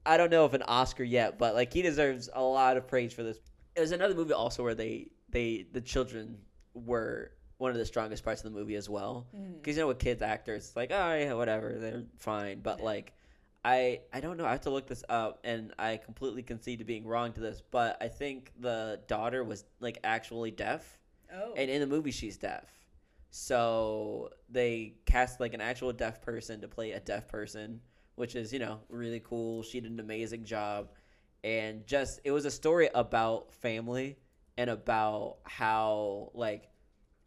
i 0.05 0.17
don't 0.17 0.31
know 0.31 0.45
if 0.45 0.53
an 0.53 0.63
oscar 0.63 1.03
yet 1.03 1.37
but 1.37 1.53
like 1.53 1.71
he 1.73 1.81
deserves 1.81 2.29
a 2.33 2.41
lot 2.41 2.77
of 2.77 2.87
praise 2.87 3.13
for 3.13 3.21
this. 3.23 3.37
There's 3.75 3.91
another 3.91 4.15
movie 4.15 4.33
also 4.33 4.63
where 4.63 4.75
they 4.75 5.11
they 5.31 5.65
the 5.71 5.81
children 5.81 6.37
were 6.73 7.31
one 7.57 7.71
of 7.71 7.77
the 7.77 7.85
strongest 7.85 8.23
parts 8.23 8.43
of 8.43 8.51
the 8.51 8.57
movie 8.57 8.75
as 8.75 8.89
well. 8.89 9.27
Mm-hmm. 9.35 9.57
Because 9.57 9.75
you 9.75 9.83
know 9.83 9.87
with 9.87 9.99
kids 9.99 10.21
actors 10.21 10.67
it's 10.67 10.75
like 10.75 10.91
oh 10.91 11.15
yeah 11.15 11.33
whatever 11.33 11.77
they're 11.77 12.03
fine. 12.17 12.61
But 12.61 12.81
like 12.81 13.13
i 13.65 13.99
i 14.13 14.21
don't 14.21 14.37
know 14.37 14.45
i 14.45 14.51
have 14.51 14.61
to 14.61 14.69
look 14.69 14.87
this 14.87 15.03
up 15.09 15.41
and 15.43 15.73
i 15.77 15.97
completely 15.97 16.41
concede 16.41 16.79
to 16.79 16.85
being 16.85 17.05
wrong 17.05 17.33
to 17.33 17.41
this 17.41 17.61
but 17.71 17.97
i 17.99 18.07
think 18.07 18.53
the 18.61 19.01
daughter 19.07 19.43
was 19.43 19.65
like 19.81 19.99
actually 20.05 20.49
deaf. 20.49 20.97
Oh. 21.35 21.53
and 21.57 21.69
in 21.69 21.79
the 21.81 21.87
movie 21.87 22.11
she's 22.11 22.37
deaf. 22.37 22.65
So 23.31 24.31
they 24.49 24.95
cast 25.05 25.39
like 25.39 25.53
an 25.53 25.61
actual 25.61 25.93
deaf 25.93 26.21
person 26.21 26.61
to 26.61 26.67
play 26.67 26.93
a 26.93 26.99
deaf 26.99 27.27
person 27.27 27.81
which 28.19 28.35
is 28.35 28.51
you 28.51 28.59
know 28.59 28.79
really 28.89 29.21
cool. 29.21 29.63
She 29.63 29.79
did 29.79 29.91
an 29.91 29.99
amazing 29.99 30.43
job. 30.43 30.89
And 31.41 31.87
just 31.87 32.19
it 32.25 32.31
was 32.31 32.43
a 32.43 32.51
story 32.51 32.89
about 32.93 33.53
family 33.53 34.17
and 34.59 34.69
about 34.69 35.37
how 35.43 36.31
like 36.33 36.67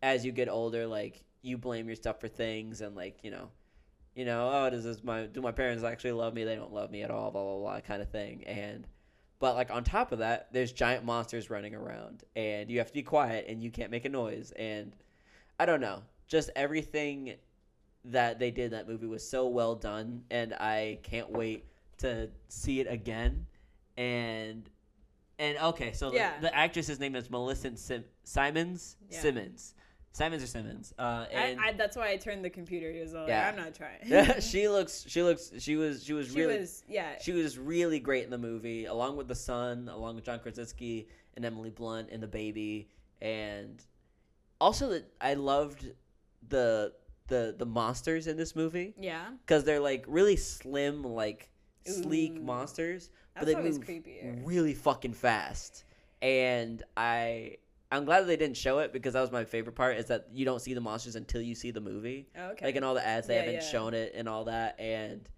as 0.02 0.22
you 0.22 0.32
get 0.32 0.50
older 0.50 0.86
like 0.86 1.24
you 1.40 1.56
blame 1.56 1.88
yourself 1.88 2.20
for 2.20 2.28
things 2.28 2.82
and 2.82 2.94
like 2.94 3.20
you 3.22 3.30
know 3.30 3.48
you 4.14 4.26
know 4.26 4.50
oh 4.52 4.68
does 4.68 4.84
this 4.84 5.02
my 5.02 5.24
do 5.24 5.40
my 5.40 5.50
parents 5.50 5.82
actually 5.82 6.12
love 6.12 6.34
me? 6.34 6.44
They 6.44 6.56
don't 6.56 6.74
love 6.74 6.90
me 6.90 7.02
at 7.02 7.10
all 7.10 7.30
blah 7.30 7.42
blah 7.42 7.58
blah 7.58 7.80
kind 7.80 8.02
of 8.02 8.10
thing. 8.10 8.44
And 8.44 8.86
but 9.38 9.54
like 9.54 9.70
on 9.70 9.82
top 9.82 10.12
of 10.12 10.18
that 10.18 10.48
there's 10.52 10.72
giant 10.72 11.06
monsters 11.06 11.48
running 11.48 11.74
around 11.74 12.22
and 12.36 12.70
you 12.70 12.76
have 12.78 12.88
to 12.88 12.92
be 12.92 13.02
quiet 13.02 13.46
and 13.48 13.62
you 13.62 13.70
can't 13.70 13.90
make 13.90 14.04
a 14.04 14.10
noise 14.10 14.52
and 14.56 14.94
i 15.58 15.64
don't 15.64 15.80
know. 15.80 16.02
Just 16.28 16.50
everything 16.54 17.36
that 18.04 18.38
they 18.38 18.50
did 18.50 18.66
in 18.66 18.70
that 18.72 18.86
movie 18.86 19.06
was 19.06 19.26
so 19.26 19.46
well 19.46 19.74
done 19.74 20.22
and 20.30 20.52
i 20.52 20.98
can't 21.02 21.30
wait 21.30 21.64
to 21.96 22.28
see 22.48 22.80
it 22.80 22.86
again. 22.90 23.46
And 23.96 24.68
and 25.42 25.58
okay 25.58 25.92
so 25.92 26.12
Yeah. 26.12 26.36
the, 26.36 26.46
the 26.46 26.56
actress's 26.56 26.98
name 27.00 27.14
is 27.16 27.30
melissa 27.30 27.76
Sim- 27.76 28.04
simons 28.24 28.96
Yeah. 29.10 29.20
simmons 29.20 29.74
Simons 30.14 30.42
or 30.42 30.46
Simmons. 30.46 30.92
Uh, 30.98 31.24
and 31.32 31.58
I, 31.58 31.68
I, 31.68 31.72
that's 31.72 31.96
why 31.96 32.10
I 32.10 32.18
turned 32.18 32.44
the 32.44 32.50
computer. 32.50 32.92
He 32.92 33.00
was 33.00 33.14
all 33.14 33.22
like, 33.22 33.30
Yeah. 33.30 33.48
I'm 33.48 33.56
not 33.56 33.74
trying. 33.74 34.00
yeah, 34.04 34.40
she 34.40 34.68
looks. 34.68 35.06
She 35.08 35.22
looks. 35.22 35.52
She 35.58 35.76
was. 35.76 36.04
She 36.04 36.12
was 36.12 36.28
She 36.30 36.38
really. 36.38 36.58
was, 36.58 36.84
yeah. 36.86 37.18
She 37.18 37.32
was 37.32 37.58
really 37.58 37.98
great 37.98 38.24
in 38.24 38.30
the 38.30 38.36
movie, 38.36 38.84
along 38.84 39.16
with 39.16 39.26
the 39.26 39.34
son, 39.34 39.88
along 39.88 40.16
with 40.16 40.24
John 40.26 40.38
Krasinski 40.40 41.08
and 41.34 41.46
Emily 41.46 41.70
Blunt 41.70 42.10
and 42.12 42.22
the 42.22 42.26
baby, 42.28 42.90
and 43.22 43.82
also 44.60 44.90
that 44.90 45.10
I 45.18 45.32
loved 45.32 45.90
the 46.46 46.92
the 47.28 47.54
the 47.58 47.64
monsters 47.66 48.26
in 48.26 48.36
this 48.36 48.54
movie 48.54 48.94
yeah. 48.98 49.28
because 49.46 49.64
they're 49.64 49.80
like 49.80 50.04
really 50.06 50.36
slim, 50.36 51.02
like 51.04 51.48
sleek 51.86 52.36
Ooh. 52.36 52.42
monsters, 52.42 53.08
That's 53.34 53.46
but 53.46 53.54
they 53.56 53.62
move 53.62 53.80
creepier. 53.80 54.40
really 54.46 54.74
fucking 54.74 55.14
fast. 55.14 55.84
And 56.20 56.82
I 56.96 57.56
I'm 57.90 58.04
glad 58.06 58.20
that 58.20 58.26
they 58.26 58.36
didn't 58.36 58.56
show 58.56 58.78
it 58.78 58.92
because 58.92 59.12
that 59.14 59.20
was 59.20 59.30
my 59.32 59.44
favorite 59.44 59.74
part 59.74 59.96
is 59.98 60.06
that 60.06 60.28
you 60.32 60.44
don't 60.44 60.60
see 60.60 60.72
the 60.72 60.80
monsters 60.80 61.14
until 61.16 61.42
you 61.42 61.54
see 61.54 61.70
the 61.72 61.80
movie 61.80 62.26
Oh, 62.38 62.50
okay. 62.52 62.64
like 62.66 62.76
in 62.76 62.84
all 62.84 62.94
the 62.94 63.06
ads 63.06 63.26
they 63.26 63.34
Yeah, 63.34 63.40
haven't 63.40 63.54
yeah. 63.56 63.60
shown 63.68 63.92
it 63.94 64.12
and 64.14 64.28
all 64.28 64.44
that 64.44 64.78
and 64.80 65.28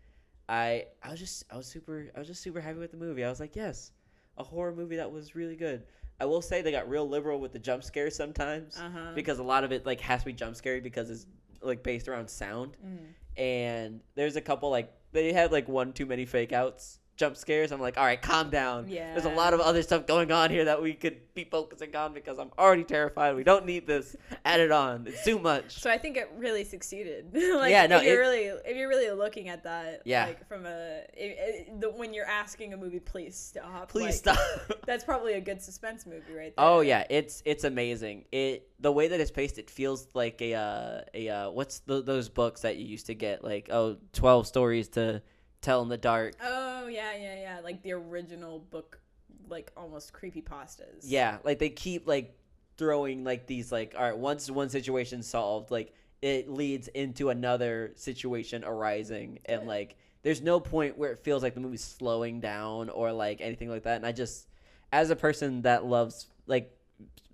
i 0.49 0.85
i 1.03 1.11
was 1.11 1.19
just 1.19 1.45
i 1.51 1.57
was 1.57 1.67
super 1.67 2.07
i 2.15 2.19
was 2.19 2.29
just 2.29 2.43
super 2.43 2.61
happy 2.61 2.79
with 2.79 2.91
the 2.93 2.97
movie 2.97 3.25
i 3.25 3.29
was 3.31 3.41
like 3.41 3.57
yes 3.57 3.91
a 4.39 4.45
horror 4.45 4.73
movie 4.75 4.97
that 4.97 5.11
was 5.11 5.35
really 5.35 5.57
good 5.57 5.83
i 6.21 6.25
will 6.27 6.43
say 6.43 6.63
they 6.63 6.71
got 6.71 6.89
real 6.89 7.09
liberal 7.09 7.41
with 7.41 7.51
the 7.53 7.59
jump 7.59 7.83
scares 7.83 8.15
sometimes 8.15 8.79
uh-huh. 8.79 9.13
because 9.17 9.39
a 9.41 9.43
lot 9.43 9.65
of 9.65 9.73
it 9.73 9.85
like 9.87 10.01
has 10.01 10.21
to 10.21 10.27
be 10.27 10.33
jump 10.33 10.55
scary 10.55 10.81
because 10.81 11.11
it's 11.11 11.27
like 11.63 11.83
based 11.83 12.07
around 12.09 12.29
sound 12.29 12.77
Mm. 12.87 12.99
and 13.43 14.01
there's 14.15 14.37
a 14.37 14.41
couple 14.41 14.71
like 14.71 14.93
they 15.13 15.33
had 15.33 15.51
like 15.51 15.67
one 15.67 15.93
too 15.93 16.07
many 16.07 16.25
fake 16.27 16.53
outs 16.53 17.01
jump 17.17 17.37
scares 17.37 17.71
i'm 17.71 17.81
like 17.81 17.97
all 17.97 18.05
right 18.05 18.21
calm 18.21 18.51
down 18.51 18.89
Yeah. 18.89 19.13
there's 19.13 19.25
a 19.25 19.35
lot 19.35 19.55
of 19.55 19.61
other 19.61 19.83
stuff 19.83 20.07
going 20.07 20.33
on 20.33 20.51
here 20.51 20.65
that 20.65 20.83
we 20.83 20.95
could 20.95 21.19
be 21.35 21.45
focusing 21.45 21.95
on 21.95 22.13
because 22.13 22.39
i'm 22.39 22.51
already 22.59 22.85
terrified 22.85 23.37
we 23.37 23.45
don't 23.45 23.65
need 23.67 23.87
this 23.87 24.17
added 24.45 24.71
on 24.73 25.07
it's 25.07 25.25
too 25.25 25.39
much 25.39 25.79
So 25.81 25.91
I 25.91 25.99
think 25.99 26.17
it 26.17 26.31
really 26.37 26.65
succeeded. 26.65 27.27
like, 27.35 27.71
Yeah, 27.71 27.87
no, 27.87 27.99
if 27.99 28.05
you're 28.05 28.15
it- 28.23 28.27
really 28.27 28.45
if 28.65 28.77
you're 28.77 28.89
really 28.89 29.11
looking 29.11 29.49
at 29.49 29.63
that, 29.65 30.03
Yeah. 30.05 30.27
like 30.27 30.47
from 30.49 30.67
a 30.67 31.03
i 31.21 31.25
i 31.25 31.67
the, 31.79 31.91
when 31.91 32.13
you're 32.15 32.27
asking 32.27 32.73
a 32.73 32.77
movie, 32.77 33.01
please 33.01 33.37
stop. 33.37 33.89
please 33.89 34.25
like, 34.27 34.37
stop 34.37 34.39
That's 34.87 35.05
probably 35.05 35.35
a 35.35 35.41
good 35.41 35.61
suspense 35.63 36.07
movie 36.07 36.35
right 36.37 36.55
there. 36.57 36.67
Oh 36.67 36.81
yeah, 36.81 37.05
it's 37.11 37.43
it's 37.45 37.65
amazing. 37.65 38.25
It 38.33 38.69
the 38.81 38.93
way 38.93 39.09
that 39.09 39.19
it's 39.21 39.31
paced, 39.31 39.59
it 39.59 39.71
feels 39.71 40.09
like 40.15 40.41
a 40.43 40.55
uh, 40.55 41.01
a 41.15 41.29
uh, 41.29 41.51
what's 41.51 41.79
the, 41.81 42.03
those 42.03 42.29
books 42.29 42.63
that 42.63 42.77
you 42.77 42.85
used 42.87 43.07
to 43.07 43.15
get 43.15 43.43
like 43.45 43.69
oh 43.71 43.97
12 44.13 44.47
stories 44.47 44.89
to 44.91 45.23
tell 45.65 45.83
in 45.83 45.89
the 45.89 45.97
dark. 45.97 46.35
Oh 46.43 46.87
yeah, 46.87 47.17
yeah, 47.17 47.41
yeah. 47.41 47.61
Like 47.63 47.83
the 47.83 47.93
original 47.93 48.61
book, 48.71 49.01
like 49.49 49.73
almost 49.77 50.13
creepy 50.13 50.43
pastas. 50.43 51.03
Yeah, 51.03 51.39
like 51.45 51.59
they 51.59 51.71
keep 51.71 52.07
like 52.07 52.37
throwing 52.77 53.25
like 53.25 53.47
these 53.47 53.71
like 53.71 53.95
all 53.97 54.03
right 54.03 54.17
once 54.17 54.51
one 54.51 54.69
situation 54.69 55.23
solved 55.23 55.71
like 55.71 55.95
it 56.23 56.49
leads 56.49 56.89
into 56.89 57.31
another 57.31 57.93
situation 57.95 58.65
arising 58.65 59.39
and 59.45 59.67
like 59.67 59.97
there's 60.23 60.41
no 60.41 60.59
point 60.59 60.99
where 60.99 61.13
it 61.13 61.19
feels 61.19 61.43
like 61.43 61.55
the 61.55 61.61
movie's 61.61 61.85
slowing 61.85 62.41
down 62.41 62.89
or 62.89 63.13
like 63.13 63.41
anything 63.41 63.69
like 63.69 63.85
that 63.85 63.97
and 63.97 64.07
I 64.07 64.13
just 64.13 64.49
as 64.91 65.11
a 65.11 65.17
person 65.17 65.63
that 65.63 65.85
loves 65.85 66.27
like 66.47 66.77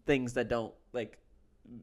things 0.07 0.35
that 0.35 0.49
don't 0.49 0.75
like 0.93 1.19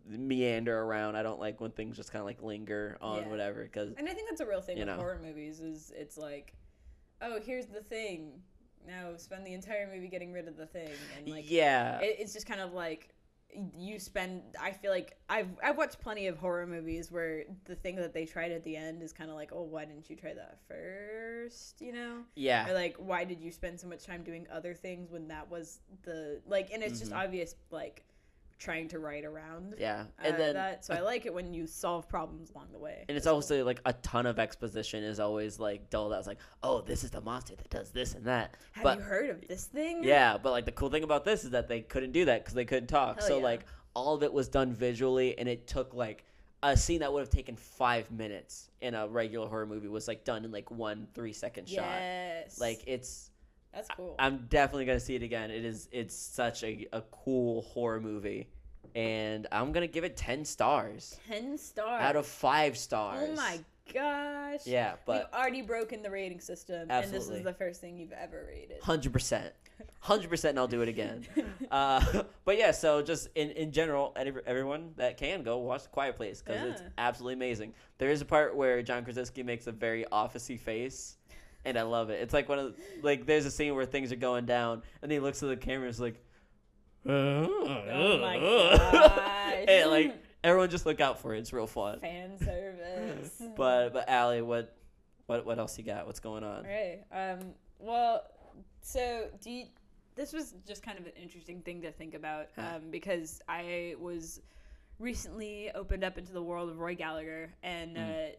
meander 0.06 0.78
around 0.82 1.16
I 1.16 1.24
don't 1.24 1.40
like 1.40 1.62
when 1.62 1.72
things 1.72 1.96
just 1.96 2.12
kind 2.12 2.20
of 2.22 2.26
like 2.26 2.42
linger 2.44 2.98
on 3.02 3.24
Yeah. 3.24 3.28
whatever 3.30 3.64
because 3.64 3.94
And 3.98 4.08
I 4.10 4.14
think 4.14 4.30
that's 4.30 4.42
a 4.42 4.46
real 4.46 4.62
thing 4.62 4.78
with 4.78 4.88
know. 4.88 4.96
horror 4.96 5.20
movies. 5.22 5.60
Is 5.62 5.92
it's 5.96 6.18
like, 6.18 6.54
oh, 7.22 7.40
here's 7.42 7.68
the 7.68 7.82
thing. 7.82 8.42
Now 8.86 9.16
spend 9.18 9.46
the 9.46 9.54
entire 9.54 9.90
movie 9.94 10.08
getting 10.08 10.32
rid 10.34 10.48
of 10.48 10.56
the 10.58 10.66
thing, 10.66 10.92
and 11.18 11.28
like, 11.30 11.50
yeah 11.50 12.00
it, 12.00 12.18
it's 12.20 12.34
just 12.34 12.46
kind 12.48 12.62
of 12.62 12.74
like 12.74 13.14
you 13.78 13.98
spend 13.98 14.42
i 14.60 14.72
feel 14.72 14.92
like 14.92 15.18
i've 15.30 15.48
i've 15.64 15.78
watched 15.78 16.02
plenty 16.02 16.28
of 16.28 16.38
horror 16.38 16.68
movies 16.68 17.10
where 17.14 17.44
the 17.64 17.76
thing 17.76 17.96
that 17.96 18.14
they 18.14 18.26
tried 18.26 18.52
at 18.52 18.62
the 18.66 18.76
end 18.76 19.02
is 19.02 19.14
kind 19.14 19.30
of 19.30 19.38
like 19.38 19.52
oh 19.54 19.64
why 19.64 19.86
didn't 19.86 20.10
you 20.10 20.18
try 20.18 20.34
that 20.34 20.60
first 20.68 21.80
you 21.82 21.94
know 21.94 22.18
yeah 22.36 22.68
or 22.70 22.74
like 22.74 22.96
why 22.98 23.24
did 23.24 23.40
you 23.42 23.50
spend 23.52 23.80
so 23.80 23.88
much 23.88 24.06
time 24.06 24.22
doing 24.22 24.46
other 24.52 24.74
things 24.74 25.10
when 25.10 25.30
that 25.30 25.50
was 25.50 25.80
the 26.04 26.42
like 26.46 26.70
and 26.74 26.84
it's 26.84 27.00
just 27.00 27.12
Mhm. 27.14 27.24
obvious 27.24 27.56
like 27.72 28.04
trying 28.60 28.88
to 28.88 29.00
write 29.00 29.24
around 29.24 29.76
yeah 29.78 30.06
uh, 30.20 30.28
and 30.28 30.40
then 30.40 30.54
that 30.54 30.84
so 30.84 30.94
i 30.94 31.00
like 31.00 31.26
it 31.26 31.34
when 31.34 31.54
you 31.54 31.68
solve 31.68 32.10
problems 32.10 32.50
along 32.52 32.68
the 32.72 32.80
way 32.80 33.06
And 33.08 33.16
it's 33.18 33.28
also 33.28 33.64
like 33.64 33.80
a 33.86 33.94
ton 33.94 34.26
of 34.26 34.40
exposition 34.40 35.04
is 35.04 35.20
always 35.20 35.60
like 35.60 35.90
dull. 35.90 36.10
That's 36.10 36.28
like, 36.28 36.40
oh, 36.64 36.82
this 36.82 37.04
is 37.04 37.12
the 37.12 37.22
monster 37.22 37.56
that 37.56 37.70
does 37.70 37.92
this 37.92 38.16
and 38.16 38.26
that. 38.26 38.56
have 38.72 38.84
but- 38.84 38.98
you 38.98 39.04
heard 39.04 39.30
of 39.30 39.48
this 39.48 39.66
thing 39.66 40.04
Yeah, 40.04 40.38
but 40.38 40.52
like 40.52 40.66
the 40.66 40.72
cool 40.72 40.90
thing 40.90 41.04
about 41.04 41.24
this 41.24 41.44
is 41.44 41.52
that 41.52 41.68
they 41.68 41.82
couldn't 41.82 42.12
do 42.12 42.26
that 42.26 42.42
because 42.44 42.54
they 42.56 42.66
couldn't 42.66 42.88
talk. 42.88 43.20
Hell 43.20 43.28
so 43.28 43.38
yeah. 43.38 43.44
like 43.44 43.66
all 43.94 44.14
of 44.16 44.24
it 44.24 44.32
was 44.32 44.48
done 44.48 44.74
visually, 44.74 45.38
and 45.40 45.48
it 45.50 45.66
took 45.68 45.94
like 45.94 46.24
a 46.64 46.76
scene 46.76 47.00
that 47.00 47.12
would 47.14 47.20
have 47.20 47.30
taken 47.30 47.56
five 47.56 48.10
minutes 48.12 48.70
in 48.82 48.94
a 48.96 49.08
regular 49.08 49.48
horror 49.48 49.66
movie 49.66 49.88
was 49.88 50.08
like 50.08 50.24
done 50.24 50.44
in 50.46 50.52
like 50.52 50.70
one 50.72 51.08
three 51.14 51.34
second 51.34 51.68
shot. 51.70 51.86
yes 51.86 52.60
Like 52.60 52.82
it's, 52.88 53.30
that's 53.78 53.88
cool 53.96 54.16
I'm 54.20 54.46
definitely 54.50 54.86
gonna 54.86 55.00
see 55.00 55.16
it 55.16 55.24
again. 55.24 55.52
It 55.52 55.64
is, 55.64 55.88
it's 55.92 56.16
such 56.16 56.64
a, 56.64 56.88
a 56.92 57.02
cool 57.12 57.62
horror 57.62 58.02
movie, 58.02 58.50
and 58.96 59.48
I'm 59.52 59.72
gonna 59.72 59.88
give 59.88 60.04
it 60.04 60.18
ten 60.18 60.44
stars 60.44 61.20
10 61.30 61.58
stars 61.58 62.02
out 62.02 62.16
of 62.16 62.26
five 62.26 62.78
stars. 62.78 63.30
oh 63.32 63.36
my 63.36 63.60
gosh 63.94 64.62
Yeah, 64.66 64.96
but 65.06 65.30
We've 65.32 65.40
already 65.40 65.62
broken 65.62 66.02
the 66.02 66.12
rating 66.12 66.40
system, 66.40 66.88
and 66.90 67.12
this 67.12 67.30
is 67.30 67.44
the 67.44 67.54
first 67.54 67.80
thing 67.82 67.98
you've 67.98 68.12
ever 68.12 68.46
rated. 68.48 68.82
Hundred 68.82 69.14
percent, 69.14 69.54
hundred 70.00 70.30
percent, 70.30 70.52
and 70.52 70.60
I'll 70.60 70.68
do 70.68 70.82
it 70.82 70.90
again. 70.90 71.26
Uh, 71.72 72.24
but 72.46 72.58
yeah, 72.58 72.72
so 72.72 73.02
just 73.02 73.28
in 73.36 73.52
in 73.52 73.72
general, 73.72 74.16
everyone 74.46 74.92
that 74.96 75.18
can 75.18 75.44
go 75.44 75.58
watch 75.58 75.84
The 75.84 75.90
Quiet 75.90 76.16
Place 76.16 76.42
because 76.42 76.64
it's 76.64 76.82
absolutely 76.98 77.34
amazing. 77.34 77.74
There 77.98 78.10
is 78.10 78.22
a 78.22 78.26
part 78.26 78.56
where 78.56 78.82
John 78.82 79.04
Krasinski 79.04 79.44
makes 79.44 79.68
a 79.68 79.72
very 79.74 80.06
officey 80.12 80.58
face, 80.58 81.18
and 81.68 81.78
I 81.78 81.84
love 81.84 82.10
it. 82.10 82.22
It's 82.22 82.34
like 82.34 82.50
one 82.50 82.60
of 82.60 82.76
like 83.04 83.26
there's 83.26 83.46
a 83.46 83.52
scene 83.52 83.76
where 83.76 83.86
things 83.86 84.12
are 84.12 84.16
going 84.18 84.46
down, 84.46 84.82
and 85.02 85.12
he 85.12 85.20
looks 85.20 85.44
at 85.44 85.50
the 85.50 85.58
camera, 85.58 85.84
and 85.86 85.90
is 85.90 86.00
like, 86.00 86.20
oh 87.06 88.18
my 88.22 88.40
gosh! 88.40 89.66
and 89.68 89.90
like 89.92 90.16
everyone 90.44 90.70
just 90.70 90.86
look 90.86 91.02
out 91.02 91.20
for 91.20 91.34
it. 91.36 91.40
It's 91.40 91.54
real 91.54 91.68
fun. 91.68 92.00
fan 92.00 92.38
service. 92.40 93.42
But 93.56 93.94
but 93.94 94.10
Allie, 94.10 94.42
what 94.42 94.76
what 95.26 95.46
what 95.46 95.60
else 95.60 95.78
you 95.78 95.84
got? 95.84 96.06
What's 96.06 96.20
going 96.20 96.44
on? 96.44 96.64
Right. 96.64 97.04
Um. 97.12 97.40
Well, 97.80 98.24
so 98.82 99.28
do 99.42 99.52
you, 99.52 99.66
this 100.16 100.34
was 100.34 100.56
just 100.68 100.82
kind 100.84 100.98
of 100.98 101.06
an 101.06 101.12
interesting 101.22 101.62
thing 101.62 101.82
to 101.84 101.92
think 101.92 102.14
about 102.16 102.48
Huh. 102.56 102.78
um, 102.78 102.90
because 102.90 103.40
I 103.48 103.96
was 104.00 104.42
recently 105.00 105.70
opened 105.76 106.04
up 106.04 106.18
into 106.18 106.34
the 106.34 106.42
world 106.42 106.70
of 106.70 106.80
Rory 106.80 106.96
Gallagher, 106.96 107.54
and 107.62 107.96
Mm. 107.98 108.30
uh, 108.32 108.36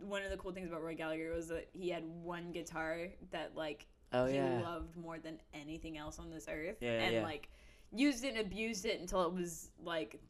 one 0.00 0.22
of 0.22 0.30
the 0.30 0.36
cool 0.36 0.52
things 0.52 0.68
about 0.68 0.82
Rory 0.82 0.94
Gallagher 0.94 1.32
was 1.34 1.48
that 1.48 1.68
he 1.72 1.88
had 1.90 2.04
one 2.22 2.52
guitar 2.52 3.08
that 3.30 3.52
like 3.56 3.86
Oh 4.12 4.26
he 4.26 4.34
yeah. 4.34 4.60
loved 4.60 4.96
more 4.96 5.18
than 5.18 5.38
anything 5.54 5.96
else 5.96 6.18
on 6.18 6.30
this 6.30 6.46
earth, 6.48 6.76
Yeah, 6.80 6.90
yeah, 6.98 7.04
and 7.06 7.22
like 7.22 7.48
used 7.92 8.24
it 8.24 8.34
and 8.34 8.38
abused 8.38 8.84
it 8.86 9.00
until 9.00 9.24
it 9.24 9.32
was 9.32 9.70
like, 9.84 10.20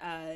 uh, 0.00 0.32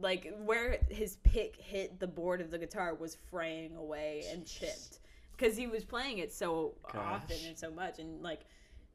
like 0.00 0.32
where 0.44 0.78
his 0.90 1.16
pick 1.22 1.56
hit 1.56 2.00
the 2.00 2.06
board 2.06 2.40
of 2.40 2.50
the 2.50 2.58
guitar 2.58 2.94
was 2.94 3.16
fraying 3.30 3.76
away 3.76 4.24
and 4.32 4.46
chipped 4.46 4.98
because 5.36 5.56
he 5.56 5.66
was 5.66 5.84
playing 5.84 6.18
it 6.18 6.32
so 6.32 6.74
often 6.94 7.36
and 7.46 7.58
so 7.58 7.70
much, 7.70 7.98
and 7.98 8.22
like, 8.22 8.40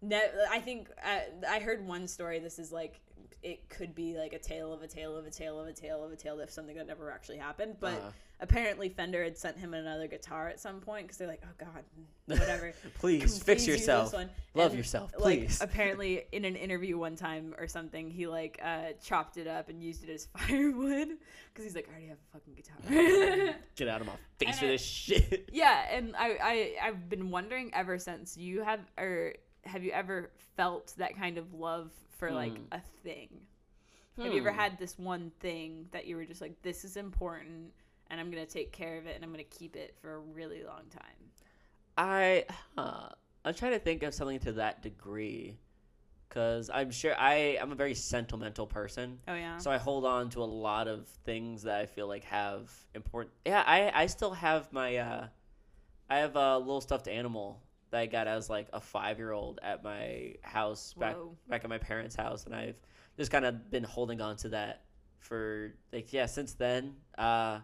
ne- 0.01 0.31
I 0.49 0.59
think 0.59 0.89
uh, 1.03 1.19
I 1.47 1.59
heard 1.59 1.85
one 1.85 2.07
story. 2.07 2.39
This 2.39 2.59
is 2.59 2.71
like. 2.71 2.99
It 3.41 3.69
could 3.69 3.95
be 3.95 4.17
like 4.17 4.33
a 4.33 4.39
tale 4.39 4.73
of 4.73 4.81
a 4.81 4.87
tale 4.87 5.15
of 5.15 5.25
a 5.25 5.31
tale 5.31 5.61
of 5.61 5.67
a 5.67 5.71
tale 5.71 6.03
of 6.03 6.11
a 6.11 6.15
tale 6.17 6.41
of 6.41 6.49
something 6.49 6.75
that 6.75 6.87
never 6.87 7.09
actually 7.09 7.37
happened. 7.37 7.77
But 7.79 7.93
Uh-huh. 7.93 8.09
Apparently, 8.39 8.89
Fender 8.89 9.23
had 9.23 9.37
sent 9.37 9.57
him 9.57 9.73
another 9.73 10.07
guitar 10.07 10.47
at 10.49 10.59
some 10.59 10.79
point 10.79 11.05
because 11.07 11.17
they're 11.17 11.27
like, 11.27 11.41
"Oh 11.43 11.53
God, 11.57 11.83
whatever." 12.25 12.73
please 12.99 13.41
fix 13.41 13.65
yourself. 13.67 14.13
Love 14.53 14.71
And, 14.71 14.77
yourself, 14.77 15.11
Like 15.19 15.39
please. 15.41 15.59
apparently 15.61 16.23
in 16.31 16.45
an 16.45 16.55
interview 16.55 16.97
one 16.97 17.15
time 17.15 17.53
or 17.57 17.67
something, 17.67 18.09
he 18.09 18.27
like 18.27 18.59
uh, 18.63 18.93
chopped 19.03 19.37
it 19.37 19.47
up 19.47 19.69
and 19.69 19.81
used 19.83 20.03
it 20.03 20.09
as 20.09 20.25
firewood 20.37 21.09
because 21.53 21.65
he's 21.65 21.75
like, 21.75 21.87
I 21.87 21.91
already 21.91 22.07
have 22.07 22.17
a 22.17 22.37
fucking 22.37 22.53
guitar. 22.55 23.55
Get 23.75 23.87
out 23.87 24.01
of 24.01 24.07
my 24.07 24.13
face 24.39 24.49
And 24.49 24.61
with 24.61 24.63
I- 24.63 24.67
this 24.73 24.81
shit. 24.83 25.49
yeah, 25.51 25.85
and 25.91 26.15
I, 26.15 26.37
I 26.81 26.87
I've 26.87 27.09
been 27.09 27.29
wondering 27.29 27.71
ever 27.73 27.97
since 27.99 28.37
you 28.37 28.63
have 28.63 28.79
or 28.97 29.33
have 29.65 29.83
you 29.83 29.91
ever 29.91 30.31
felt 30.55 30.93
that 30.97 31.15
kind 31.17 31.37
of 31.37 31.53
love 31.53 31.91
for 32.17 32.31
like 32.31 32.55
Hmm. 32.57 32.63
a 32.73 32.81
thing? 33.03 33.29
Have 34.17 34.33
you 34.33 34.39
ever 34.41 34.51
Hmm. 34.51 34.59
had 34.59 34.77
this 34.79 34.97
one 34.99 35.31
thing 35.39 35.87
that 35.91 36.05
you 36.05 36.17
were 36.17 36.25
just 36.25 36.41
like, 36.41 36.61
this 36.61 36.83
is 36.83 36.97
important, 36.97 37.71
and 38.09 38.19
I'm 38.19 38.29
gonna 38.31 38.45
take 38.45 38.71
care 38.71 38.97
of 38.97 39.05
it, 39.07 39.15
and 39.15 39.23
I'm 39.23 39.31
gonna 39.31 39.43
keep 39.43 39.75
it 39.75 39.95
for 40.01 40.15
a 40.15 40.19
really 40.19 40.63
long 40.63 40.83
time? 40.89 41.31
I 41.97 42.45
huh, 42.77 43.09
I'm 43.45 43.53
trying 43.53 43.73
to 43.73 43.79
think 43.79 44.03
of 44.03 44.13
something 44.13 44.39
to 44.39 44.53
that 44.53 44.81
degree, 44.81 45.57
because 46.27 46.69
I'm 46.73 46.91
sure 46.91 47.13
I 47.17 47.57
I'm 47.61 47.71
a 47.71 47.75
very 47.75 47.93
sentimental 47.93 48.67
person, 48.67 49.19
Oh 49.27 49.35
yeah. 49.35 49.57
so 49.57 49.71
I 49.71 49.77
hold 49.77 50.05
on 50.05 50.29
to 50.31 50.43
a 50.43 50.45
lot 50.45 50.87
of 50.87 51.07
things 51.25 51.63
that 51.63 51.79
I 51.79 51.85
feel 51.85 52.07
like 52.07 52.23
have 52.25 52.71
important. 52.95 53.33
Yeah, 53.45 53.63
I 53.65 53.91
I 53.93 54.05
still 54.07 54.31
have 54.31 54.71
my 54.71 54.97
uh, 54.97 55.27
I 56.09 56.17
have 56.19 56.35
a 56.35 56.57
little 56.57 56.81
stuffed 56.81 57.07
animal 57.07 57.61
that 57.91 57.99
I 58.01 58.05
got 58.05 58.27
as 58.27 58.49
like 58.49 58.67
a 58.71 58.79
five 58.79 59.17
year 59.17 59.31
old 59.31 59.59
at 59.63 59.83
my 59.83 60.35
house 60.43 60.93
back 60.93 61.15
Whoa. 61.15 61.35
back 61.47 61.63
at 61.63 61.69
my 61.69 61.79
parents' 61.79 62.15
house, 62.15 62.45
and 62.45 62.55
I've 62.55 62.77
just 63.17 63.31
kind 63.31 63.45
of 63.45 63.69
been 63.69 63.83
holding 63.83 64.21
on 64.21 64.37
to 64.37 64.49
that 64.49 64.83
for 65.17 65.73
like 65.91 66.13
yeah 66.13 66.27
since 66.27 66.53
then. 66.53 66.95
Uh, 67.17 67.59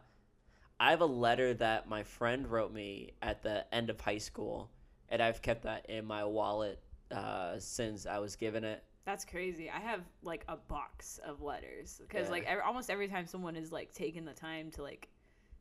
I 0.80 0.92
have 0.92 1.02
a 1.02 1.06
letter 1.06 1.54
that 1.56 1.88
my 1.88 2.04
friend 2.04 2.48
wrote 2.48 2.74
me 2.74 3.14
at 3.22 3.42
the 3.44 3.66
end 3.74 3.90
of 3.90 4.00
high 4.02 4.18
school, 4.18 4.72
and 5.10 5.22
I've 5.22 5.42
kept 5.42 5.64
that 5.64 5.90
in 5.90 6.06
my 6.06 6.26
wallet 6.26 6.82
uh, 7.12 7.60
since 7.60 8.06
I 8.06 8.20
was 8.20 8.36
given 8.36 8.64
it. 8.64 8.84
That's 9.06 9.24
crazy. 9.24 9.70
I 9.70 9.80
have 9.80 10.02
like 10.24 10.44
a 10.48 10.58
box 10.58 11.20
of 11.24 11.42
letters 11.42 12.02
because 12.02 12.28
Yeah. 12.28 12.32
like 12.32 12.44
every, 12.46 12.64
almost 12.64 12.90
every 12.90 13.08
time 13.08 13.28
someone 13.28 13.56
is 13.56 13.72
like 13.72 13.94
taking 13.94 14.26
the 14.26 14.34
time 14.34 14.72
to 14.72 14.82
like 14.84 15.10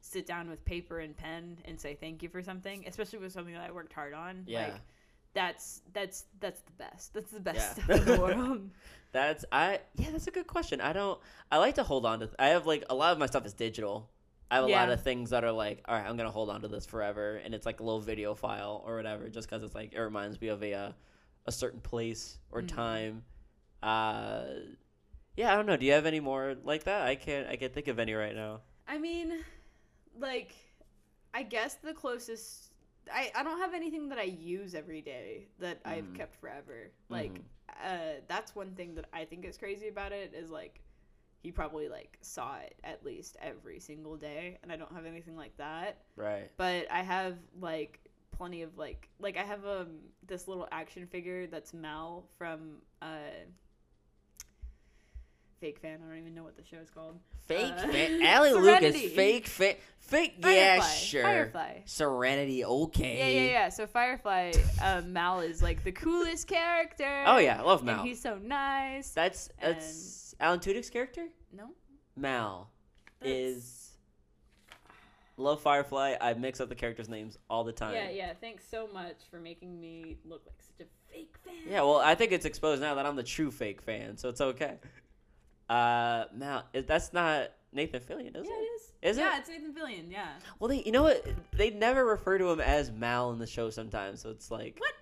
sit 0.00 0.26
down 0.26 0.48
with 0.48 0.64
paper 0.64 1.00
and 1.00 1.16
pen 1.16 1.58
and 1.64 1.78
say 1.78 1.94
thank 1.94 2.22
you 2.22 2.28
for 2.28 2.42
something, 2.42 2.84
especially 2.86 3.18
with 3.18 3.32
something 3.32 3.54
that 3.54 3.62
I 3.68 3.70
worked 3.72 3.92
hard 3.92 4.14
on. 4.14 4.44
Yeah. 4.46 4.64
Like, 4.64 4.82
that's 5.34 5.82
that's 5.92 6.24
that's 6.40 6.60
the 6.62 6.72
best. 6.72 7.12
That's 7.12 7.30
the 7.32 7.40
best 7.40 7.56
Yeah. 7.56 7.72
stuff 7.72 7.96
in 7.96 8.04
the 8.06 8.14
world. 8.20 8.70
That's 9.12 9.44
I 9.52 9.80
yeah, 9.96 10.10
that's 10.10 10.26
a 10.26 10.30
good 10.30 10.46
question. 10.46 10.80
I 10.80 10.92
don't 10.92 11.20
I 11.50 11.58
like 11.58 11.74
to 11.76 11.82
hold 11.84 12.06
on 12.06 12.20
to 12.20 12.30
I 12.38 12.48
have 12.48 12.66
like 12.66 12.84
a 12.90 12.94
lot 12.94 13.12
of 13.12 13.18
my 13.18 13.26
stuff 13.26 13.46
is 13.46 13.52
digital. 13.52 14.10
I 14.54 14.58
have 14.58 14.64
a 14.66 14.68
lot 14.68 14.88
of 14.90 15.02
things 15.02 15.30
that 15.30 15.42
are 15.44 15.52
like, 15.52 15.82
all 15.86 15.96
right, 15.96 16.06
I'm 16.06 16.16
gonna 16.16 16.30
hold 16.30 16.48
on 16.48 16.60
to 16.62 16.68
this 16.68 16.86
forever, 16.86 17.36
and 17.44 17.54
it's 17.54 17.66
like 17.66 17.80
a 17.80 17.82
little 17.82 18.00
video 18.00 18.34
file 18.34 18.82
or 18.86 18.96
whatever, 18.96 19.28
just 19.28 19.48
because 19.48 19.62
it's 19.64 19.74
like 19.74 19.92
it 19.92 20.00
reminds 20.00 20.40
me 20.40 20.48
of 20.48 20.62
a 20.62 20.72
uh, 20.74 20.92
a 21.46 21.52
certain 21.52 21.80
place 21.80 22.38
or 22.52 22.62
Mhm. 22.62 22.68
time. 22.68 23.24
Uh, 23.82 24.44
yeah, 25.36 25.52
I 25.52 25.56
don't 25.56 25.66
know. 25.66 25.76
Do 25.76 25.84
you 25.84 25.92
have 25.92 26.06
any 26.06 26.20
more 26.20 26.54
like 26.64 26.84
that? 26.84 27.02
I 27.02 27.16
can't 27.16 27.48
I 27.48 27.56
can't 27.56 27.72
think 27.74 27.88
of 27.88 27.98
any 27.98 28.14
right 28.14 28.34
now. 28.34 28.60
I 28.86 28.98
mean, 28.98 29.42
like, 30.18 30.54
I 31.32 31.42
guess 31.42 31.74
the 31.74 31.92
closest. 31.92 32.70
I, 33.12 33.32
I 33.34 33.42
don't 33.42 33.58
have 33.58 33.74
anything 33.74 34.08
that 34.10 34.18
I 34.18 34.22
use 34.22 34.74
every 34.74 35.02
day 35.02 35.48
that 35.58 35.80
I've 35.84 36.10
Mhm. 36.12 36.16
kept 36.16 36.36
forever. 36.36 36.92
Like, 37.10 37.32
Mhm. 37.32 37.42
uh, 37.84 38.20
that's 38.28 38.54
one 38.54 38.74
thing 38.76 38.94
that 38.94 39.06
I 39.12 39.24
think 39.24 39.44
is 39.44 39.58
crazy 39.58 39.88
about 39.88 40.12
it 40.12 40.32
is 40.32 40.48
like, 40.50 40.80
he 41.44 41.52
probably 41.52 41.88
like 41.88 42.18
saw 42.22 42.56
it 42.56 42.74
at 42.82 43.04
least 43.04 43.36
every 43.40 43.78
single 43.78 44.16
day, 44.16 44.58
and 44.62 44.72
I 44.72 44.76
don't 44.76 44.90
have 44.92 45.04
anything 45.06 45.36
like 45.36 45.56
that. 45.58 45.98
Right. 46.16 46.50
But 46.56 46.90
I 46.90 47.02
have 47.02 47.36
like 47.60 48.00
plenty 48.32 48.62
of 48.62 48.76
like 48.76 49.08
like 49.20 49.36
I 49.36 49.42
have 49.42 49.64
um 49.64 49.88
this 50.26 50.48
little 50.48 50.66
action 50.72 51.06
figure 51.06 51.46
that's 51.46 51.72
Mal 51.72 52.24
from 52.38 52.78
uh. 53.00 53.06
Fake 55.60 55.78
fan. 55.78 56.00
I 56.04 56.08
don't 56.10 56.18
even 56.18 56.34
know 56.34 56.42
what 56.44 56.56
the 56.56 56.64
show 56.64 56.76
is 56.82 56.90
called. 56.90 57.18
Fake 57.46 57.72
Uh, 57.74 57.86
fan. 57.88 58.22
Allie 58.26 58.52
Lucas. 58.52 59.00
Fake 59.12 59.46
fa- 59.46 59.76
Fake. 59.98 60.34
Yeah, 60.40 60.80
Firefly. 60.80 60.88
sure. 60.96 61.22
Firefly. 61.22 61.78
Serenity. 61.86 62.64
Okay. 62.64 63.18
Yeah, 63.18 63.40
yeah, 63.44 63.50
yeah. 63.50 63.68
So 63.70 63.86
Firefly, 63.86 64.52
uh, 64.82 65.02
Mal 65.06 65.40
is 65.40 65.62
like 65.62 65.82
the 65.82 65.92
coolest 65.92 66.48
character. 66.48 67.22
Oh 67.26 67.38
yeah, 67.38 67.60
I 67.60 67.62
love 67.62 67.78
and 67.80 67.86
Mal. 67.86 68.02
he's 68.04 68.20
so 68.20 68.36
nice. 68.42 69.10
That's 69.10 69.48
that's 69.60 70.23
Alan 70.40 70.60
Tudyk's 70.60 70.90
character. 70.90 71.28
no, 71.52 71.70
Mal 72.16 72.70
That's- 73.20 73.36
is 73.36 73.90
love 75.36 75.60
Firefly. 75.60 76.16
I 76.20 76.34
mix 76.34 76.60
up 76.60 76.68
the 76.68 76.74
characters' 76.74 77.08
names 77.08 77.38
all 77.50 77.64
the 77.64 77.72
time. 77.72 77.94
Yeah, 77.94 78.10
yeah. 78.10 78.32
Thanks 78.40 78.66
so 78.68 78.88
much 78.92 79.16
for 79.30 79.40
making 79.40 79.80
me 79.80 80.16
look 80.24 80.42
like 80.46 80.62
such 80.62 80.86
a 80.86 81.12
fake 81.12 81.34
fan. 81.44 81.54
Yeah, 81.68 81.82
well, 81.82 81.98
I 81.98 82.14
think 82.14 82.32
it's 82.32 82.44
exposed 82.44 82.80
now 82.80 82.94
that 82.94 83.06
I'm 83.06 83.16
the 83.16 83.22
true 83.22 83.50
fake 83.50 83.82
fan, 83.82 84.16
so 84.16 84.28
it's 84.28 84.40
okay. 84.40 84.78
Uh, 85.68 86.24
Mal, 86.34 86.64
is- 86.72 86.84
that's 86.86 87.12
not 87.12 87.50
Nathan 87.72 88.00
Fillion, 88.00 88.36
is 88.36 88.46
yeah, 88.46 88.52
it? 88.52 88.58
it 88.58 88.62
is. 88.62 88.82
Is 89.02 89.18
yeah, 89.18 89.24
it? 89.24 89.26
Yeah, 89.26 89.38
it's 89.38 89.48
Nathan 89.48 89.74
Fillion. 89.74 90.12
Yeah. 90.12 90.28
Well, 90.60 90.68
they, 90.68 90.82
you 90.82 90.92
know 90.92 91.02
what? 91.02 91.26
They 91.52 91.70
never 91.70 92.04
refer 92.04 92.38
to 92.38 92.50
him 92.50 92.60
as 92.60 92.90
Mal 92.92 93.32
in 93.32 93.38
the 93.38 93.46
show 93.46 93.70
sometimes, 93.70 94.20
so 94.20 94.30
it's 94.30 94.50
like. 94.50 94.76
What? 94.78 94.92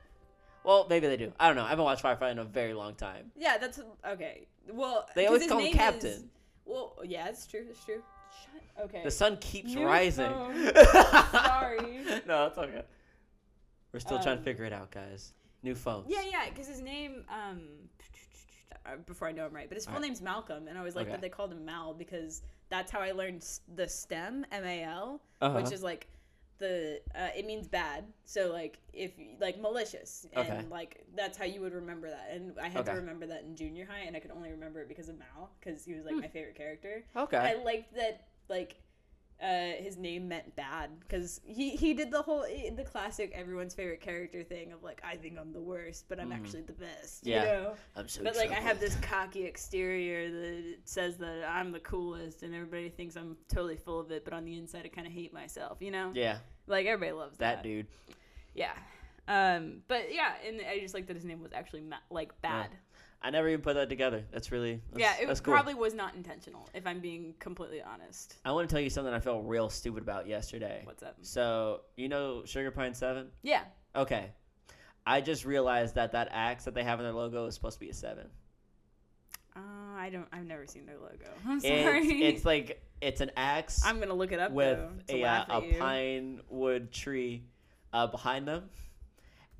Well, 0.64 0.86
maybe 0.88 1.08
they 1.08 1.16
do. 1.16 1.32
I 1.40 1.48
don't 1.48 1.56
know. 1.56 1.64
I 1.64 1.70
haven't 1.70 1.84
watched 1.84 2.02
Firefly 2.02 2.30
in 2.30 2.38
a 2.38 2.44
very 2.44 2.72
long 2.72 2.94
time. 2.94 3.32
Yeah, 3.36 3.58
that's 3.58 3.80
okay. 4.06 4.46
Well, 4.70 5.06
they 5.14 5.26
always 5.26 5.46
call 5.46 5.58
him 5.58 5.64
name 5.64 5.72
is- 5.74 5.78
Captain. 5.78 6.30
well, 6.64 6.96
yeah, 7.04 7.28
it's 7.28 7.46
true. 7.46 7.64
It's 7.68 7.84
true. 7.84 8.02
Shut. 8.42 8.84
Okay. 8.86 9.02
The 9.04 9.10
sun 9.10 9.36
keeps 9.38 9.74
New 9.74 9.84
rising. 9.86 10.30
Sorry. 11.32 12.00
No, 12.26 12.46
it's 12.46 12.58
okay. 12.58 12.82
We're 13.92 14.00
still 14.00 14.18
trying 14.22 14.36
to 14.36 14.40
Um, 14.40 14.44
figure 14.44 14.64
it 14.64 14.72
out, 14.72 14.90
guys. 14.90 15.34
New 15.62 15.74
phones. 15.74 16.06
Yeah, 16.08 16.22
yeah, 16.22 16.48
because 16.48 16.66
his 16.66 16.80
name, 16.80 17.24
um, 17.28 17.60
uh, 18.86 18.96
before 19.06 19.28
I 19.28 19.32
know 19.32 19.46
him 19.46 19.52
right, 19.52 19.68
but 19.68 19.76
his 19.76 19.84
full 19.84 19.94
Alright. 19.94 20.08
name's 20.08 20.22
Malcolm, 20.22 20.66
and 20.66 20.76
I 20.76 20.80
always 20.80 20.96
like 20.96 21.02
Okay. 21.04 21.12
that 21.12 21.20
they 21.20 21.28
called 21.28 21.52
him 21.52 21.64
Mal 21.64 21.92
because 21.94 22.42
that's 22.68 22.90
how 22.90 23.00
I 23.00 23.12
learned 23.12 23.46
the 23.74 23.86
STEM, 23.86 24.46
M 24.50 24.64
A 24.64 24.82
L, 24.84 25.20
Uh-huh. 25.40 25.60
which 25.60 25.72
is 25.72 25.82
like 25.82 26.08
the 26.62 27.00
uh, 27.14 27.28
it 27.36 27.44
means 27.46 27.68
bad. 27.68 28.04
So 28.24 28.50
like 28.52 28.78
if 28.92 29.12
like 29.40 29.60
malicious, 29.60 30.26
and 30.32 30.42
Okay. 30.52 30.64
like 30.70 31.04
that's 31.14 31.36
how 31.36 31.44
you 31.44 31.60
would 31.60 31.74
remember 31.74 32.08
that. 32.08 32.30
And 32.32 32.58
I 32.58 32.68
had 32.68 32.86
to 32.86 32.92
remember 32.92 33.26
that 33.26 33.42
in 33.42 33.56
junior 33.56 33.86
high, 33.86 34.04
and 34.06 34.16
I 34.16 34.20
could 34.20 34.30
only 34.30 34.50
remember 34.50 34.80
it 34.80 34.88
because 34.88 35.08
of 35.08 35.18
Mal, 35.18 35.50
because 35.60 35.84
he 35.84 35.92
was 35.94 36.02
Hmm. 36.02 36.08
like 36.08 36.20
my 36.20 36.28
favorite 36.28 36.54
character. 36.56 37.04
Okay. 37.16 37.36
I 37.36 37.62
liked 37.62 37.94
that 37.96 38.28
like 38.48 38.76
uh, 39.42 39.72
his 39.82 39.96
name 39.96 40.28
meant 40.28 40.54
bad 40.54 40.90
because 41.00 41.40
he 41.44 41.70
he 41.70 41.94
did 41.94 42.10
the 42.12 42.22
whole 42.22 42.44
eh, 42.44 42.70
the 42.76 42.84
classic 42.84 43.32
everyone's 43.34 43.74
favorite 43.74 44.00
character 44.00 44.44
thing 44.44 44.72
of 44.72 44.82
like 44.84 45.02
I 45.04 45.16
think 45.16 45.36
I'm 45.38 45.52
the 45.52 45.60
worst, 45.60 46.04
but 46.08 46.20
I'm 46.20 46.30
Mhm. 46.30 46.34
actually 46.36 46.62
the 46.62 46.72
best. 46.74 47.26
Yeah. 47.26 47.40
You 47.40 47.48
know? 47.62 47.74
I'm 47.96 48.08
so 48.08 48.22
But 48.22 48.36
like 48.36 48.50
I 48.52 48.60
have 48.60 48.78
this 48.78 48.94
cocky 49.02 49.44
exterior 49.44 50.30
that 50.30 50.76
says 50.84 51.16
that 51.18 51.44
I'm 51.48 51.72
the 51.72 51.80
coolest, 51.80 52.42
and 52.44 52.54
everybody 52.54 52.88
thinks 52.88 53.16
I'm 53.16 53.36
totally 53.48 53.76
full 53.76 53.98
of 54.00 54.10
it, 54.12 54.24
but 54.24 54.32
on 54.32 54.44
the 54.44 54.56
inside 54.56 54.84
I 54.84 54.88
kind 54.88 55.06
of 55.06 55.12
hate 55.12 55.32
myself. 55.34 55.78
You 55.80 55.90
know? 55.90 56.12
Yeah, 56.14 56.38
Like 56.66 56.86
everybody 56.86 57.12
loves 57.18 57.38
that. 57.38 57.56
that 57.56 57.62
dude. 57.62 57.86
Yeah. 58.54 58.72
Um. 59.28 59.82
But 59.88 60.12
yeah, 60.14 60.34
and 60.46 60.60
I 60.68 60.78
just 60.80 60.94
like 60.94 61.06
that 61.06 61.16
his 61.16 61.24
name 61.24 61.40
was 61.42 61.52
actually 61.52 61.80
ma- 61.82 61.96
like 62.10 62.32
bad. 62.42 62.70
I 63.22 63.30
never 63.30 63.48
even 63.48 63.60
put 63.60 63.74
that 63.74 63.88
together. 63.88 64.24
That's 64.32 64.50
really 64.50 64.80
that's, 64.90 65.00
yeah. 65.00 65.14
It 65.20 65.28
that's 65.28 65.40
cool. 65.40 65.54
probably 65.54 65.74
was 65.74 65.94
not 65.94 66.14
intentional, 66.14 66.68
if 66.74 66.86
I'm 66.86 67.00
being 67.00 67.34
completely 67.38 67.80
honest. 67.80 68.36
I 68.44 68.50
want 68.52 68.68
to 68.68 68.74
tell 68.74 68.82
you 68.82 68.90
something 68.90 69.14
I 69.14 69.20
felt 69.20 69.44
real 69.46 69.70
stupid 69.70 70.02
about 70.02 70.26
yesterday. 70.26 70.82
What's 70.84 71.02
up? 71.02 71.16
So 71.22 71.82
you 71.96 72.08
know 72.08 72.42
Sugar 72.44 72.72
Pine 72.72 72.94
Seven? 72.94 73.28
Yeah. 73.42 73.62
Okay. 73.94 74.30
I 75.06 75.20
just 75.20 75.44
realized 75.44 75.94
that 75.96 76.12
that 76.12 76.28
axe 76.32 76.64
that 76.64 76.74
they 76.74 76.84
have 76.84 76.98
in 76.98 77.04
their 77.04 77.12
logo 77.12 77.46
is 77.46 77.54
supposed 77.54 77.74
to 77.74 77.80
be 77.80 77.90
a 77.90 77.94
seven. 77.94 78.26
Uh, 79.54 79.60
I 79.96 80.10
don't. 80.10 80.26
I've 80.32 80.46
never 80.46 80.66
seen 80.66 80.86
their 80.86 80.98
logo. 80.98 81.26
I'm 81.46 81.60
sorry. 81.60 82.00
It's, 82.00 82.38
it's 82.38 82.44
like 82.44 82.82
it's 83.00 83.20
an 83.20 83.30
axe 83.36 83.82
I'm 83.84 83.98
gonna 84.00 84.14
look 84.14 84.32
it 84.32 84.40
up 84.40 84.52
with 84.52 84.78
though, 85.08 85.14
a 85.14 85.24
uh, 85.24 85.44
a 85.48 85.72
pine 85.74 86.40
wood 86.48 86.92
tree 86.92 87.44
uh, 87.92 88.06
behind 88.06 88.48
them, 88.48 88.70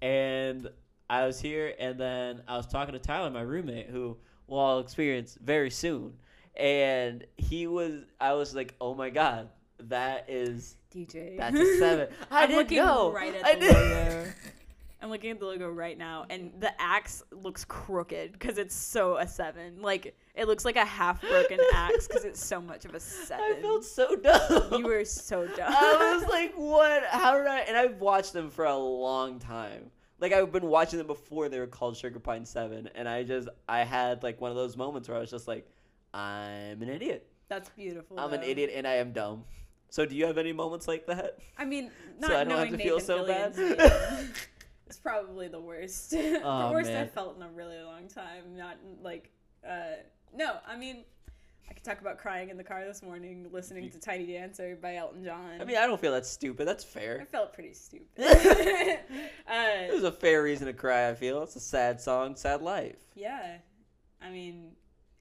and 0.01 0.69
I 1.11 1.27
was 1.27 1.41
here, 1.41 1.75
and 1.79 1.99
then 1.99 2.43
I 2.49 2.57
was 2.57 2.67
talking 2.67 2.93
to 2.95 2.99
Tyler, 2.99 3.31
my 3.31 3.43
roommate, 3.43 3.89
who 3.91 4.17
we'll 4.47 4.61
all 4.61 4.79
experience 4.81 5.37
very 5.43 5.71
soon, 5.71 6.15
and 6.57 7.25
he 7.37 7.67
was. 7.67 8.03
I 8.21 8.33
was 8.35 8.55
like, 8.55 8.75
oh 8.81 8.95
my 8.95 9.11
god, 9.11 9.49
that 9.89 10.27
is 10.29 10.77
DJ. 10.95 11.37
that's 11.37 11.57
a 11.59 11.79
seven. 11.79 12.09
I 12.31 12.43
I'm 12.45 12.49
didn't 12.49 12.59
looking 12.63 12.79
know. 12.79 13.13
right 13.13 13.35
at 13.35 13.45
I 13.45 13.55
the 13.57 13.67
logo. 13.67 14.27
I'm 15.03 15.11
looking 15.11 15.31
at 15.33 15.41
the 15.41 15.47
logo 15.47 15.69
right 15.69 15.99
now, 15.99 16.27
and 16.31 16.53
the 16.61 16.71
axe 16.81 17.25
looks 17.33 17.65
crooked 17.65 18.33
because 18.33 18.57
it's 18.57 18.75
so 18.75 19.17
a 19.17 19.27
seven. 19.27 19.83
Like 19.83 20.15
it 20.37 20.47
looks 20.47 20.65
like 20.65 20.77
a 20.77 20.85
half 20.85 21.21
broken 21.21 21.59
axe 21.75 22.07
because 22.07 22.25
it's 22.25 22.43
so 22.43 22.61
much 22.61 22.85
of 22.85 22.95
a 22.95 23.01
seven. 23.01 23.45
I 23.59 23.61
felt 23.61 23.85
so 23.85 24.15
dumb. 24.15 24.75
you 24.79 24.87
were 24.87 25.05
so 25.05 25.45
dumb. 25.49 25.75
I 25.77 26.15
was 26.17 26.31
like, 26.31 26.55
what? 26.55 27.03
How 27.11 27.37
did 27.37 27.49
I? 27.49 27.59
And 27.61 27.77
I've 27.77 28.01
watched 28.01 28.33
them 28.33 28.49
for 28.49 28.65
a 28.65 28.77
long 28.77 29.41
time. 29.41 29.91
Like 30.23 30.33
I've 30.33 30.53
been 30.53 30.67
watching 30.67 30.99
them 30.99 31.09
before 31.09 31.49
they 31.49 31.59
were 31.59 31.67
called 31.67 31.97
Sugar 31.97 32.21
Pine 32.21 32.47
Seven, 32.47 32.89
and 32.95 33.09
I 33.09 33.25
just 33.25 33.49
I 33.69 33.83
had 33.83 34.23
like 34.23 34.41
one 34.41 34.53
of 34.53 34.57
those 34.57 34.77
moments 34.77 35.09
where 35.09 35.17
I 35.19 35.21
was 35.21 35.31
just 35.31 35.49
like, 35.49 35.69
I'm 36.15 36.81
an 36.81 36.89
idiot. 36.89 37.27
That's 37.49 37.69
beautiful. 37.71 38.21
I'm 38.21 38.33
an 38.33 38.45
idiot, 38.45 38.71
and 38.73 38.87
I 38.87 38.95
am 38.95 39.13
dumb. 39.13 39.43
So 39.91 40.07
do 40.07 40.15
you 40.15 40.25
have 40.27 40.39
any 40.39 40.53
moments 40.53 40.87
like 40.87 41.07
that? 41.09 41.39
I 41.59 41.65
mean, 41.65 41.91
So 42.21 42.29
not 42.29 42.37
I 42.37 42.45
don't 42.45 42.51
have 42.51 42.59
knowing 42.69 42.73
to 42.73 42.79
feel 42.79 42.99
Nathan 42.99 43.07
so 43.07 43.27
bad? 43.27 43.55
Fillion's 43.57 43.79
name 43.79 44.29
is 44.89 44.97
probably 44.99 45.49
the 45.49 45.61
worst. 45.61 46.11
the 46.13 46.41
Oh, 46.45 46.71
worst 46.71 46.89
man. 46.89 47.03
I've 47.03 47.13
felt 47.13 47.37
in 47.37 47.43
a 47.43 47.49
really 47.49 47.83
long 47.83 48.07
time. 48.07 48.57
Not 48.57 48.77
like, 49.03 49.29
uh, 49.69 49.97
no. 50.33 50.59
I 50.69 50.77
mean, 50.77 51.03
I 51.71 51.75
could 51.75 51.85
talk 51.85 52.01
about 52.01 52.19
crying 52.19 52.51
in 52.51 52.57
the 52.57 52.65
car 52.65 52.85
this 52.85 53.03
morning, 53.03 53.47
listening 53.53 53.91
to 53.91 53.99
"Tiny 53.99 54.27
Dancer" 54.27 54.77
by 54.81 54.97
Elton 54.97 55.25
John. 55.25 55.61
I 55.61 55.65
mean, 55.65 55.77
I 55.77 55.87
don't 55.87 56.01
feel 56.01 56.13
that 56.13 56.27
stupid. 56.27 56.67
That's 56.69 56.85
fair. 56.85 57.19
I 57.21 57.25
felt 57.25 57.53
pretty 57.53 57.75
stupid. 57.75 58.09
It 58.19 59.91
uh, 59.91 59.95
was 59.95 60.05
a 60.05 60.13
fair 60.13 60.43
reason 60.43 60.67
to 60.67 60.73
cry. 60.73 61.09
I 61.09 61.15
feel 61.15 61.43
it's 61.43 61.57
a 61.57 61.61
sad 61.61 62.01
song, 62.01 62.37
sad 62.37 62.63
life. 62.63 62.97
yeah, 63.15 63.57
I 64.21 64.31
mean, 64.31 64.73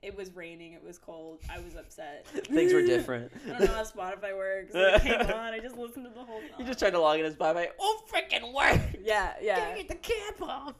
it 0.01 0.15
was 0.15 0.35
raining. 0.35 0.73
It 0.73 0.83
was 0.83 0.97
cold. 0.97 1.41
I 1.49 1.59
was 1.59 1.75
upset. 1.75 2.25
Things 2.27 2.73
were 2.73 2.81
different. 2.81 3.31
I 3.45 3.59
don't 3.59 3.67
know 3.67 3.73
how 3.73 3.83
Spotify 3.83 4.35
works. 4.35 4.71
It 4.73 5.01
came 5.03 5.19
on. 5.21 5.53
I 5.53 5.59
just 5.59 5.77
listened 5.77 6.05
to 6.05 6.11
the 6.11 6.23
whole 6.23 6.39
song. 6.39 6.59
You 6.59 6.65
just 6.65 6.79
tried 6.79 6.91
to 6.91 6.99
log 6.99 7.19
in 7.19 7.25
as 7.25 7.35
bye 7.35 7.53
bye. 7.53 7.69
Oh, 7.79 8.01
freaking 8.11 8.53
work! 8.53 8.81
yeah, 9.01 9.33
yeah. 9.41 9.75
Get 9.75 9.87
the 9.87 9.95
cap 9.95 10.41
off. 10.41 10.75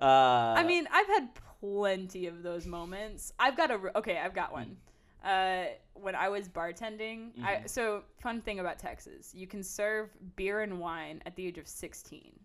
Uh, 0.00 0.54
I 0.56 0.64
mean, 0.64 0.88
I've 0.92 1.06
had 1.08 1.28
plenty 1.60 2.26
of 2.26 2.42
those 2.42 2.66
moments. 2.66 3.32
I've 3.38 3.56
got 3.56 3.70
a 3.70 3.78
re- 3.78 3.90
okay. 3.96 4.18
I've 4.18 4.34
got 4.34 4.52
one. 4.52 4.76
Uh, 5.22 5.66
when 5.94 6.14
I 6.14 6.28
was 6.28 6.48
bartending, 6.48 7.30
I 7.42 7.56
Mhm. 7.56 7.70
so 7.70 8.04
fun 8.18 8.40
thing 8.42 8.58
about 8.58 8.78
Texas, 8.78 9.32
you 9.34 9.46
can 9.46 9.62
serve 9.62 10.10
beer 10.36 10.62
and 10.62 10.80
wine 10.80 11.22
at 11.26 11.36
the 11.36 11.46
age 11.46 11.58
of 11.58 11.68
sixteen, 11.68 12.38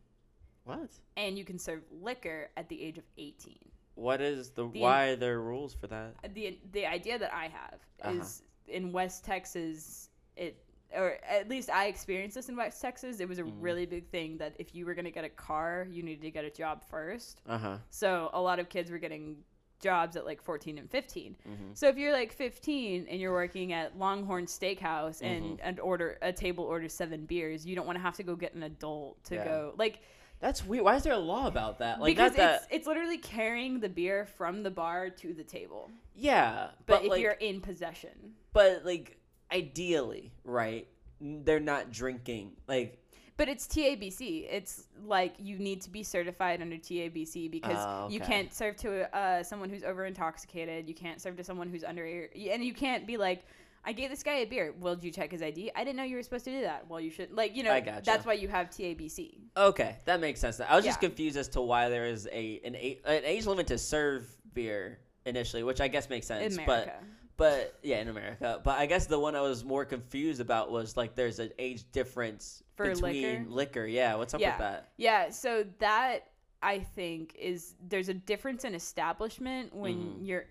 what? 0.63 0.91
and 1.15 1.37
you 1.37 1.43
can 1.45 1.57
serve 1.57 1.83
liquor 1.91 2.49
at 2.55 2.69
the 2.69 2.81
age 2.81 2.97
of 2.97 3.03
eighteen. 3.17 3.71
What 3.95 4.21
is 4.21 4.51
the, 4.51 4.69
The- 4.69 4.79
why 4.79 5.05
are 5.07 5.15
there 5.15 5.41
rules 5.41 5.73
for 5.73 5.87
that? 5.87 6.33
the 6.35 6.59
the 6.71 6.85
idea 6.85 7.17
that 7.17 7.33
I 7.33 7.47
have 7.47 7.79
Uh-huh. 8.01 8.19
is 8.19 8.43
in 8.67 8.91
West 8.91 9.25
Texas 9.25 10.09
it 10.35 10.63
or 10.95 11.17
at 11.25 11.49
least 11.49 11.69
I 11.69 11.87
experienced 11.87 12.35
this 12.35 12.47
in 12.47 12.55
West 12.55 12.81
Texas. 12.81 13.19
It 13.19 13.27
was 13.27 13.39
a 13.39 13.43
Mhm. 13.43 13.51
really 13.59 13.85
big 13.85 14.07
thing 14.09 14.37
that 14.37 14.55
if 14.57 14.73
you 14.73 14.85
were 14.85 14.93
going 14.93 15.03
to 15.05 15.11
get 15.11 15.25
a 15.25 15.29
car, 15.29 15.85
you 15.89 16.01
needed 16.01 16.21
to 16.21 16.31
get 16.31 16.45
a 16.45 16.49
job 16.49 16.81
first. 16.85 17.41
Uh 17.45 17.57
huh. 17.57 17.77
So 17.89 18.29
a 18.31 18.41
lot 18.41 18.59
of 18.59 18.69
kids 18.69 18.89
were 18.89 18.97
getting 18.97 19.43
jobs 19.79 20.15
at 20.15 20.25
like 20.25 20.41
14 20.41 20.77
and 20.77 20.89
15. 20.89 21.35
hmm 21.45 21.53
So 21.73 21.87
if 21.87 21.97
you're 21.97 22.11
like 22.13 22.33
15 22.33 23.07
and 23.09 23.19
you're 23.21 23.31
working 23.33 23.73
at 23.73 23.97
Longhorn 23.97 24.45
Steakhouse 24.45 25.21
Mm-hmm. 25.21 25.25
and 25.25 25.61
and 25.61 25.79
order 25.79 26.17
a 26.21 26.31
table 26.33 26.63
orders 26.63 26.93
seven 26.93 27.25
beers, 27.25 27.65
you 27.65 27.75
don't 27.75 27.85
want 27.85 27.97
to 27.97 28.01
have 28.01 28.15
to 28.15 28.23
go 28.23 28.35
get 28.35 28.53
an 28.55 28.63
adult 28.63 29.23
to 29.25 29.35
Yeah. 29.35 29.45
go 29.45 29.73
like 29.77 30.01
That's 30.39 30.65
weird. 30.65 30.83
Why 30.83 30.95
is 30.95 31.03
there 31.03 31.13
a 31.13 31.17
law 31.17 31.47
about 31.47 31.79
that? 31.79 31.99
Like 31.99 32.15
because 32.15 32.35
that. 32.35 32.55
it's 32.63 32.67
it's 32.71 32.87
literally 32.87 33.17
carrying 33.17 33.79
the 33.79 33.89
beer 33.89 34.25
from 34.25 34.63
the 34.63 34.71
bar 34.71 35.09
to 35.09 35.33
the 35.33 35.43
table. 35.43 35.89
yeah, 36.15 36.67
But, 36.85 36.97
but, 36.99 37.03
if 37.05 37.09
like, 37.11 37.21
you're 37.21 37.31
in 37.33 37.61
possession, 37.61 38.33
but 38.53 38.85
like 38.85 39.17
ideally, 39.51 40.31
right? 40.43 40.87
They're 41.19 41.59
not 41.59 41.91
drinking. 41.91 42.51
Like 42.67 42.99
but 43.37 43.47
it's 43.47 43.67
TABC. 43.67 44.47
It's 44.51 44.87
like 45.05 45.35
you 45.39 45.57
need 45.59 45.81
to 45.83 45.89
be 45.89 46.03
certified 46.03 46.61
under 46.61 46.75
TABC 46.75 47.49
because 47.51 47.77
Oh, 47.79 48.09
you 48.09 48.19
can't 48.19 48.51
serve 48.53 48.75
to 48.77 49.15
uh, 49.15 49.43
someone 49.43 49.69
who's 49.69 49.83
over 49.83 50.05
intoxicated. 50.05 50.87
You 50.87 50.95
can't 50.95 51.21
serve 51.21 51.37
to 51.37 51.43
someone 51.43 51.69
who's 51.69 51.83
under, 51.83 52.03
and 52.05 52.63
you 52.63 52.73
can't 52.73 53.05
be 53.07 53.15
like, 53.17 53.43
I 53.85 53.93
gave 53.93 54.09
this 54.09 54.21
guy 54.23 54.37
a 54.39 54.45
beer. 54.45 54.73
Well, 54.81 54.95
did 54.95 55.05
you 55.05 55.11
check 55.11 55.31
his 55.31 55.41
ID? 55.41 55.71
I 55.75 55.83
didn't 55.85 55.95
know 55.95 56.03
you 56.03 56.17
were 56.17 56.23
supposed 56.23 56.43
to 56.45 56.51
do 56.51 56.61
that. 56.61 56.89
Well, 56.89 56.99
you 56.99 57.09
should. 57.09 57.31
Like, 57.31 57.55
you 57.55 57.63
know, 57.63 57.71
I 57.71 57.79
gotcha. 57.79 58.01
that's 58.03 58.25
why 58.25 58.33
you 58.33 58.47
have 58.49 58.69
TABC. 58.69 59.35
okay, 59.55 59.95
that 60.05 60.19
makes 60.19 60.39
sense. 60.41 60.59
I 60.59 60.75
was 60.75 60.83
just 60.83 60.99
confused 60.99 61.37
as 61.37 61.47
to 61.49 61.61
why 61.61 61.87
there 61.89 62.05
is 62.05 62.27
a 62.31 62.59
an, 62.65 62.75
a- 62.75 62.99
an 63.05 63.21
age 63.23 63.45
limit 63.45 63.67
to 63.67 63.77
serve 63.77 64.27
beer 64.53 64.99
initially, 65.25 65.63
which 65.63 65.79
I 65.79 65.87
guess 65.87 66.09
makes 66.09 66.27
sense. 66.27 66.57
in 66.57 66.65
But 66.65 66.83
America. 66.83 67.05
But 67.37 67.77
yeah, 67.83 68.01
in 68.01 68.07
America. 68.07 68.59
But 68.63 68.79
I 68.79 68.87
guess 68.87 69.05
the 69.05 69.19
one 69.19 69.35
I 69.35 69.41
was 69.41 69.63
more 69.63 69.85
confused 69.85 70.41
about 70.41 70.71
was 70.71 70.97
like 70.97 71.15
there's 71.15 71.39
an 71.39 71.51
age 71.59 71.83
difference 71.91 72.63
For 72.75 72.89
between 72.89 73.51
liquor. 73.51 73.85
Yeah, 73.85 74.15
what's 74.15 74.33
up 74.33 74.41
Yeah. 74.41 74.51
with 74.51 74.59
that? 74.59 74.89
Yeah, 74.97 75.29
so 75.29 75.63
that 75.79 76.31
I 76.63 76.79
think 76.79 77.35
is 77.37 77.75
there's 77.87 78.09
a 78.09 78.13
difference 78.15 78.63
in 78.65 78.73
establishment 78.73 79.73
when 79.73 79.95
Mhm. 79.95 80.27
you're. 80.27 80.45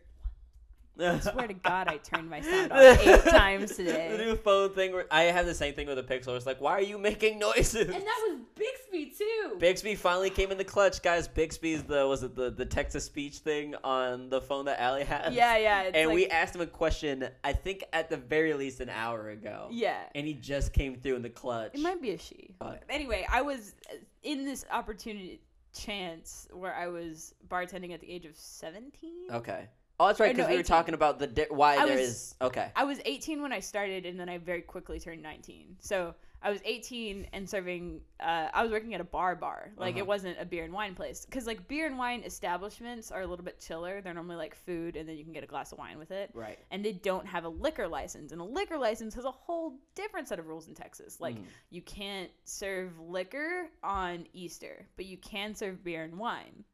I 0.99 1.19
swear 1.21 1.47
to 1.47 1.55
God, 1.55 1.89
I 1.89 1.99
turned 1.99 2.31
my 2.31 2.41
sound 2.41 2.73
off 2.73 3.07
eight 3.07 3.25
times 3.31 3.77
today. 3.77 4.09
The 4.17 4.25
new 4.25 4.37
phone 4.37 4.71
thing. 4.71 4.93
Where 4.93 5.07
I 5.11 5.25
have 5.25 5.47
the 5.47 5.55
same 5.55 5.75
thing 5.75 5.87
with 5.87 5.97
the 5.97 6.03
Pixel. 6.03 6.37
It's 6.37 6.47
like, 6.47 6.61
why 6.61 6.73
are 6.73 6.81
you 6.83 6.99
making 6.99 7.39
noises? 7.39 7.89
And 7.89 7.93
that 7.93 8.23
was 8.29 8.41
Bixby 8.55 9.13
too. 9.17 9.57
Bixby 9.59 9.95
finally 9.95 10.31
came 10.31 10.51
in 10.51 10.59
the 10.59 10.65
clutch, 10.65 11.03
guys. 11.03 11.29
Bixby's 11.29 11.83
the 11.83 12.07
was 12.07 12.23
it 12.23 12.35
the 12.35 12.51
the 12.51 12.65
text 12.65 12.93
to 12.93 13.01
speech 13.01 13.39
thing 13.39 13.75
on 13.85 14.31
the 14.31 14.41
phone 14.41 14.65
that 14.67 14.81
Allie 14.81 15.05
has. 15.05 15.35
yeah, 15.35 15.57
yeah. 15.59 15.83
It's 15.83 15.97
And 15.97 16.09
like, 16.09 16.15
we 16.15 16.27
asked 16.29 16.55
him 16.55 16.61
a 16.63 16.67
question. 16.67 17.29
I 17.45 17.53
think 17.53 17.85
at 17.93 18.09
the 18.11 18.17
very 18.17 18.55
least 18.55 18.81
an 18.81 18.89
hour 18.89 19.31
ago. 19.31 19.69
yeah. 19.71 20.05
And 20.15 20.27
he 20.27 20.35
just 20.35 20.73
came 20.73 20.97
through 20.97 21.17
in 21.17 21.23
the 21.23 21.31
clutch. 21.31 21.73
It 21.75 21.81
might 21.81 22.01
be 22.01 22.11
a 22.13 22.19
she. 22.19 22.55
God. 22.61 22.81
Anyway, 22.89 23.27
I 23.31 23.43
was 23.43 23.75
uh, 23.93 23.97
in 24.23 24.45
this 24.45 24.65
opportunity 24.71 25.41
chance 25.75 26.49
where 26.53 26.75
I 26.75 26.89
was 26.89 27.35
bartending 27.49 27.93
at 27.93 28.01
the 28.01 28.11
age 28.11 28.25
of 28.25 28.35
17. 28.35 29.11
Okay. 29.31 29.69
Oh, 29.99 30.07
that's 30.09 30.21
right. 30.21 30.27
Or 30.31 30.33
no, 30.35 30.37
Because 30.45 30.49
we 30.49 30.55
were 30.57 30.61
18. 30.61 30.65
talking 30.67 30.95
about 30.95 31.19
the 31.19 31.27
di- 31.27 31.47
why 31.51 31.77
I 31.77 31.87
there 31.87 31.97
was- 31.99 32.09
is. 32.09 32.35
Okay. 32.43 32.71
I 32.77 32.85
was 32.85 33.01
18 33.05 33.41
when 33.41 33.53
I 33.53 33.61
started, 33.61 34.05
and 34.05 34.19
then 34.21 34.29
I 34.29 34.39
very 34.39 34.61
quickly 34.63 35.01
turned 35.01 35.23
19. 35.23 35.77
So 35.81 36.15
I 36.43 36.51
was 36.51 36.61
18 36.67 37.27
and 37.33 37.49
serving. 37.49 38.03
Uh, 38.21 38.49
I 38.53 38.63
was 38.63 38.71
working 38.71 38.93
at 38.95 39.01
a 39.01 39.05
bar 39.05 39.35
bar. 39.35 39.73
Like 39.79 39.95
Uh-huh. 39.95 40.01
it 40.01 40.07
wasn't 40.07 40.39
a 40.39 40.45
beer 40.45 40.65
and 40.65 40.73
wine 40.73 40.95
place. 40.95 41.25
Because 41.25 41.47
like 41.47 41.67
beer 41.67 41.87
and 41.87 41.97
wine 41.99 42.23
establishments 42.25 43.11
are 43.11 43.23
a 43.23 43.27
little 43.27 43.45
bit 43.45 43.59
chiller. 43.59 44.03
They're 44.03 44.13
normally 44.13 44.37
like 44.37 44.55
food, 44.55 44.97
and 44.97 45.09
then 45.09 45.17
you 45.17 45.25
can 45.25 45.33
get 45.33 45.43
a 45.45 45.47
glass 45.47 45.73
of 45.73 45.79
wine 45.79 45.99
with 45.99 46.11
it. 46.11 46.31
Right. 46.35 46.59
And 46.71 46.85
they 46.85 46.93
don't 46.93 47.27
have 47.27 47.45
a 47.45 47.49
liquor 47.49 47.89
license, 47.89 48.33
and 48.33 48.41
a 48.41 48.45
liquor 48.45 48.77
license 48.77 49.15
has 49.15 49.25
a 49.25 49.31
whole 49.31 49.79
different 49.95 50.29
set 50.29 50.39
of 50.39 50.47
rules 50.47 50.69
in 50.69 50.75
Texas. 50.75 51.21
Like 51.23 51.37
Mm. 51.37 51.45
you 51.71 51.81
can't 51.81 52.31
serve 52.45 52.99
liquor 53.01 53.71
on 53.83 54.27
Easter, 54.35 54.87
but 54.97 55.07
you 55.07 55.17
can 55.17 55.55
serve 55.55 55.83
beer 55.83 56.05
and 56.05 56.19
wine. 56.19 56.65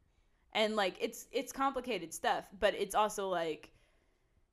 And 0.55 0.77
like 0.77 0.97
it's 1.01 1.27
it's 1.33 1.53
complicated 1.53 2.13
stuff, 2.13 2.45
but 2.61 2.75
it's 2.75 2.95
also 2.95 3.29
like 3.29 3.71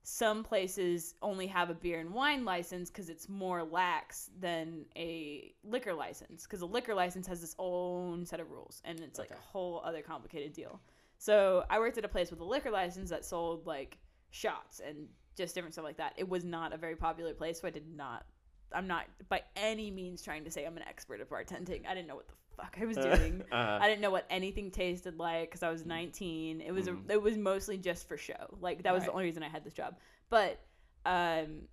some 0.04 0.44
places 0.44 1.14
only 1.22 1.46
have 1.46 1.70
a 1.70 1.74
beer 1.74 2.00
and 2.00 2.12
wine 2.14 2.46
license 2.46 2.90
because 2.90 3.10
it's 3.10 3.28
more 3.30 3.64
lax 3.64 4.30
than 4.40 4.86
a 4.96 5.54
liquor 5.64 5.94
license 5.94 6.44
because 6.44 6.62
a 6.62 6.66
liquor 6.66 6.96
license 6.96 7.28
has 7.28 7.44
its 7.44 7.56
own 7.60 8.26
set 8.26 8.40
of 8.40 8.50
rules 8.50 8.82
and 8.86 9.00
it's 9.02 9.20
like 9.20 9.30
Okay. 9.32 9.40
a 9.40 9.52
whole 9.52 9.82
other 9.86 10.02
complicated 10.02 10.54
deal. 10.54 10.80
So 11.18 11.66
i 11.70 11.78
worked 11.80 11.98
at 11.98 12.06
a 12.06 12.10
place 12.10 12.32
with 12.32 12.40
a 12.40 12.46
liquor 12.46 12.72
license 12.72 13.10
that 13.10 13.26
sold 13.26 13.68
like 13.68 13.98
shots 14.32 14.80
and 14.80 15.08
just 15.38 15.54
different 15.54 15.74
stuff 15.74 15.86
like 15.86 15.98
that. 15.98 16.14
It 16.18 16.28
was 16.28 16.44
not 16.44 16.74
a 16.74 16.78
very 16.78 16.96
popular 16.96 17.34
place 17.34 17.60
so 17.62 17.68
i 17.68 17.72
did 17.72 17.88
not 17.96 18.26
i'm 18.72 18.88
not 18.88 19.06
by 19.28 19.42
any 19.56 19.92
means 19.92 20.22
trying 20.22 20.44
to 20.46 20.52
say 20.52 20.66
i'm 20.66 20.78
an 20.78 20.84
expert 20.88 21.20
at 21.20 21.30
bartending. 21.30 21.86
I 21.88 21.94
didn't 21.94 22.08
know 22.08 22.16
what 22.16 22.28
the 22.28 22.34
fuck 22.60 22.78
i 22.82 22.86
was 22.86 22.98
doing 23.10 23.42
Uh, 23.52 23.80
I 23.82 23.88
didn't 23.88 24.02
know 24.02 24.12
what 24.12 24.26
anything 24.30 24.72
tasted 24.72 25.18
like 25.18 25.50
because 25.50 25.64
I 25.64 25.70
was 25.70 25.86
19. 25.86 26.62
It 26.62 26.72
was 26.72 26.88
Mhm. 26.88 27.10
a, 27.10 27.14
it 27.14 27.22
was 27.22 27.38
mostly 27.38 27.78
just 27.78 28.08
for 28.08 28.18
show. 28.18 28.58
Like 28.62 28.84
that 28.84 28.94
was 28.94 29.04
the 29.06 29.12
only 29.12 29.24
reason 29.24 29.44
I 29.44 29.50
had 29.50 29.64
this 29.64 29.74
job. 29.74 29.98
But 30.30 30.60
um, 31.06 31.68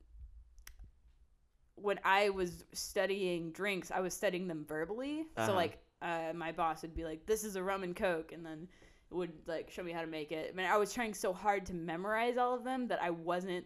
when 1.74 1.98
I 2.04 2.30
was 2.30 2.64
studying 2.72 3.52
drinks, 3.52 3.90
I 3.90 4.00
was 4.00 4.14
studying 4.14 4.48
them 4.48 4.64
verbally. 4.66 5.24
Uh-huh. 5.36 5.46
So 5.46 5.54
like 5.54 5.78
uh, 6.02 6.32
my 6.34 6.52
boss 6.52 6.82
would 6.82 6.94
be 6.94 7.04
like, 7.04 7.26
"This 7.26 7.44
is 7.44 7.56
a 7.56 7.62
rum 7.62 7.82
and 7.82 7.94
coke," 7.94 8.32
and 8.32 8.44
then 8.44 8.68
would 9.10 9.32
like 9.46 9.70
show 9.70 9.82
me 9.82 9.92
how 9.92 10.00
to 10.00 10.06
make 10.06 10.32
it. 10.32 10.50
I 10.52 10.56
mean, 10.56 10.66
I 10.66 10.76
was 10.76 10.92
trying 10.92 11.14
so 11.14 11.32
hard 11.32 11.66
to 11.66 11.74
memorize 11.74 12.36
all 12.36 12.54
of 12.54 12.64
them 12.64 12.88
that 12.88 13.02
I 13.02 13.10
wasn't 13.10 13.64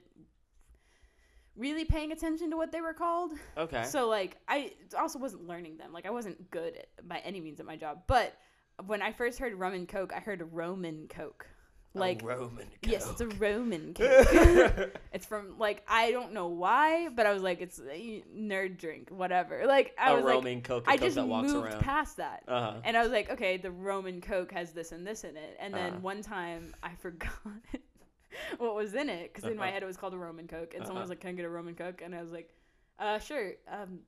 really 1.60 1.84
paying 1.84 2.10
attention 2.12 2.50
to 2.50 2.56
what 2.56 2.72
they 2.72 2.80
were 2.80 2.94
called. 2.94 3.32
okay. 3.56 3.84
So 3.84 4.08
like 4.08 4.38
I 4.48 4.72
also 4.98 5.18
wasn't 5.18 5.46
learning 5.46 5.76
them. 5.76 5.92
Like 5.92 6.06
I 6.06 6.10
wasn't 6.10 6.50
good 6.50 6.76
at, 6.76 7.08
by 7.08 7.18
any 7.18 7.40
means 7.40 7.60
at 7.60 7.66
my 7.66 7.76
job. 7.76 8.02
But 8.06 8.34
when 8.86 9.02
I 9.02 9.12
first 9.12 9.38
heard 9.38 9.54
rum 9.54 9.74
and 9.74 9.86
coke, 9.86 10.12
I 10.16 10.20
heard 10.20 10.42
Roman 10.52 11.06
coke. 11.08 11.46
Like 11.92 12.22
a 12.22 12.26
Roman. 12.26 12.66
Coke. 12.66 12.78
Yes, 12.82 13.10
it's 13.10 13.20
a 13.20 13.26
Roman 13.26 13.94
coke. 13.98 14.94
it's 15.12 15.26
from 15.26 15.58
like 15.58 15.82
I 15.88 16.12
don't 16.12 16.32
know 16.32 16.46
why, 16.46 17.08
but 17.08 17.26
I 17.26 17.32
was 17.32 17.42
like 17.42 17.60
it's 17.60 17.80
a 17.80 18.22
nerd 18.32 18.78
drink, 18.78 19.08
whatever. 19.10 19.64
Like 19.66 19.92
I 19.98 20.12
a 20.12 20.14
was 20.22 20.24
like 20.24 20.62
Coke. 20.62 20.84
I 20.86 20.92
Coke 20.96 21.04
just 21.04 21.16
that 21.16 21.26
walks 21.26 21.50
moved 21.52 21.66
around. 21.66 21.80
past 21.82 22.16
that. 22.18 22.44
Uh 22.46 22.60
huh. 22.60 22.80
And 22.84 22.96
I 22.96 23.02
was 23.02 23.10
like, 23.10 23.30
okay, 23.30 23.56
the 23.56 23.72
Roman 23.72 24.20
Coke 24.20 24.52
has 24.52 24.70
this 24.70 24.92
and 24.92 25.04
this 25.04 25.24
in 25.24 25.36
it. 25.36 25.56
And 25.60 25.74
then 25.74 25.90
Uh-huh. 25.94 26.00
one 26.00 26.22
time 26.22 26.74
I 26.82 26.94
forgot 26.94 27.32
what 28.58 28.74
was 28.74 28.94
in 28.94 29.08
it 29.08 29.32
because 29.32 29.48
in 29.48 29.56
my 29.56 29.64
Uh-huh. 29.64 29.72
head 29.74 29.82
it 29.82 29.86
was 29.86 29.96
called 29.96 30.14
a 30.14 30.18
Roman 30.18 30.46
Coke. 30.46 30.74
And 30.74 30.86
someone 30.86 31.02
Uh-huh. 31.02 31.02
was 31.02 31.10
like, 31.10 31.20
can 31.20 31.30
I 31.30 31.32
get 31.34 31.44
a 31.44 31.48
Roman 31.50 31.74
Coke? 31.74 32.02
And 32.04 32.14
I 32.14 32.20
was 32.22 32.32
like, 32.32 32.50
uh, 32.98 33.18
sure. 33.18 33.52
Um, 33.68 34.00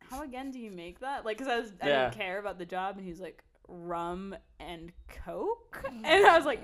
how 0.00 0.22
again 0.22 0.50
do 0.50 0.58
you 0.58 0.70
make 0.70 1.00
that? 1.00 1.24
Like, 1.24 1.38
because 1.38 1.52
I, 1.52 1.58
was, 1.58 1.72
I 1.82 1.86
Yeah. 1.88 2.02
didn't 2.04 2.14
care 2.14 2.38
about 2.38 2.58
the 2.58 2.64
job. 2.66 2.96
And 2.98 3.06
he's 3.06 3.20
like, 3.20 3.42
rum 3.68 4.36
and 4.60 4.92
Coke? 5.24 5.84
And 6.04 6.26
I 6.26 6.36
was 6.36 6.46
like, 6.46 6.60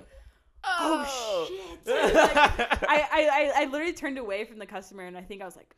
oh, 0.65 1.49
shit. 1.49 1.81
Like, 2.15 2.37
I, 2.37 2.79
I, 2.89 3.29
I, 3.33 3.53
I 3.57 3.65
literally 3.67 3.93
turned 3.93 4.19
away 4.19 4.45
from 4.45 4.59
the 4.59 4.67
customer 4.67 5.05
and 5.05 5.17
I 5.19 5.23
think 5.23 5.43
I 5.43 5.45
was 5.45 5.57
like, 5.57 5.75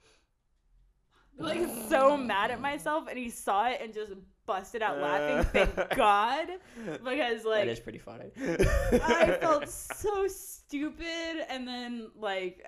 like 1.39 1.69
so 1.89 2.17
mad 2.17 2.51
at 2.51 2.61
myself 2.61 3.05
and 3.09 3.19
he 3.19 3.31
saw 3.31 3.69
it 3.69 3.81
and 3.83 3.93
just 3.93 4.13
busted 4.47 4.83
out 4.83 4.99
laughing. 4.99 5.45
Thank 5.67 5.91
God. 5.97 6.49
Because 6.85 7.45
like 7.45 7.65
that 7.65 7.69
is 7.69 7.81
pretty 7.81 7.99
funny. 7.99 8.31
I 8.39 9.37
felt 9.41 9.69
so 9.69 10.27
stupid 10.29 11.47
and 11.49 11.67
then 11.67 12.11
like 12.19 12.67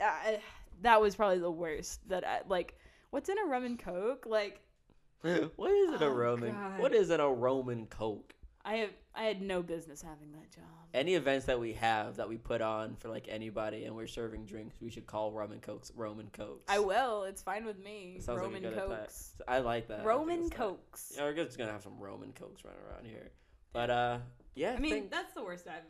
uh, 0.00 0.04
uh, 0.04 0.36
that 0.82 1.00
was 1.00 1.16
probably 1.16 1.38
the 1.38 1.50
worst 1.50 2.06
that 2.08 2.26
I 2.26 2.40
like 2.48 2.76
what's 3.10 3.28
in 3.28 3.38
a 3.38 3.44
rum 3.46 3.64
and 3.64 3.78
coke? 3.78 4.26
Like 4.26 4.60
what 5.22 5.70
is 5.70 5.94
it 5.94 6.02
a 6.02 6.06
Oh, 6.06 6.10
Roman? 6.14 6.52
God. 6.52 6.80
What 6.80 6.94
is 6.94 7.10
it 7.10 7.20
a 7.20 7.28
Roman 7.28 7.86
Coke? 7.86 8.34
I 8.66 8.74
have 8.78 8.90
I 9.14 9.22
had 9.22 9.40
no 9.40 9.62
business 9.62 10.02
having 10.02 10.32
that 10.32 10.50
job. 10.50 10.64
Any 10.92 11.14
events 11.14 11.46
that 11.46 11.58
we 11.60 11.72
have 11.74 12.16
that 12.16 12.28
we 12.28 12.36
put 12.36 12.60
on 12.60 12.96
for 12.96 13.08
like 13.08 13.28
anybody 13.30 13.84
and 13.84 13.94
we're 13.94 14.08
serving 14.08 14.44
drinks, 14.44 14.80
we 14.80 14.90
should 14.90 15.06
call 15.06 15.30
Roman 15.30 15.60
cokes 15.60 15.92
Roman 15.94 16.28
Cokes. 16.32 16.64
I 16.68 16.80
will. 16.80 17.22
It's 17.22 17.40
fine 17.42 17.64
with 17.64 17.78
me. 17.78 18.20
Like 18.26 18.38
Roman 18.38 18.64
attack. 18.64 18.86
cokes. 18.86 19.34
I 19.46 19.60
like 19.60 19.86
that. 19.86 20.04
Roman 20.04 20.50
cokes. 20.50 21.12
Yeah, 21.16 21.22
we're 21.22 21.34
just 21.34 21.56
gonna 21.56 21.70
have 21.70 21.82
some 21.84 21.98
Roman 22.00 22.32
Cokes 22.32 22.64
running 22.64 22.80
around 22.90 23.06
here. 23.06 23.30
But 23.72 23.90
uh, 23.90 24.18
yeah. 24.56 24.74
I 24.76 24.80
mean, 24.80 24.90
think- 24.92 25.10
that's 25.12 25.32
the 25.32 25.44
worst 25.44 25.68
I've 25.68 25.84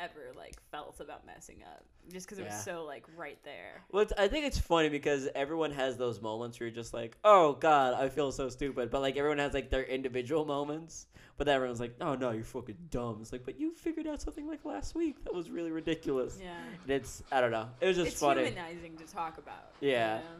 ever 0.00 0.32
like 0.36 0.56
felt 0.70 1.00
about 1.00 1.26
messing 1.26 1.62
up, 1.64 1.84
just 2.12 2.26
because 2.26 2.38
it 2.38 2.46
Yeah. 2.46 2.54
was 2.54 2.64
so 2.64 2.84
like 2.84 3.04
right 3.16 3.38
there. 3.44 3.82
Well, 3.92 4.02
it's, 4.02 4.12
I 4.18 4.28
think 4.28 4.46
it's 4.46 4.58
funny 4.58 4.88
because 4.88 5.28
everyone 5.34 5.72
has 5.72 5.96
those 5.96 6.20
moments 6.20 6.58
where 6.58 6.68
you're 6.68 6.74
just 6.74 6.92
like, 6.94 7.16
"Oh 7.24 7.54
God, 7.54 7.94
I 7.94 8.08
feel 8.08 8.32
so 8.32 8.48
stupid," 8.48 8.90
but 8.90 9.00
like 9.00 9.16
everyone 9.16 9.38
has 9.38 9.52
like 9.54 9.70
their 9.70 9.84
individual 9.84 10.44
moments. 10.44 11.06
But 11.36 11.46
then 11.46 11.56
everyone's 11.56 11.80
like, 11.80 11.94
"Oh 12.00 12.14
no, 12.14 12.30
you're 12.32 12.44
fucking 12.44 12.76
dumb." 12.90 13.18
It's 13.22 13.32
like, 13.32 13.44
but 13.44 13.58
you 13.58 13.72
figured 13.72 14.06
out 14.06 14.20
something 14.20 14.46
like 14.46 14.64
last 14.64 14.94
week 14.94 15.22
that 15.24 15.32
was 15.34 15.50
really 15.50 15.70
ridiculous. 15.70 16.38
Yeah. 16.40 16.54
And 16.82 16.90
it's 16.90 17.22
I 17.32 17.40
don't 17.40 17.50
know. 17.50 17.68
It 17.80 17.86
was 17.86 17.96
just 17.96 18.12
it's 18.12 18.20
funny. 18.20 18.44
humanizing 18.44 18.96
to 18.98 19.06
talk 19.06 19.38
about. 19.38 19.70
Yeah. 19.80 20.18
you 20.18 20.24
know? 20.24 20.30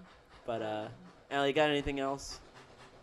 But 0.47 0.63
uh, 0.63 0.89
Allie, 1.31 1.49
you 1.49 1.55
got 1.55 1.71
anything 1.71 2.01
else? 2.01 2.39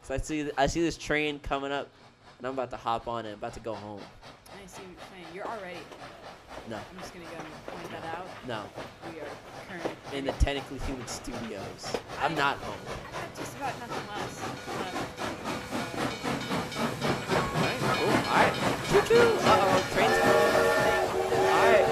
So 0.04 0.14
I 0.14 0.18
see 0.18 0.50
I 0.58 0.68
see 0.68 0.82
this 0.82 0.98
train 0.98 1.40
coming 1.40 1.72
up, 1.72 1.90
and 2.38 2.46
I'm 2.48 2.54
about 2.54 2.70
to 2.72 2.78
hop 2.78 3.08
on 3.08 3.26
it. 3.26 3.34
about 3.34 3.54
to 3.56 3.60
go 3.62 3.74
home. 3.74 4.02
I 4.48 4.66
see 4.68 4.82
what 4.84 4.90
you're 4.92 5.00
saying. 5.12 5.36
You're 5.36 5.48
already. 5.48 5.80
No, 6.70 6.76
I'm 6.78 7.00
just 7.00 7.14
gonna 7.14 7.26
go 7.26 7.38
and 7.38 7.66
point 7.68 7.92
that 7.92 8.06
out. 8.18 8.28
no. 8.48 8.64
We 9.12 9.20
are 9.22 9.28
currently. 9.70 10.18
In 10.18 10.26
the 10.26 10.34
Technically 10.34 10.80
Human 10.80 11.08
Studios. 11.08 11.98
I'm 12.22 12.36
not 12.36 12.58
home. 12.58 12.76
I 13.14 13.20
have 13.20 13.38
just 13.38 13.56
about 13.56 13.80
nothing 13.80 14.08
less. 14.10 14.42
Alright, 17.56 17.80
cool. 17.80 18.10
Alright. 18.28 18.54
Choo 18.90 19.02
choo. 19.08 19.38
Uh 19.42 19.64
oh, 19.64 19.80
train's 19.94 20.18
coming. 20.20 20.52
Alright. 21.56 21.88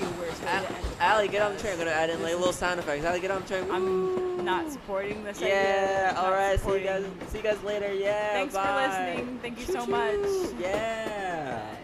The 0.00 0.06
worst 0.20 0.40
way 0.42 0.46
to 0.46 0.52
end 0.52 0.64
it. 0.64 1.00
Allie, 1.00 1.28
get 1.28 1.42
on 1.42 1.52
the 1.54 1.58
train. 1.60 1.72
I'm 1.74 1.78
gonna 1.78 1.90
add 1.90 2.10
in 2.10 2.22
like 2.22 2.34
little 2.34 2.52
sound 2.52 2.80
effects. 2.80 3.04
Allie, 3.04 3.20
get 3.20 3.30
on 3.30 3.42
the 3.42 3.48
train. 3.48 3.70
I'm 3.70 4.44
not 4.44 4.70
supporting 4.72 5.22
this. 5.24 5.40
Yeah. 5.40 6.14
All 6.16 6.32
right. 6.32 6.58
See 6.58 6.72
you 6.72 6.80
guys. 6.80 7.04
See 7.28 7.38
you 7.38 7.44
guys 7.44 7.62
later. 7.62 7.92
Yeah. 7.92 8.32
Thanks 8.32 8.54
bye. 8.54 8.66
for 8.66 8.74
listening. 8.88 9.38
Thank 9.40 9.58
you 9.60 9.66
so 9.66 9.86
much. 9.86 10.16
Yeah. 10.60 11.76